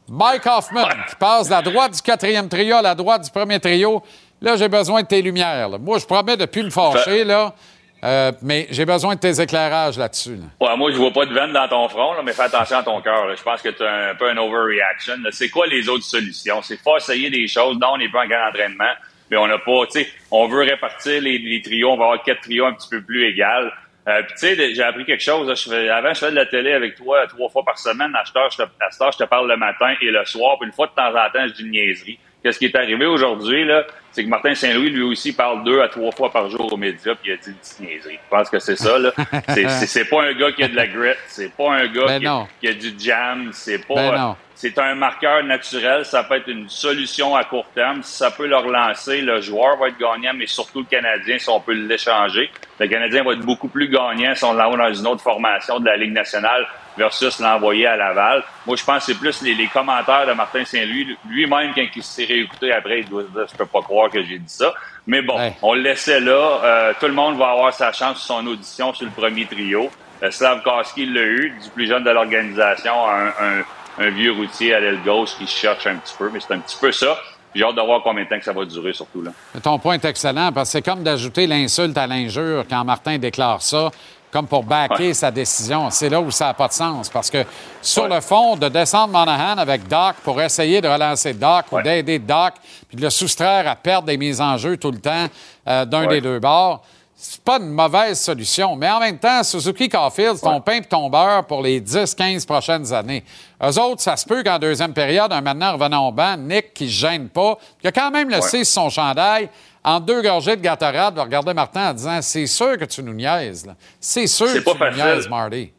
[0.09, 3.59] Mike Hoffman qui passe de la droite du quatrième trio à la droite du premier
[3.59, 4.03] trio.
[4.43, 5.69] Là, j'ai besoin de tes lumières.
[5.79, 7.55] Moi, je promets de plus me fâcher, là.
[8.03, 10.39] Euh, mais j'ai besoin de tes éclairages là-dessus.
[10.59, 13.01] Ouais, moi, je vois pas de veine dans ton front, mais fais attention à ton
[13.03, 13.37] cœur.
[13.37, 15.15] Je pense que tu as un peu un overreaction.
[15.31, 16.62] C'est quoi les autres solutions?
[16.62, 17.79] C'est faut essayer des choses.
[17.79, 18.93] Non, on n'est pas en grand entraînement,
[19.31, 21.91] mais on n'a pas, tu sais, on veut répartir les, trios.
[21.91, 23.71] On va avoir quatre trios un petit peu plus égales.
[24.09, 25.47] Euh, puis tu sais, j'ai appris quelque chose.
[25.91, 28.15] avant, je faisais de la télé avec toi trois fois par semaine.
[28.15, 30.57] À cette je te, je te parle le matin et le soir.
[30.59, 32.19] Puis une fois de temps en temps, je dis une niaiserie.
[32.43, 33.85] Qu'est-ce qui est arrivé aujourd'hui, là?
[34.12, 37.15] C'est que Martin Saint-Louis, lui aussi, parle deux à trois fois par jour aux médias,
[37.15, 38.19] puis il a dit une petite niaiserie.
[38.25, 39.12] Je pense que c'est ça, là.
[39.87, 42.69] c'est pas un gars qui a de la grit, c'est pas un gars ben qui,
[42.69, 43.95] a, du jam, c'est pas.
[43.95, 48.03] Ben c'est un marqueur naturel, ça peut être une solution à court terme.
[48.03, 51.49] Si ça peut le relancer, le joueur va être gagnant, mais surtout le Canadien, si
[51.49, 52.51] on peut l'échanger.
[52.78, 55.87] Le Canadien va être beaucoup plus gagnant si on l'envoie dans une autre formation de
[55.87, 56.66] la Ligue nationale
[56.99, 58.45] versus l'envoyer à Laval.
[58.66, 61.16] Moi, je pense que c'est plus les, commentaires de Martin Saint-Louis.
[61.27, 64.39] Lui-même, quand il s'est réécouté après, il doit dire «Je peux pas croire que j'ai
[64.39, 64.74] dit ça».
[65.07, 66.61] Mais bon, on le laissait là.
[66.62, 69.91] Euh, tout le monde va avoir sa chance sur son audition sur le premier trio.
[70.23, 73.62] Euh, Slavkowski l'a eu, du plus jeune de l'organisation, un un
[74.09, 76.90] vieux routier à l'aile gauche qui cherche un petit peu, mais c'est un petit peu
[76.93, 77.18] ça.
[77.55, 79.22] J'ai hâte de voir combien de temps que ça va durer, surtout.
[79.22, 79.32] là.
[79.60, 83.60] Ton point est excellent, parce que c'est comme d'ajouter l'insulte à l'injure quand Martin déclare
[83.60, 83.90] ça,
[84.31, 85.90] comme pour backer sa décision.
[85.90, 87.44] C'est là où ça n'a pas de sens, parce que
[87.82, 92.20] sur le fond, de descendre Monahan avec Doc pour essayer de relancer Doc ou d'aider
[92.20, 92.55] Doc,
[92.89, 95.27] puis de le soustraire à perdre des mises en jeu tout le temps
[95.66, 96.85] euh, d'un des deux bords,
[97.22, 98.76] c'est pas une mauvaise solution.
[98.76, 102.47] Mais en même temps, Suzuki Caulfield, c'est ton pain et ton beurre pour les 10-15
[102.47, 103.22] prochaines années.
[103.62, 106.84] Eux autres, ça se peut qu'en deuxième période, un maintenant revenant au banc, Nick, qui
[106.84, 108.64] ne gêne pas, qui a quand même le ouais.
[108.64, 109.51] son chandail,
[109.84, 113.14] en deux gorgées de Gatorade, de regarder Martin en disant C'est sûr que tu nous
[113.14, 113.70] niaises.
[114.01, 115.72] C'est sûr que tu nous niaises, Marty.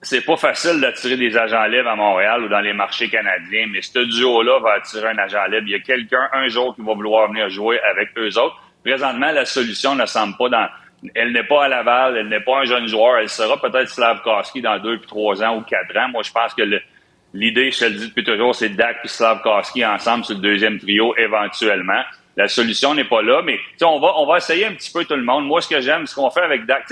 [0.00, 3.82] C'est pas facile d'attirer des agents libres à Montréal ou dans les marchés canadiens, mais
[3.82, 5.66] ce duo-là va attirer un agent libre.
[5.66, 8.56] Il y a quelqu'un un jour qui va vouloir venir jouer avec eux autres.
[8.84, 10.68] Présentement, la solution ne semble pas dans.
[11.14, 13.18] Elle n'est pas à Laval, elle n'est pas un jeune joueur.
[13.18, 16.08] Elle sera peut-être Slavkowski dans deux puis trois ans ou quatre ans.
[16.08, 16.62] Moi, je pense que
[17.34, 20.78] l'idée, je te le dis depuis toujours, c'est Dak et Slavkowski ensemble sur le deuxième
[20.78, 22.02] trio éventuellement.
[22.36, 25.16] La solution n'est pas là, mais on va, on va essayer un petit peu tout
[25.16, 25.44] le monde.
[25.44, 26.86] Moi, ce que j'aime, ce qu'on fait avec Dak,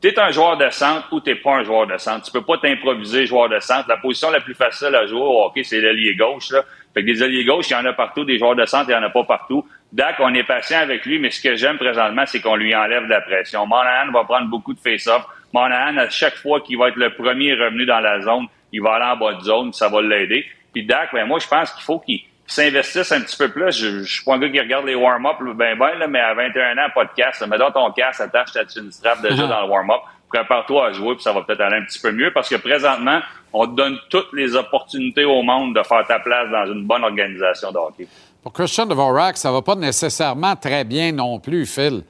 [0.00, 2.26] tu es un joueur de centre ou t'es pas un joueur de centre.
[2.26, 3.88] Tu peux pas t'improviser joueur de centre.
[3.88, 6.50] La position la plus facile à jouer au hockey, c'est l'allié gauche.
[6.50, 6.62] Là.
[6.92, 8.24] Fait que des alliés gauche, il y en a partout.
[8.24, 9.66] Des joueurs de centre, il y en a pas partout.
[9.94, 13.04] Dak, on est patient avec lui, mais ce que j'aime présentement, c'est qu'on lui enlève
[13.04, 13.64] de la pression.
[13.64, 15.24] Monahan va prendre beaucoup de face-off.
[15.52, 18.94] Monahan, à chaque fois qu'il va être le premier revenu dans la zone, il va
[18.94, 20.46] aller en bas de zone, ça va l'aider.
[20.72, 23.70] Puis Dak, ben moi, je pense qu'il faut qu'il s'investisse un petit peu plus.
[23.70, 26.34] Je, je suis pas un gars qui regarde les warm-up ben ben, là, mais à
[26.34, 27.46] 21 ans, pas de casse.
[27.46, 30.00] Mets dans ton casse, attache ta chin strap déjà dans le warm-up.
[30.28, 33.20] Prépare-toi à jouer, puis ça va peut-être aller un petit peu mieux parce que présentement,
[33.52, 37.04] on te donne toutes les opportunités au monde de faire ta place dans une bonne
[37.04, 38.08] organisation de hockey.
[38.44, 42.02] Pour Christian Dvorak, ça va pas nécessairement très bien non plus, Phil.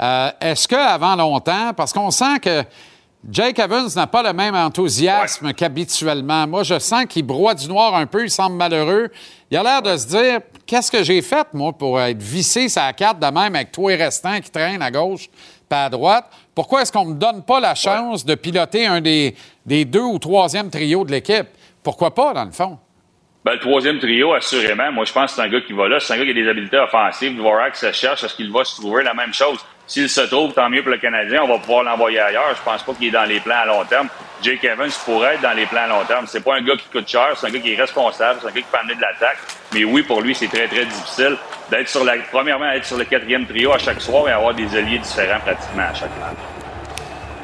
[0.00, 2.64] Euh, est-ce qu'avant longtemps, parce qu'on sent que
[3.30, 6.46] Jake Evans n'a pas le même enthousiasme qu'habituellement.
[6.46, 9.10] Moi, je sens qu'il broie du noir un peu, il semble malheureux.
[9.50, 12.90] Il a l'air de se dire Qu'est-ce que j'ai fait, moi, pour être vissé sa
[12.94, 15.28] carte de même avec toi et restant qui traîne à gauche
[15.68, 16.24] pas à droite?
[16.54, 19.36] Pourquoi est-ce qu'on ne me donne pas la chance de piloter un des,
[19.66, 21.48] des deux ou troisième trios de l'équipe?
[21.82, 22.78] Pourquoi pas, dans le fond?
[23.44, 25.98] Ben, le troisième trio, assurément, moi, je pense que c'est un gars qui va là.
[25.98, 27.36] C'est un gars qui a des habiletés offensives.
[27.36, 28.22] Dvorak se cherche.
[28.22, 29.58] Est-ce qu'il va se trouver la même chose?
[29.84, 31.42] S'il se trouve, tant mieux pour le Canadien.
[31.42, 32.54] On va pouvoir l'envoyer ailleurs.
[32.56, 34.06] Je pense pas qu'il est dans les plans à long terme.
[34.42, 36.24] Jake Evans pourrait être dans les plans à long terme.
[36.28, 37.32] C'est pas un gars qui coûte cher.
[37.36, 38.38] C'est un gars qui est responsable.
[38.40, 39.38] C'est un gars qui peut amener de l'attaque.
[39.74, 41.36] Mais oui, pour lui, c'est très, très difficile
[41.68, 44.76] d'être sur la, premièrement, être sur le quatrième trio à chaque soir et avoir des
[44.76, 46.61] alliés différents pratiquement à chaque match.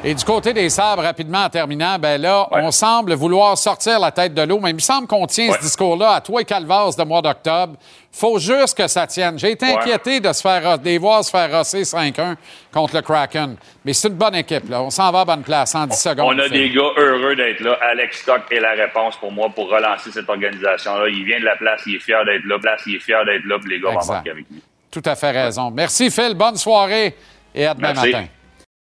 [0.01, 4.11] Et du côté des sabres, rapidement en terminant, ben là, on semble vouloir sortir la
[4.11, 6.95] tête de l'eau, mais il me semble qu'on tient ce discours-là à toi et Calvas
[6.97, 7.75] de mois d'octobre.
[8.09, 9.37] faut juste que ça tienne.
[9.37, 12.37] J'ai été inquiété de se faire des voir se faire rosser 5-1
[12.71, 13.57] contre le Kraken.
[13.83, 14.81] Mais c'est une bonne équipe, là.
[14.83, 16.33] On s'en va à bonne place en 10 secondes.
[16.33, 17.77] On a des gars heureux d'être là.
[17.91, 21.09] Alex Stock est la réponse pour moi pour relancer cette organisation-là.
[21.09, 22.57] Il vient de la place, il est fier d'être là.
[22.57, 24.61] Place, il est fier d'être là, puis les gars vont marquer avec lui.
[24.89, 25.71] Tout à fait raison.
[25.71, 26.35] Merci, Phil.
[26.35, 27.17] Bonne soirée
[27.53, 28.25] et à demain matin.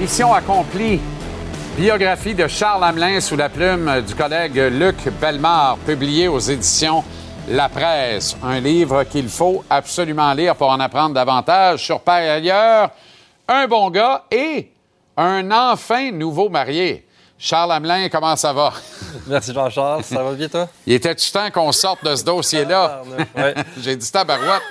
[0.00, 0.98] Mission accomplie.
[1.76, 7.04] Biographie de Charles Hamelin sous la plume du collègue Luc Bellemare, publiée aux éditions
[7.50, 8.34] La Presse.
[8.42, 12.92] Un livre qu'il faut absolument lire pour en apprendre davantage sur par ailleurs
[13.46, 14.70] un bon gars et
[15.18, 17.06] un enfin nouveau marié.
[17.38, 18.72] Charles Hamelin, comment ça va?
[19.26, 20.66] Merci Jean-Charles, ça va bien toi?
[20.86, 23.02] Il était-tu temps qu'on sorte de ce dossier-là?
[23.82, 24.62] J'ai dit tabarouette.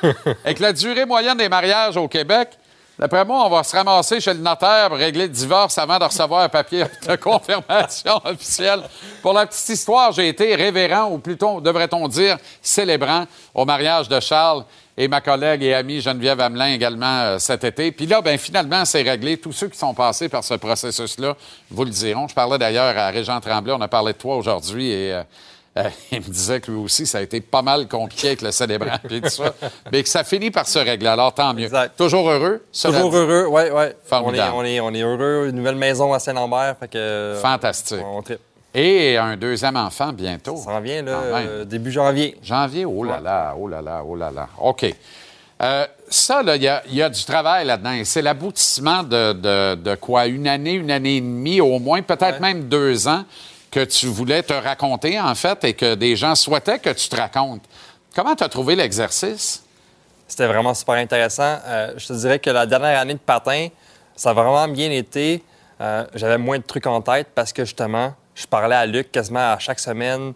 [0.43, 2.59] Avec la durée moyenne des mariages au Québec,
[2.99, 6.03] D'après moi, on va se ramasser chez le notaire pour régler le divorce avant de
[6.03, 8.81] recevoir un papier de confirmation officielle.
[9.21, 13.23] Pour la petite histoire, j'ai été révérend, ou plutôt, devrait-on dire, célébrant
[13.55, 14.65] au mariage de Charles
[14.97, 17.93] et ma collègue et amie Geneviève Hamelin également euh, cet été.
[17.93, 19.38] Puis là, ben finalement, c'est réglé.
[19.38, 21.38] Tous ceux qui sont passés par ce processus-là
[21.71, 22.27] vous le diront.
[22.27, 25.23] Je parlais d'ailleurs à Régent Tremblay, on a parlé de toi aujourd'hui et euh,
[25.80, 28.51] euh, il me disait que lui aussi, ça a été pas mal compliqué avec le
[28.51, 29.53] célébrant et tout ça.
[29.91, 31.07] Mais que ça finit par se régler.
[31.07, 31.69] Alors, tant mieux.
[31.97, 32.65] Toujours heureux?
[32.72, 33.85] Toujours heureux, oui, oui.
[34.11, 35.47] On est, on, est, on est heureux.
[35.49, 36.76] Une nouvelle maison à Saint-Lambert.
[37.41, 37.99] Fantastique.
[38.73, 40.57] Et un deuxième enfant bientôt.
[40.57, 42.38] Ça en vient, là, euh, début janvier.
[42.43, 44.47] Janvier, oh là là, oh là là, oh là là.
[44.60, 44.93] OK.
[45.61, 48.01] Euh, ça, il y, a du travail là-dedans.
[48.03, 50.27] C'est l'aboutissement de, quoi?
[50.27, 53.23] Une année, une année et demie, au moins, peut-être même deux ans,
[53.71, 57.15] que tu voulais te raconter, en fait, et que des gens souhaitaient que tu te
[57.15, 57.63] racontes.
[58.15, 59.63] Comment tu as trouvé l'exercice?
[60.27, 61.57] C'était vraiment super intéressant.
[61.65, 63.67] Euh, je te dirais que la dernière année de patin,
[64.15, 65.43] ça a vraiment bien été.
[66.13, 69.59] J'avais moins de trucs en tête parce que justement, je parlais à Luc quasiment à
[69.59, 70.33] chaque semaine,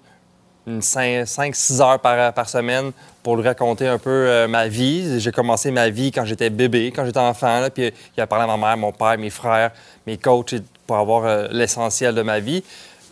[0.68, 2.92] 5-6 heures par, semaine
[3.22, 5.20] pour lui raconter un peu euh, ma vie.
[5.20, 7.68] J'ai commencé ma vie quand j'étais bébé, quand j'étais enfant.
[7.74, 9.72] puis il a parlé à ma mère, mon père, mes frères,
[10.06, 10.56] mes coachs
[10.88, 12.64] pour avoir euh, l'essentiel de ma vie.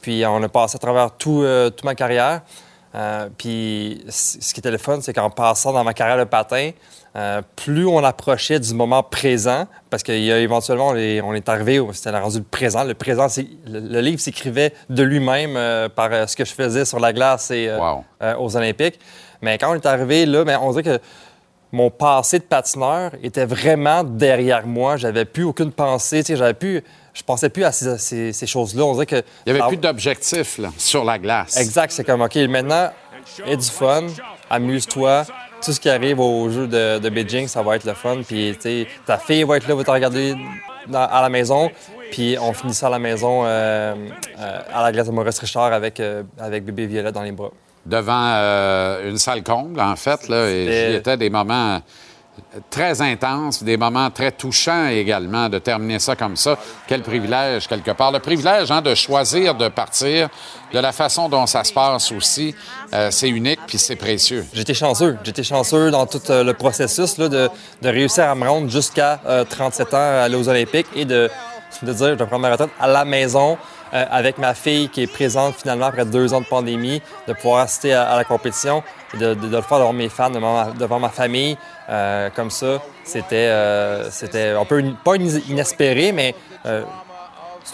[0.02, 2.42] Puis on a passé à travers tout, euh, toute ma carrière.
[3.38, 6.72] puis ce qui était le fun, c'est qu'en passant dans ma carrière de patin,
[7.18, 12.18] euh, plus on approchait du moment présent, parce qu'éventuellement, on, est, on est arrivé, c'était
[12.18, 12.86] rendu le présent.
[12.86, 13.28] Le présent,
[13.68, 17.52] le, livre s'écrivait de lui-même euh, par euh, ce que je faisais sur la glace
[17.52, 17.70] et
[18.40, 19.00] aux Olympiques.
[19.42, 21.04] Mais quand on est arrivé là, ben, on dirait que
[21.74, 24.96] mon passé de patineur était vraiment derrière moi.
[24.96, 26.24] J'avais plus aucune pensée.
[26.26, 26.82] J'avais plus,
[27.14, 28.84] je pensais plus à ces, choses-là.
[28.84, 29.24] On dirait que.
[29.46, 31.58] Il n'y avait plus d'objectif sur la glace.
[31.58, 31.92] Exact.
[31.92, 32.92] C'est comme, OK, maintenant,
[33.46, 34.08] aie du fun,
[34.50, 35.26] amuse-toi,
[35.64, 38.22] tout ce qui arrive au jeu de, Beijing, ça va être le fun.
[38.28, 38.58] Puis,
[39.06, 40.36] ta fille va être là, va te regarder
[40.94, 41.70] à la maison.
[42.12, 43.96] Puis, on finit ça à la maison, euh,
[44.40, 47.52] euh, à la glace de Maurice Richard avec, euh, avec bébé Violet dans les bras.
[47.86, 48.36] Devant
[49.04, 51.82] une salle comble, en fait, là, et était des moments
[52.70, 56.58] très intense, des moments très touchants également, de terminer ça comme ça.
[56.88, 58.12] Quel privilège, quelque part.
[58.12, 60.30] Le privilège hein, de choisir de partir
[60.74, 62.56] de la façon dont ça se passe aussi,
[62.94, 64.46] euh, c'est unique puis c'est précieux.
[64.54, 65.18] J'étais chanceux.
[65.24, 67.50] J'étais chanceux dans tout euh, le processus de, de,
[67.90, 71.30] réussir à me rendre jusqu'à 37 euh, ans, aux Olympiques et de,
[71.84, 73.58] de dire je vais prendre ma retraite à la maison
[73.94, 77.94] avec ma fille qui est présente finalement après deux ans de pandémie, de pouvoir assister
[77.94, 78.84] à, la compétition,
[79.20, 81.58] de, de, le faire devant mes fans, devant ma, famille,
[81.92, 82.82] euh, comme ça.
[83.04, 86.36] C'était, euh, c'était un peu, pas inespéré, mais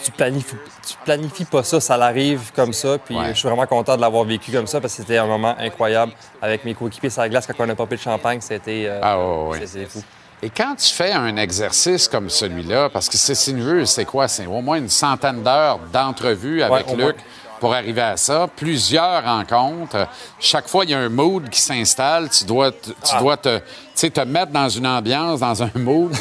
[0.04, 2.98] tu planifies, tu planifies pas ça, ça l'arrive comme ça.
[2.98, 5.54] Puis je suis vraiment content de l'avoir vécu comme ça parce que c'était un moment
[5.58, 6.12] incroyable
[6.42, 8.40] avec mes coéquipiers sur la glace quand on a popé le champagne.
[8.40, 9.18] C'était, ah,
[9.64, 10.02] c'était fou.
[10.40, 14.28] Et quand tu fais un exercice comme celui-là, parce que c'est sinueux, c'est quoi?
[14.28, 17.16] C'est au moins une centaine d'heures d'entrevue avec Luc
[17.58, 18.48] pour arriver à ça.
[18.54, 20.08] Plusieurs rencontres.
[20.40, 22.28] Chaque fois, il y a un mood qui s'installe.
[22.30, 23.20] Tu dois, tu ah.
[23.20, 23.60] dois te,
[23.94, 26.12] te mettre dans une ambiance, dans un mood.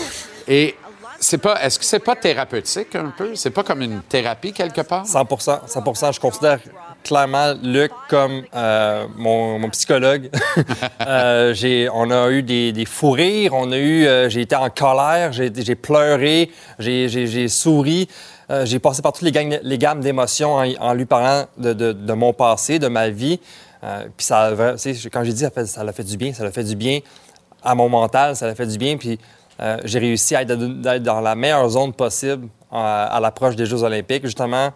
[0.47, 0.75] Et
[1.19, 3.35] c'est pas, est-ce que c'est pas thérapeutique un peu?
[3.35, 5.05] C'est pas comme une thérapie quelque part?
[5.05, 5.27] 100
[5.67, 6.59] 100 Je considère
[7.03, 10.29] clairement Luc comme euh, mon, psychologue.
[11.07, 14.69] Euh, j'ai, on a eu des, fous rires, on a eu, euh, j'ai été en
[14.69, 18.09] colère, j'ai, pleuré, j'ai, souri.
[18.63, 22.87] J'ai passé par toutes les, les gammes d'émotions en, lui parlant de, mon passé, de
[22.87, 23.39] ma vie.
[23.81, 24.53] puis ça,
[25.11, 26.99] quand j'ai dit ça, ça l'a fait du bien, ça l'a fait du bien
[27.63, 28.95] à mon mental, ça l'a fait du bien.
[28.97, 29.19] Puis
[29.83, 34.71] j'ai réussi à être, dans la meilleure zone possible à l'approche des Jeux olympiques, justement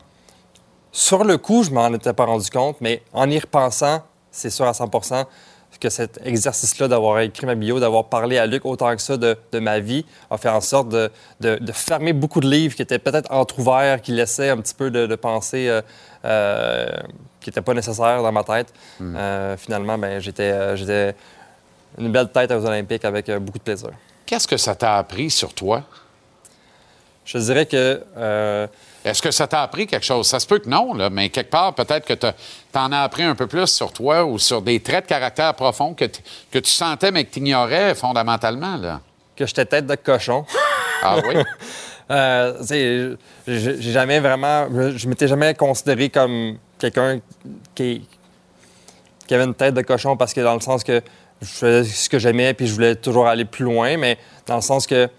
[0.92, 4.68] sur le coup, je m'en étais pas rendu compte, mais en y repensant, c'est sûr
[4.68, 4.90] à 100
[5.82, 9.36] que cet exercice-là d'avoir écrit ma bio, d'avoir parlé à Luc autant que ça de,
[9.60, 11.12] ma vie, a fait en sorte de,
[11.74, 15.68] fermer beaucoup de livres qui étaient peut-être entrouverts, qui laissaient un petit peu de, pensée
[15.68, 15.82] euh,
[16.24, 16.88] euh,
[17.42, 18.74] qui n'était pas nécessaire dans ma tête.
[19.00, 19.16] Hmm.
[19.18, 21.16] Euh, finalement, ben, j'étais, j'étais
[21.98, 23.90] une belle tête aux Olympiques avec beaucoup de plaisir.
[24.26, 25.84] Qu'est-ce que ça t'a appris sur toi?
[27.26, 28.70] Je dirais que.
[29.04, 30.28] Est-ce que ça t'a appris quelque chose?
[30.28, 32.28] Ça se peut que non, là, mais quelque part, peut-être que tu
[32.76, 35.94] en as appris un peu plus sur toi ou sur des traits de caractère profonds
[35.96, 36.06] que,
[36.52, 38.78] que tu sentais mais que tu ignorais fondamentalement.
[38.78, 39.02] Là.
[39.36, 40.46] Que j'étais tête de cochon.
[41.02, 41.36] Ah oui?
[42.12, 43.18] euh,
[43.48, 44.68] j'ai jamais vraiment.
[44.96, 47.20] Je, m'étais jamais considéré comme quelqu'un
[47.74, 48.08] qui,
[49.28, 51.02] qui avait une tête de cochon parce que dans le sens que
[51.42, 54.62] je faisais ce que j'aimais puis je voulais toujours aller plus loin, mais dans le
[54.62, 55.10] sens que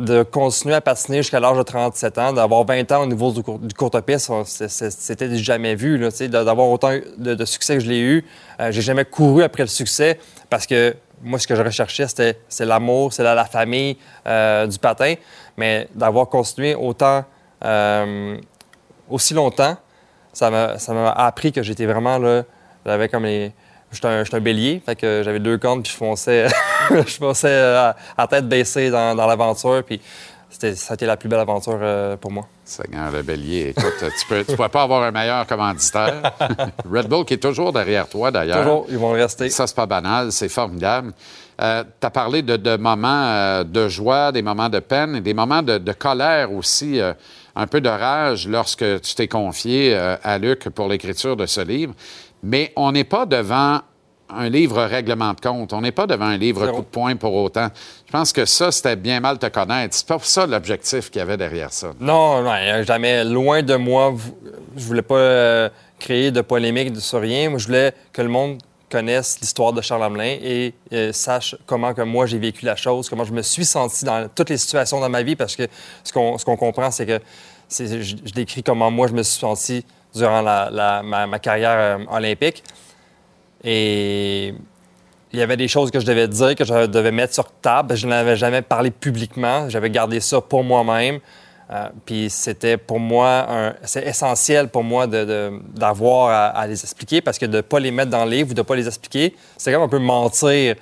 [0.00, 3.42] de continuer à patiner jusqu'à l'âge de 37 ans, d'avoir 20 ans au niveau du,
[3.42, 5.98] du courte piste, c'était jamais vu.
[6.28, 8.26] D'avoir autant de, succès que je l'ai eu,
[8.60, 10.18] euh, j'ai jamais couru après le succès
[10.48, 15.14] parce que moi, ce que je recherchais, c'était l'amour, c'est la, famille euh, du patin.
[15.58, 17.24] Mais d'avoir continué autant,
[17.62, 18.38] euh,
[19.10, 19.76] aussi longtemps,
[20.32, 22.44] ça m'a appris que j'étais vraiment là,
[22.86, 23.52] j'avais comme les
[23.92, 26.46] J'étais un, un, bélier, fait que j'avais deux cornes, puis je fonçais,
[27.06, 27.54] je fonçais
[28.16, 30.00] à, tête baissée dans, dans l'aventure, puis
[30.50, 32.46] ça a été la plus belle aventure euh, pour moi.
[32.64, 36.22] Seigneur, le bélier, écoute, tu ne pourrais pas avoir un meilleur commanditaire.
[36.90, 38.58] Red Bull qui est toujours derrière toi, d'ailleurs.
[38.58, 39.48] Toujours, ils vont rester.
[39.50, 41.12] Ça, c'est pas banal, c'est formidable.
[41.60, 45.20] Euh, tu as parlé de, de moments euh, de joie, des moments de peine et
[45.20, 47.00] des moments de, de colère aussi,
[47.54, 51.94] un peu de rage lorsque tu t'es confié à Luc pour l'écriture de ce livre.
[52.42, 53.80] Mais on n'est pas devant
[54.34, 55.72] un livre règlement de compte.
[55.72, 57.68] On n'est pas devant un livre coup de poing pour autant.
[58.06, 59.94] Je pense que ça, c'était bien mal te connaître.
[59.94, 61.92] C'est pas ça l'objectif qu'il y avait derrière ça.
[62.00, 63.24] Non, non, jamais.
[63.24, 64.14] Loin de moi,
[64.76, 67.50] je voulais pas euh, créer de polémique sur rien.
[67.50, 68.58] Moi, je voulais que le monde
[68.90, 73.08] connaisse l'histoire de Charles Hamelin et euh, sache comment que moi j'ai vécu la chose,
[73.08, 75.62] comment je me suis senti dans toutes les situations dans ma vie, parce que
[76.02, 77.20] ce qu'on comprend, c'est que
[77.70, 79.84] je, je décris comment moi je me suis senti
[80.14, 82.62] durant ma, carrière euh, olympique.
[83.64, 84.54] Et
[85.32, 87.96] il y avait des choses que je devais dire, que je devais mettre sur table.
[87.96, 89.68] Je n'avais jamais parlé publiquement.
[89.68, 91.20] J'avais gardé ça pour moi-même.
[91.70, 97.46] Euh, puis c'était pour moi, c'est essentiel pour moi d'avoir à, les expliquer parce que
[97.46, 99.72] de ne pas les mettre dans le livre ou de ne pas les expliquer, c'est
[99.72, 100.74] comme un peu mentir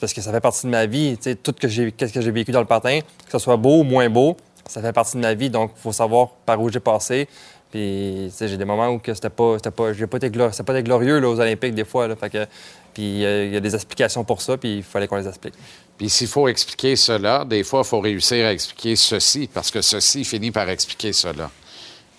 [0.00, 1.16] parce que ça fait partie de ma vie.
[1.16, 3.56] Tu sais, tout ce que j'ai, que j'ai vécu dans le patin, que ce soit
[3.56, 4.36] beau ou moins beau,
[4.68, 5.50] ça fait partie de ma vie.
[5.50, 7.28] Donc, il faut savoir par où j'ai passé.
[7.70, 11.28] Puis, j'ai des moments où c'était pas, c'était pas, j'ai pas été pas glorieux là,
[11.28, 12.08] aux Olympiques des fois.
[12.08, 12.46] Là, que,
[12.94, 15.54] puis euh, il y a des explications pour ça, puis il fallait qu'on les explique.
[15.98, 19.82] Puis s'il faut expliquer cela, des fois, il faut réussir à expliquer ceci, parce que
[19.82, 21.50] ceci finit par expliquer cela.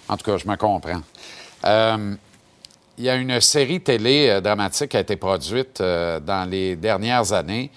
[0.08, 1.02] En tout cas, je me comprends.
[1.66, 2.16] Euh,
[3.00, 7.34] il y a une série télé euh, dramatique qui a été produite dans les dernières
[7.34, 7.72] années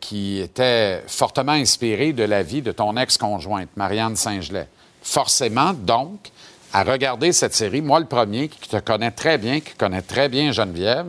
[0.00, 4.66] qui était fortement inspirée de la vie de ton ex-conjointe, Marianne Saint-Gelais.
[5.02, 6.32] Forcément, donc,
[6.74, 10.28] à regarder cette série, moi le premier, qui te connaît très bien, qui connaît très
[10.28, 11.06] bien Geneviève,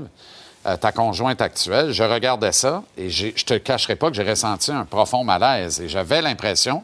[0.67, 4.71] euh, ta conjointe actuelle, je regardais ça et je te cacherai pas que j'ai ressenti
[4.71, 6.83] un profond malaise et j'avais l'impression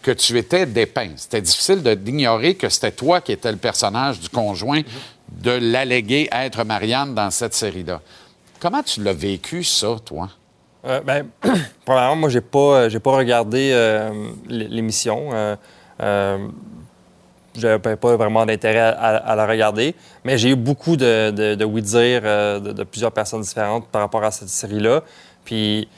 [0.00, 1.10] que tu étais dépeint.
[1.16, 4.80] C'était difficile d'ignorer que c'était toi qui étais le personnage du conjoint
[5.28, 8.00] de l'allégué être Marianne dans cette série-là.
[8.58, 10.30] Comment tu l'as vécu, ça, toi?
[10.86, 11.26] Euh, ben,
[11.84, 15.30] premièrement, moi, j'ai pas, euh, j'ai pas regardé euh, l'émission.
[17.62, 19.94] N'avais pas vraiment d'intérêt à, la regarder.
[20.24, 24.30] Mais j'ai eu beaucoup de, de, oui-dire euh, de, plusieurs personnes différentes par rapport à
[24.30, 25.02] cette série-là.
[25.44, 25.88] Puis,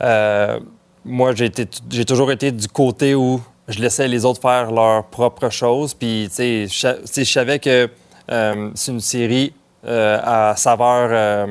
[0.00, 0.60] euh,
[1.04, 5.94] moi, j'ai toujours été du côté où je laissais les autres faire leur propre chose.
[5.94, 7.88] Puis, tu sais, je savais que
[8.30, 9.52] euh, c'est une série
[9.84, 11.48] à saveur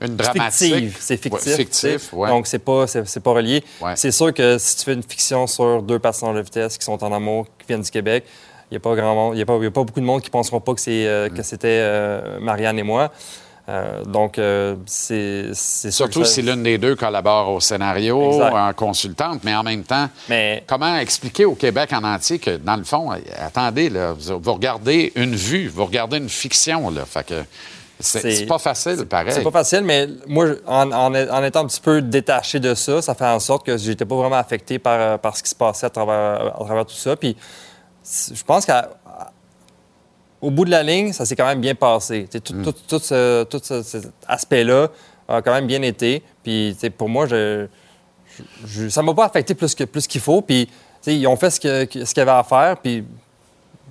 [0.00, 0.92] une dramatique.
[0.98, 1.56] C'est fictif.
[1.56, 2.28] fictif ouais.
[2.28, 3.62] Donc, c'est pas, c'est, pas relié.
[3.94, 7.02] C'est sûr que si tu fais une fiction sur deux personnes de vitesse qui sont
[7.02, 8.24] en amour, qui viennent du Québec,
[8.70, 10.28] il n'y a pas grand monde, il n'y a, a, pas beaucoup de monde qui
[10.28, 13.10] ne penseront pas que, c'est, euh, que c'était euh, Marianne et moi.
[13.68, 14.40] Euh, donc,
[14.86, 19.84] c'est, c'est Surtout si l'une des deux collabore au scénario, en consultante, mais en même
[19.84, 20.64] temps, mais...
[20.66, 25.36] comment expliquer au Québec en entier que, dans le fond, attendez, là, vous, regardez une
[25.36, 27.34] vue, vous regardez une fiction, là, fait que
[28.00, 29.32] c'est pas facile, pareil.
[29.32, 31.14] C'est pas facile, mais moi, en,
[31.44, 34.36] étant un petit peu détaché de ça, ça fait en sorte que j'étais pas vraiment
[34.36, 37.16] affecté par, par, ce qui se passait à travers, à travers tout ça.
[37.16, 37.36] Puis
[38.04, 42.28] je pense qu'au bout de la ligne, ça s'est quand même bien passé.
[42.32, 42.72] Tout, mm.
[42.88, 44.88] tout, ce, tout, cet aspect-là
[45.28, 46.22] a quand même bien été.
[46.42, 47.66] Puis pour moi, je,
[48.66, 50.42] je, ça m'a pas affecté plus qu'il plus qu'il faut.
[50.42, 50.68] Puis
[51.06, 52.76] ils ont fait ce qu'il y avait à faire.
[52.78, 53.04] Puis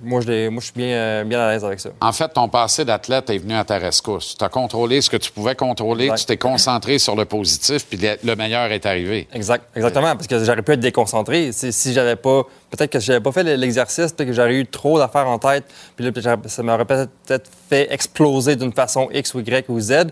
[0.02, 1.90] moi, je, moi, je suis bien, euh, bien à l'aise avec ça.
[2.00, 4.36] En fait, ton passé d'athlète est venu à ta rescousse.
[4.38, 7.98] Tu as contrôlé ce que tu pouvais contrôler, tu t'es concentré sur le positif, puis
[8.22, 9.28] le meilleur est arrivé.
[9.32, 11.52] Exact, exactement, parce que j'aurais pu être déconcentré.
[11.52, 12.44] Si j'avais pas.
[12.70, 15.64] Peut-être que si j'avais pas fait l'exercice, peut-être que j'aurais eu trop d'affaires en tête,
[15.96, 20.06] puis là, ça m'aurait peut-être fait exploser d'une façon X ou Y ou Z.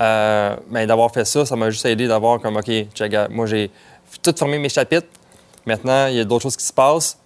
[0.00, 2.70] Euh, mais d'avoir fait ça, ça m'a juste aidé d'avoir comme, OK,
[3.30, 3.70] moi, j'ai
[4.22, 5.08] tout fermé mes chapitres.
[5.66, 7.18] Maintenant, il y a d'autres choses qui se passent.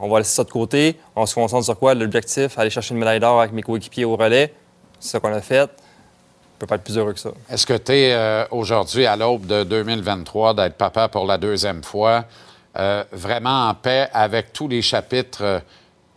[0.00, 0.96] On va laisser ça de côté.
[1.14, 1.94] On se concentre sur quoi?
[1.94, 4.52] L'objectif, aller chercher une médaille d'or avec mes coéquipiers au relais.
[5.00, 5.70] C'est ça qu'on a fait.
[5.70, 7.30] On peut pas être plus heureux que ça.
[7.50, 11.82] Est-ce que tu es euh, aujourd'hui, à l'aube de 2023, d'être papa pour la deuxième
[11.82, 12.24] fois,
[12.78, 15.62] euh, vraiment en paix avec tous les chapitres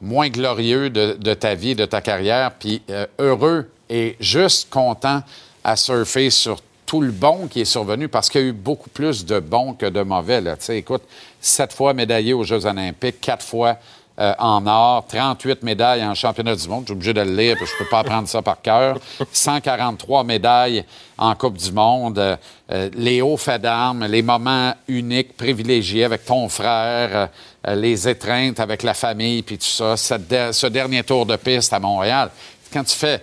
[0.01, 2.81] moins glorieux de, ta vie, de ta carrière, puis
[3.19, 5.21] heureux et juste content
[5.63, 8.07] à surfer sur tout le bon qui est survenu?
[8.07, 10.41] Parce qu'il y a eu beaucoup plus de bons que de mauvais.
[10.41, 10.55] Là.
[10.69, 11.03] Écoute,
[11.39, 13.77] sept fois médaillé aux Jeux olympiques, quatre fois
[14.19, 16.81] euh, en or, 38 médailles en championnat du monde.
[16.81, 18.97] Je suis obligé de le lire parce je ne peux pas apprendre ça par cœur.
[19.31, 20.83] 143 médailles
[21.17, 22.19] en Coupe du monde.
[22.19, 22.35] Euh,
[22.71, 27.29] euh, les hauts faits d'armes, les moments uniques, privilégiés avec ton frère,
[27.65, 29.95] les étreintes avec la famille, puis tout ça.
[29.95, 32.29] ce dernier tour de piste à Montréal.
[32.73, 33.21] Quand tu fais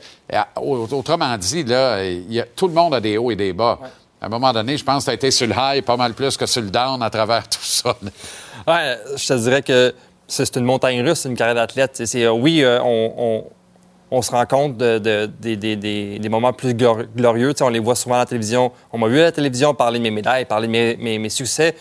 [0.57, 1.99] Autrement dit, là,
[2.57, 3.79] tout le monde a des hauts et des bas.
[4.21, 6.15] À un moment donné, je pense que tu as été sur le high pas mal
[6.15, 7.97] plus que sur le down à travers tout ça.
[8.67, 8.75] Oui,
[9.17, 9.95] je te dirais que
[10.27, 12.03] c'est une montagne russe, une carrière d'athlète.
[12.33, 12.81] Oui, euh,
[14.11, 17.53] on, se rend compte de, des moments plus glorieux.
[17.61, 18.73] on les voit souvent à la télévision.
[18.93, 21.77] On m'a vu à la télévision parler de mes médailles, parler de mes, mes, succès.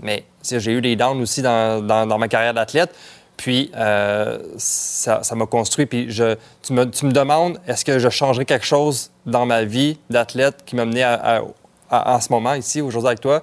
[0.00, 2.94] Mais j'ai eu des downs aussi dans, dans ma carrière d'athlète.
[3.38, 5.86] Puis, euh, ça m'a construit.
[5.86, 9.62] Puis, je, tu, me, tu me demandes, est-ce que je changerais quelque chose dans ma
[9.64, 11.42] vie d'athlète qui m'a mené à,
[11.90, 13.42] en ce moment, ici, aujourd'hui avec toi?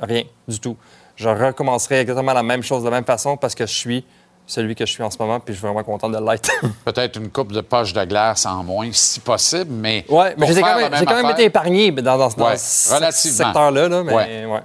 [0.00, 0.76] Rien du tout.
[1.16, 4.04] Je recommencerai exactement la même chose de la même façon parce que je suis
[4.46, 6.50] celui que je suis en ce moment, puis je suis vraiment content de l'être.
[6.84, 10.04] Peut-être une coupe de poche de glace en moins, si possible, mais.
[10.08, 13.88] Oui, mais j'ai quand, même, été épargné dans, dans, ce secteur-là.
[13.88, 14.62] Là, mais, ouais.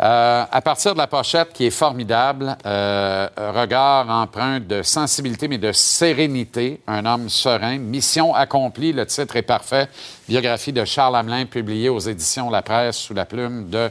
[0.00, 5.58] Euh, à partir de la pochette qui est formidable, euh, regard empreint de sensibilité mais
[5.58, 9.88] de sérénité, un homme serein, mission accomplie, le titre est parfait,
[10.28, 13.90] biographie de Charles Hamelin publiée aux éditions La Presse sous la plume de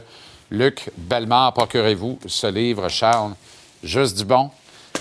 [0.50, 1.52] Luc Bellemare.
[1.52, 3.34] Procurez-vous ce livre, Charles,
[3.84, 4.50] juste du bon.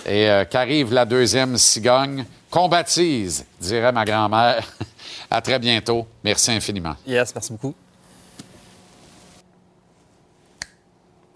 [0.06, 4.64] Et euh, qu'arrive la deuxième cigogne, qu'on baptise, dirait ma grand-mère.
[5.32, 6.06] à très bientôt.
[6.24, 6.96] Merci infiniment.
[7.06, 7.74] Yes, merci beaucoup.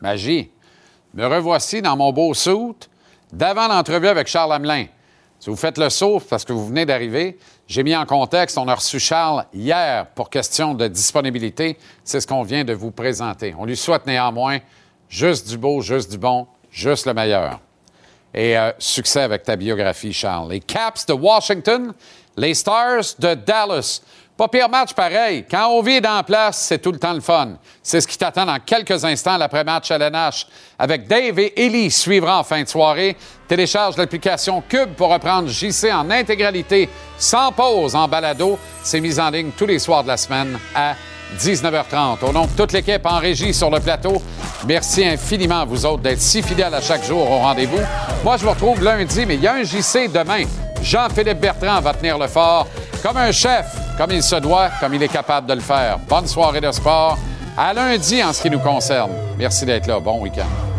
[0.02, 0.50] Magie.
[1.14, 2.90] Me revoici dans mon beau soute
[3.32, 4.86] d'avant l'entrevue avec Charles Hamelin.
[5.40, 7.38] Si vous faites le saut parce que vous venez d'arriver,
[7.68, 11.78] j'ai mis en contexte, on a reçu Charles hier pour question de disponibilité.
[12.04, 13.56] C'est ce qu'on vient de vous présenter.
[13.58, 14.60] On lui souhaite néanmoins
[15.10, 17.60] juste du beau, juste du bon, juste le meilleur.
[18.34, 20.52] Et euh, succès avec ta biographie, Charles.
[20.52, 21.94] Les Caps de Washington,
[22.38, 24.02] les Stars de Dallas.
[24.38, 25.46] Pas pire match pareil.
[25.50, 27.58] Quand on vit dans la place, c'est tout le temps le fun.
[27.84, 30.48] C'est ce qui t'attend dans quelques instants l'après-match LNH.
[30.80, 33.16] Avec Dave et Ellie suivra en fin de soirée.
[33.48, 38.58] Télécharge l'application Cube pour reprendre JC en intégralité, sans pause en balado.
[38.82, 40.96] C'est mis en ligne tous les soirs de la semaine à
[41.40, 42.24] 19h30.
[42.24, 44.22] Au nom de toute l'équipe en régie sur le plateau,
[44.66, 47.80] merci infiniment à vous autres d'être si fidèles à chaque jour au rendez-vous.
[48.24, 50.44] Moi, je vous retrouve lundi, mais il y a un JC demain.
[50.82, 52.68] Jean-Philippe Bertrand va tenir le fort
[53.04, 53.66] comme un chef,
[53.98, 56.00] comme il se doit, comme il est capable de le faire.
[56.08, 57.18] Bonne soirée de sport.
[57.58, 59.12] À lundi en ce qui nous concerne.
[59.38, 60.00] Merci d'être là.
[60.00, 60.71] Bon week-end.